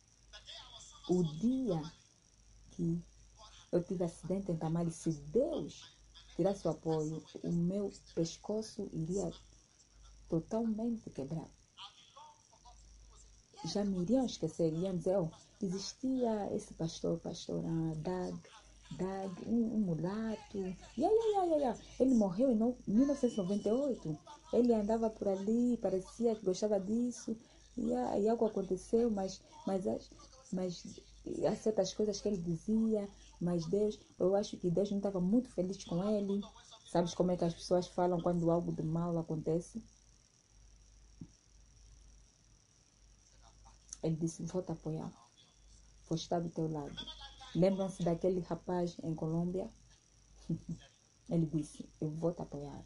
O 1.08 1.24
dia 1.38 1.82
que 2.72 3.02
eu 3.72 3.82
tive 3.82 4.04
acidente 4.04 4.52
em 4.52 4.56
Tamale, 4.56 4.92
se 4.92 5.10
Deus 5.10 5.96
tirasse 6.36 6.66
o 6.66 6.70
apoio, 6.70 7.24
o 7.42 7.52
meu 7.52 7.92
pescoço 8.14 8.88
iria 8.92 9.32
totalmente 10.28 11.10
quebrar. 11.10 11.48
Já 13.64 13.84
me 13.84 14.02
iriam 14.02 14.24
esquecer, 14.24 14.72
iriam 14.72 14.96
dizer, 14.96 15.18
oh, 15.18 15.30
existia 15.60 16.54
esse 16.54 16.72
pastor, 16.74 17.18
pastor 17.20 17.62
ah, 17.66 17.94
Um, 19.46 19.76
um 19.76 19.80
mulato. 19.80 20.58
Yeah, 20.96 21.14
yeah, 21.14 21.46
yeah, 21.46 21.56
yeah. 21.56 21.78
Ele 21.98 22.14
morreu 22.14 22.50
em 22.50 22.56
1998. 22.86 24.18
Ele 24.52 24.72
andava 24.74 25.08
por 25.10 25.28
ali, 25.28 25.76
parecia 25.78 26.34
que 26.36 26.44
gostava 26.44 26.78
disso. 26.78 27.36
e, 27.76 27.90
e 27.90 28.28
algo 28.28 28.44
aconteceu, 28.44 29.10
mas, 29.10 29.40
mas, 29.66 29.84
mas 30.52 31.00
há 31.48 31.54
certas 31.56 31.94
coisas 31.94 32.20
que 32.20 32.28
ele 32.28 32.36
dizia, 32.38 33.08
mas 33.40 33.66
Deus, 33.66 33.98
eu 34.18 34.34
acho 34.34 34.56
que 34.58 34.70
Deus 34.70 34.90
não 34.90 34.98
estava 34.98 35.20
muito 35.20 35.48
feliz 35.48 35.84
com 35.84 36.04
ele. 36.04 36.44
Sabes 36.84 37.14
como 37.14 37.30
é 37.30 37.36
que 37.36 37.44
as 37.44 37.54
pessoas 37.54 37.86
falam 37.86 38.20
quando 38.20 38.50
algo 38.50 38.72
de 38.72 38.82
mal 38.82 39.16
acontece? 39.18 39.82
Ele 44.02 44.16
disse: 44.16 44.42
Vou 44.42 44.62
te 44.62 44.72
apoiar. 44.72 45.10
Vou 46.08 46.16
estar 46.16 46.40
do 46.40 46.50
teu 46.50 46.68
lado. 46.70 46.96
Lembram-se 47.54 48.02
daquele 48.02 48.40
rapaz 48.40 48.96
em 49.02 49.14
Colômbia? 49.14 49.68
Ele 51.28 51.46
disse: 51.46 51.88
Eu 52.00 52.10
vou 52.10 52.32
te 52.32 52.42
apoiar. 52.42 52.84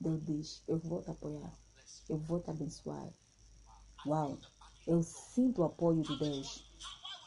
Deus 0.00 0.24
diz: 0.24 0.62
Eu 0.66 0.78
vou 0.78 1.02
te 1.02 1.10
apoiar. 1.10 1.52
Eu 2.08 2.18
vou 2.18 2.40
te 2.40 2.50
abençoar. 2.50 3.12
Uau! 4.06 4.38
Eu 4.86 5.02
sinto 5.02 5.60
o 5.60 5.64
apoio 5.64 6.02
de 6.02 6.18
Deus. 6.18 6.64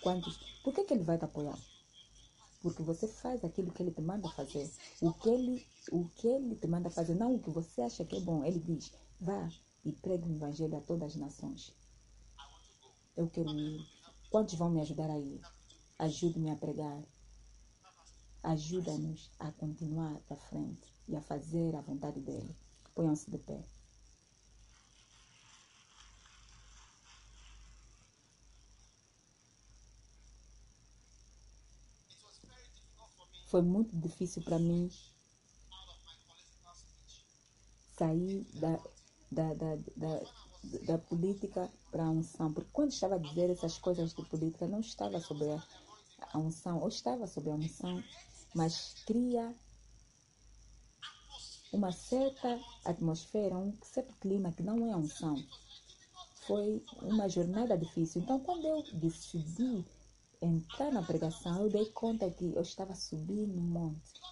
Quantos? 0.02 0.38
Por 0.64 0.74
que, 0.74 0.84
que 0.84 0.94
Ele 0.94 1.04
vai 1.04 1.18
te 1.18 1.26
apoiar? 1.26 1.58
Porque 2.62 2.82
você 2.82 3.08
faz 3.08 3.44
aquilo 3.44 3.72
que 3.72 3.84
Ele 3.84 3.92
te 3.92 4.02
manda 4.02 4.28
fazer. 4.30 4.70
O 5.02 5.14
que 5.14 5.30
Ele, 5.30 5.66
o 5.92 6.10
que 6.10 6.28
ele 6.28 6.56
te 6.56 6.68
manda 6.68 6.90
fazer, 6.90 7.16
não 7.16 7.36
o 7.36 7.40
que 7.40 7.50
você 7.50 7.82
acha 7.82 8.04
que 8.04 8.18
é 8.18 8.20
bom. 8.20 8.44
Ele 8.44 8.60
diz: 8.60 8.92
Vá 9.20 9.50
e 9.86 9.92
pregue 9.92 10.30
o 10.30 10.36
Evangelho 10.36 10.78
a 10.78 10.82
todas 10.82 11.12
as 11.12 11.16
nações. 11.16 11.74
Eu 13.16 13.30
quero 13.30 13.50
ir. 13.58 14.03
Quantos 14.34 14.56
vão 14.56 14.72
me 14.72 14.82
ajudar 14.82 15.12
a 15.12 15.20
ir? 15.20 15.40
Ajude-me 16.00 16.50
a 16.50 16.56
pregar. 16.56 17.04
Ajuda-nos 18.42 19.30
a 19.38 19.52
continuar 19.52 20.20
para 20.22 20.36
frente 20.36 20.92
e 21.08 21.16
a 21.16 21.22
fazer 21.22 21.76
a 21.76 21.82
vontade 21.82 22.20
dele. 22.20 22.58
Ponham-se 22.96 23.30
de 23.30 23.38
pé. 23.38 23.64
Foi 33.52 33.62
muito 33.62 33.96
difícil 33.96 34.42
para 34.42 34.58
mim 34.58 34.90
sair 37.96 38.44
da, 38.56 38.80
da, 39.32 39.54
da, 39.54 39.76
da, 39.96 40.53
da 40.86 40.98
política 40.98 41.70
para 41.92 42.06
a 42.06 42.10
unção. 42.10 42.52
Porque 42.54 42.70
quando 42.72 42.92
estava 42.92 43.16
a 43.16 43.20
dizer 43.20 43.50
essas 43.50 43.78
coisas 43.78 44.14
de 44.14 44.24
política, 44.26 44.68
não 44.68 44.80
estava 44.80 45.20
sobre 45.20 45.50
a, 46.32 46.38
unção, 46.38 46.80
ou 46.80 46.88
estava 46.88 47.28
sobre 47.28 47.52
a 47.52 47.56
unção, 47.56 48.04
mas 48.54 48.96
cria 49.06 49.54
uma 51.72 51.92
certa 51.92 52.60
atmosfera, 52.86 53.58
um 53.58 53.76
certo 53.82 54.14
clima 54.20 54.52
que 54.52 54.64
não 54.64 54.92
é 54.92 54.96
unção. 54.96 55.36
Foi 56.48 56.84
uma 57.02 57.28
jornada 57.30 57.78
difícil. 57.78 58.22
Então, 58.22 58.40
quando 58.40 58.66
eu 58.66 58.84
decidi 58.94 59.86
entrar 60.42 60.92
na 60.92 61.02
pregação, 61.02 61.64
eu 61.64 61.70
dei 61.70 61.86
conta 61.92 62.30
que 62.30 62.54
eu 62.54 62.62
estava 62.62 62.94
subindo 62.96 63.58
um 63.58 63.62
monte. 63.62 64.23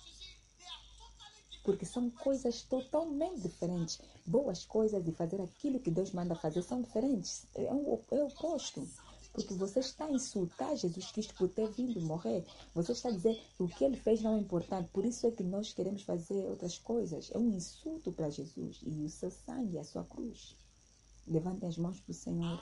Porque 1.63 1.85
são 1.85 2.09
coisas 2.09 2.63
totalmente 2.63 3.41
diferentes. 3.41 3.99
Boas 4.25 4.65
coisas 4.65 5.07
e 5.07 5.11
fazer 5.11 5.41
aquilo 5.41 5.79
que 5.79 5.91
Deus 5.91 6.11
manda 6.11 6.35
fazer 6.35 6.61
são 6.63 6.81
diferentes. 6.81 7.45
É 7.55 7.71
o, 7.73 7.99
é 8.11 8.23
o 8.23 8.27
oposto. 8.27 8.87
Porque 9.33 9.53
você 9.53 9.79
está 9.79 10.05
a 10.05 10.11
insultar 10.11 10.75
Jesus 10.75 11.11
Cristo 11.11 11.33
por 11.35 11.47
ter 11.47 11.69
vindo 11.69 12.01
morrer. 12.01 12.45
Você 12.73 12.91
está 12.91 13.09
a 13.09 13.13
dizer 13.13 13.41
o 13.57 13.67
que 13.67 13.85
ele 13.85 13.95
fez 13.95 14.21
não 14.21 14.35
é 14.35 14.39
importante. 14.39 14.89
Por 14.91 15.05
isso 15.05 15.25
é 15.25 15.31
que 15.31 15.43
nós 15.43 15.71
queremos 15.71 16.01
fazer 16.03 16.49
outras 16.49 16.77
coisas. 16.77 17.31
É 17.33 17.37
um 17.37 17.49
insulto 17.51 18.11
para 18.11 18.29
Jesus 18.29 18.81
e 18.83 19.05
o 19.05 19.09
seu 19.09 19.31
sangue, 19.31 19.77
a 19.77 19.83
sua 19.83 20.03
cruz. 20.03 20.55
Levantem 21.25 21.69
as 21.69 21.77
mãos 21.77 21.99
para 21.99 22.11
o 22.11 22.13
Senhor. 22.13 22.61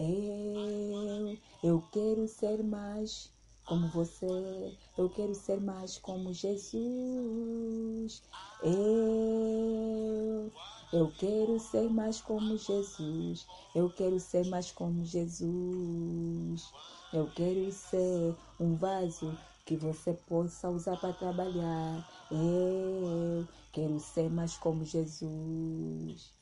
Eu, 0.00 1.38
eu 1.62 1.82
quero 1.92 2.26
ser 2.26 2.64
mais 2.64 3.30
como 3.64 3.88
você. 3.88 4.72
Eu 4.96 5.08
quero 5.10 5.34
ser 5.34 5.60
mais 5.60 5.98
como 5.98 6.32
Jesus. 6.32 8.22
Eu, 8.62 10.52
eu 10.92 11.12
quero 11.18 11.58
ser 11.58 11.90
mais 11.90 12.20
como 12.20 12.56
Jesus. 12.56 13.46
Eu 13.74 13.90
quero 13.90 14.20
ser 14.20 14.46
mais 14.46 14.70
como 14.70 15.04
Jesus. 15.04 16.72
Eu 17.12 17.30
quero 17.34 17.70
ser 17.72 18.36
um 18.60 18.76
vaso 18.76 19.36
que 19.64 19.76
você 19.76 20.12
possa 20.12 20.68
usar 20.68 20.96
para 20.96 21.12
trabalhar. 21.12 22.08
Eu 22.30 23.46
quero 23.72 23.98
ser 23.98 24.30
mais 24.30 24.56
como 24.56 24.84
Jesus. 24.84 26.32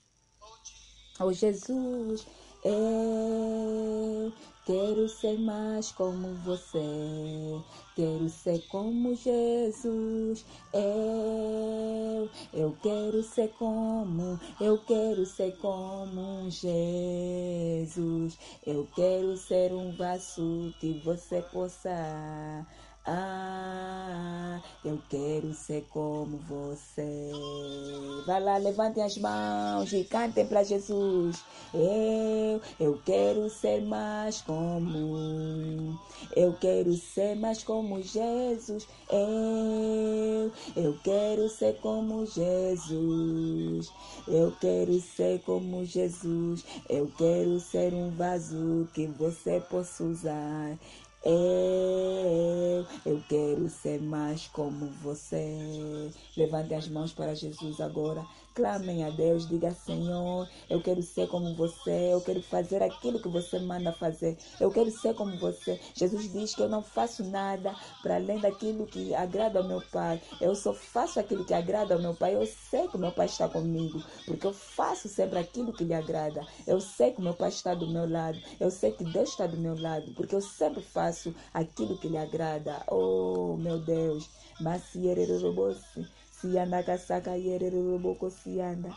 Oh 1.21 1.33
Jesus, 1.33 2.27
eu 2.65 4.33
quero 4.65 5.09
ser 5.09 5.39
mais 5.39 5.91
como 5.93 6.35
você. 6.45 6.79
Quero 7.95 8.29
ser 8.29 8.61
como 8.69 9.15
Jesus. 9.15 10.47
Eu, 10.73 12.31
eu 12.55 12.77
quero 12.83 13.23
ser 13.23 13.49
como, 13.59 14.41
eu 14.61 14.79
quero 14.79 15.27
ser 15.27 15.57
como 15.59 16.49
Jesus. 16.51 18.39
Eu 18.65 18.89
quero 18.95 19.37
ser 19.37 19.73
um 19.73 19.95
vaso 19.97 20.73
que 20.81 21.01
você 21.05 21.43
possa 21.43 22.67
ah, 23.05 24.61
eu 24.85 24.97
quero 25.09 25.53
ser 25.55 25.85
como 25.91 26.39
você. 26.39 27.33
Vai 28.27 28.41
lá, 28.41 28.59
levantem 28.59 29.03
as 29.03 29.17
mãos 29.17 29.93
e 29.93 30.05
cantem 30.05 30.47
para 30.47 30.63
Jesus. 30.63 31.45
Eu, 31.75 32.61
eu 32.79 33.01
quero 33.05 33.51
ser 33.51 33.81
mais 33.83 34.41
como. 34.43 35.99
Eu 36.37 36.53
quero 36.61 36.95
ser 36.95 37.35
mais 37.35 37.65
como 37.65 38.01
Jesus. 38.01 38.87
Eu, 39.11 40.53
eu 40.77 40.97
quero 41.03 41.49
ser 41.49 41.79
como 41.81 42.25
Jesus. 42.25 43.93
Eu 44.29 44.53
quero 44.61 45.01
ser 45.01 45.41
como 45.41 45.85
Jesus. 45.85 46.65
Eu 46.89 47.11
quero 47.19 47.59
ser 47.59 47.93
um 47.93 48.11
vaso 48.11 48.89
que 48.95 49.07
você 49.07 49.61
possa 49.61 50.05
usar. 50.05 50.79
Eu, 51.25 52.87
eu 53.07 53.23
quero 53.29 53.69
ser 53.69 54.01
mais 54.01 54.49
como 54.49 54.87
você. 55.01 56.11
Levante 56.37 56.75
as 56.75 56.89
mãos 56.89 57.13
para 57.13 57.35
Jesus 57.35 57.81
agora. 57.81 58.27
Clamem 58.55 59.03
a 59.03 59.09
Deus, 59.09 59.49
diga 59.49 59.73
Senhor, 59.73 60.47
eu 60.69 60.83
quero 60.83 61.03
ser 61.03 61.27
como 61.29 61.55
você, 61.55 62.13
eu 62.13 62.21
quero 62.21 62.43
fazer 62.43 62.83
aquilo 62.83 63.19
que 63.19 63.29
você 63.29 63.59
manda 63.59 63.93
fazer, 63.93 64.37
eu 64.61 64.71
quero 64.71 64.91
ser 64.91 65.15
como 65.15 65.39
você. 65.39 65.81
Jesus 65.95 66.31
diz 66.31 66.55
que 66.55 66.61
eu 66.61 66.69
não 66.69 66.83
faço 66.83 67.25
nada 67.25 67.75
para 68.03 68.17
além 68.17 68.39
daquilo 68.39 68.87
que 68.87 69.15
agrada 69.15 69.59
ao 69.59 69.65
meu 69.65 69.81
Pai. 69.91 70.21
Eu 70.39 70.55
só 70.55 70.75
faço 70.75 71.19
aquilo 71.19 71.47
que 71.47 71.55
agrada 71.55 71.95
ao 71.95 72.01
meu 72.03 72.15
Pai. 72.15 72.35
Eu 72.35 72.45
sei 72.45 72.87
que 72.89 72.97
o 72.97 73.01
meu 73.01 73.11
Pai 73.11 73.25
está 73.25 73.49
comigo, 73.49 74.03
porque 74.27 74.47
eu 74.47 74.53
faço 74.53 75.09
sempre 75.09 75.39
aquilo 75.39 75.73
que 75.73 75.85
lhe 75.85 75.95
agrada. 75.95 76.47
Eu 76.67 76.79
sei 76.79 77.11
que 77.13 77.21
o 77.21 77.25
meu 77.25 77.35
Pai 77.35 77.49
está 77.49 77.75
do 77.75 77.87
meu 77.87 78.07
lado, 78.07 78.39
eu 78.61 78.71
sei 78.71 78.93
que 78.93 79.05
Deus 79.05 79.31
está 79.31 79.47
do 79.47 79.57
meu 79.57 79.81
lado, 79.81 80.13
porque 80.15 80.35
eu 80.35 80.43
sempre 80.43 80.83
faço 80.83 81.35
aquilo 81.55 81.97
que 81.97 82.09
lhe 82.09 82.19
agrada. 82.19 82.85
Oh, 82.91 83.57
meu 83.57 83.79
Deus. 83.79 84.29
Maciererobose. 84.61 86.07
Sianda 86.43 86.83
kasaka 86.83 87.37
yerere 87.37 87.79
roboko 87.83 88.31
sianda. 88.31 88.93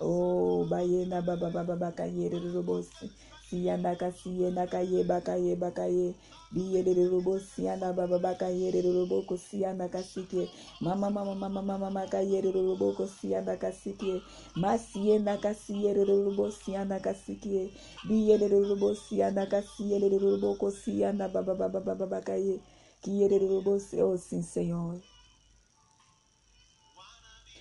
Oh, 0.00 0.64
bayena 0.70 1.20
baba 1.22 1.50
baba 1.50 1.76
baka 1.76 2.04
yerere 2.06 2.52
robosi. 2.54 3.12
Sianda 3.50 3.96
kasienda 3.96 4.66
kaye 4.66 5.04
baka 5.04 5.36
ye 5.36 5.54
baka 5.56 5.86
ye. 5.86 6.14
Biyerere 6.52 7.04
robo 7.10 7.38
sianda 7.38 7.92
baba 7.92 8.18
baka 8.18 8.48
yerere 8.48 8.92
roboko 8.92 9.36
sianda 9.36 9.88
kasike. 9.88 10.48
Mama 10.80 11.10
mama 11.10 11.34
mama 11.34 11.62
mama 11.62 11.90
maka 11.90 12.22
yerere 12.22 12.62
roboko 12.62 13.06
sianda 13.06 13.56
kasike. 13.56 14.22
Masienda 14.56 15.36
kasiyerere 15.36 16.24
robo 16.24 16.50
sianda 16.50 17.00
kasike. 17.00 17.70
Biyerere 18.08 18.58
robo 18.68 18.94
sianda 18.94 19.46
kasiyerere 19.46 20.18
roboko 20.18 20.70
sianda 20.70 21.28
baba 21.28 21.54
baba 21.54 21.80
baba 21.80 22.06
baka 22.06 22.36
ye. 22.36 22.60
Kiyerere 23.02 23.48
robo, 23.48 23.76
oh 24.00 24.16
sim, 24.16 24.42
Senhor. 24.42 25.09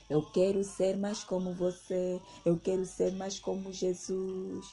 Eu 0.09 0.23
quero 0.31 0.63
ser 0.63 0.97
mais 0.97 1.23
como 1.23 1.53
você. 1.53 2.19
Eu 2.43 2.59
quero 2.59 2.85
ser 2.85 3.11
mais 3.13 3.39
como 3.39 3.71
Jesus. 3.71 4.65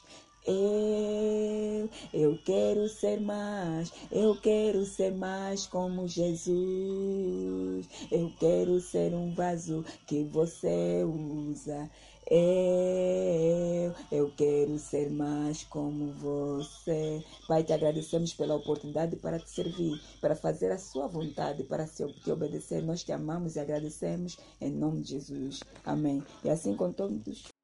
Eu, 0.46 1.90
eu 2.14 2.38
quero 2.44 2.88
ser 2.88 3.20
mais, 3.20 3.92
eu 4.12 4.40
quero 4.40 4.84
ser 4.84 5.12
mais 5.12 5.66
como 5.66 6.06
Jesus. 6.06 7.88
Eu 8.12 8.32
quero 8.38 8.80
ser 8.80 9.12
um 9.12 9.34
vaso 9.34 9.84
que 10.06 10.22
você 10.22 11.02
usa. 11.04 11.90
Eu, 12.28 13.94
eu 14.10 14.32
quero 14.36 14.78
ser 14.78 15.10
mais 15.10 15.62
como 15.64 16.12
você. 16.12 17.24
Pai, 17.46 17.62
te 17.62 17.72
agradecemos 17.72 18.34
pela 18.34 18.56
oportunidade 18.56 19.14
para 19.16 19.38
te 19.38 19.48
servir, 19.48 20.00
para 20.20 20.34
fazer 20.34 20.72
a 20.72 20.78
sua 20.78 21.06
vontade, 21.06 21.62
para 21.62 21.86
te 21.86 22.30
obedecer. 22.30 22.82
Nós 22.82 23.04
te 23.04 23.12
amamos 23.12 23.54
e 23.54 23.60
agradecemos 23.60 24.36
em 24.60 24.72
nome 24.72 25.02
de 25.02 25.10
Jesus. 25.10 25.60
Amém. 25.84 26.22
E 26.42 26.50
assim 26.50 26.74
com 26.74 26.92
todos. 26.92 27.55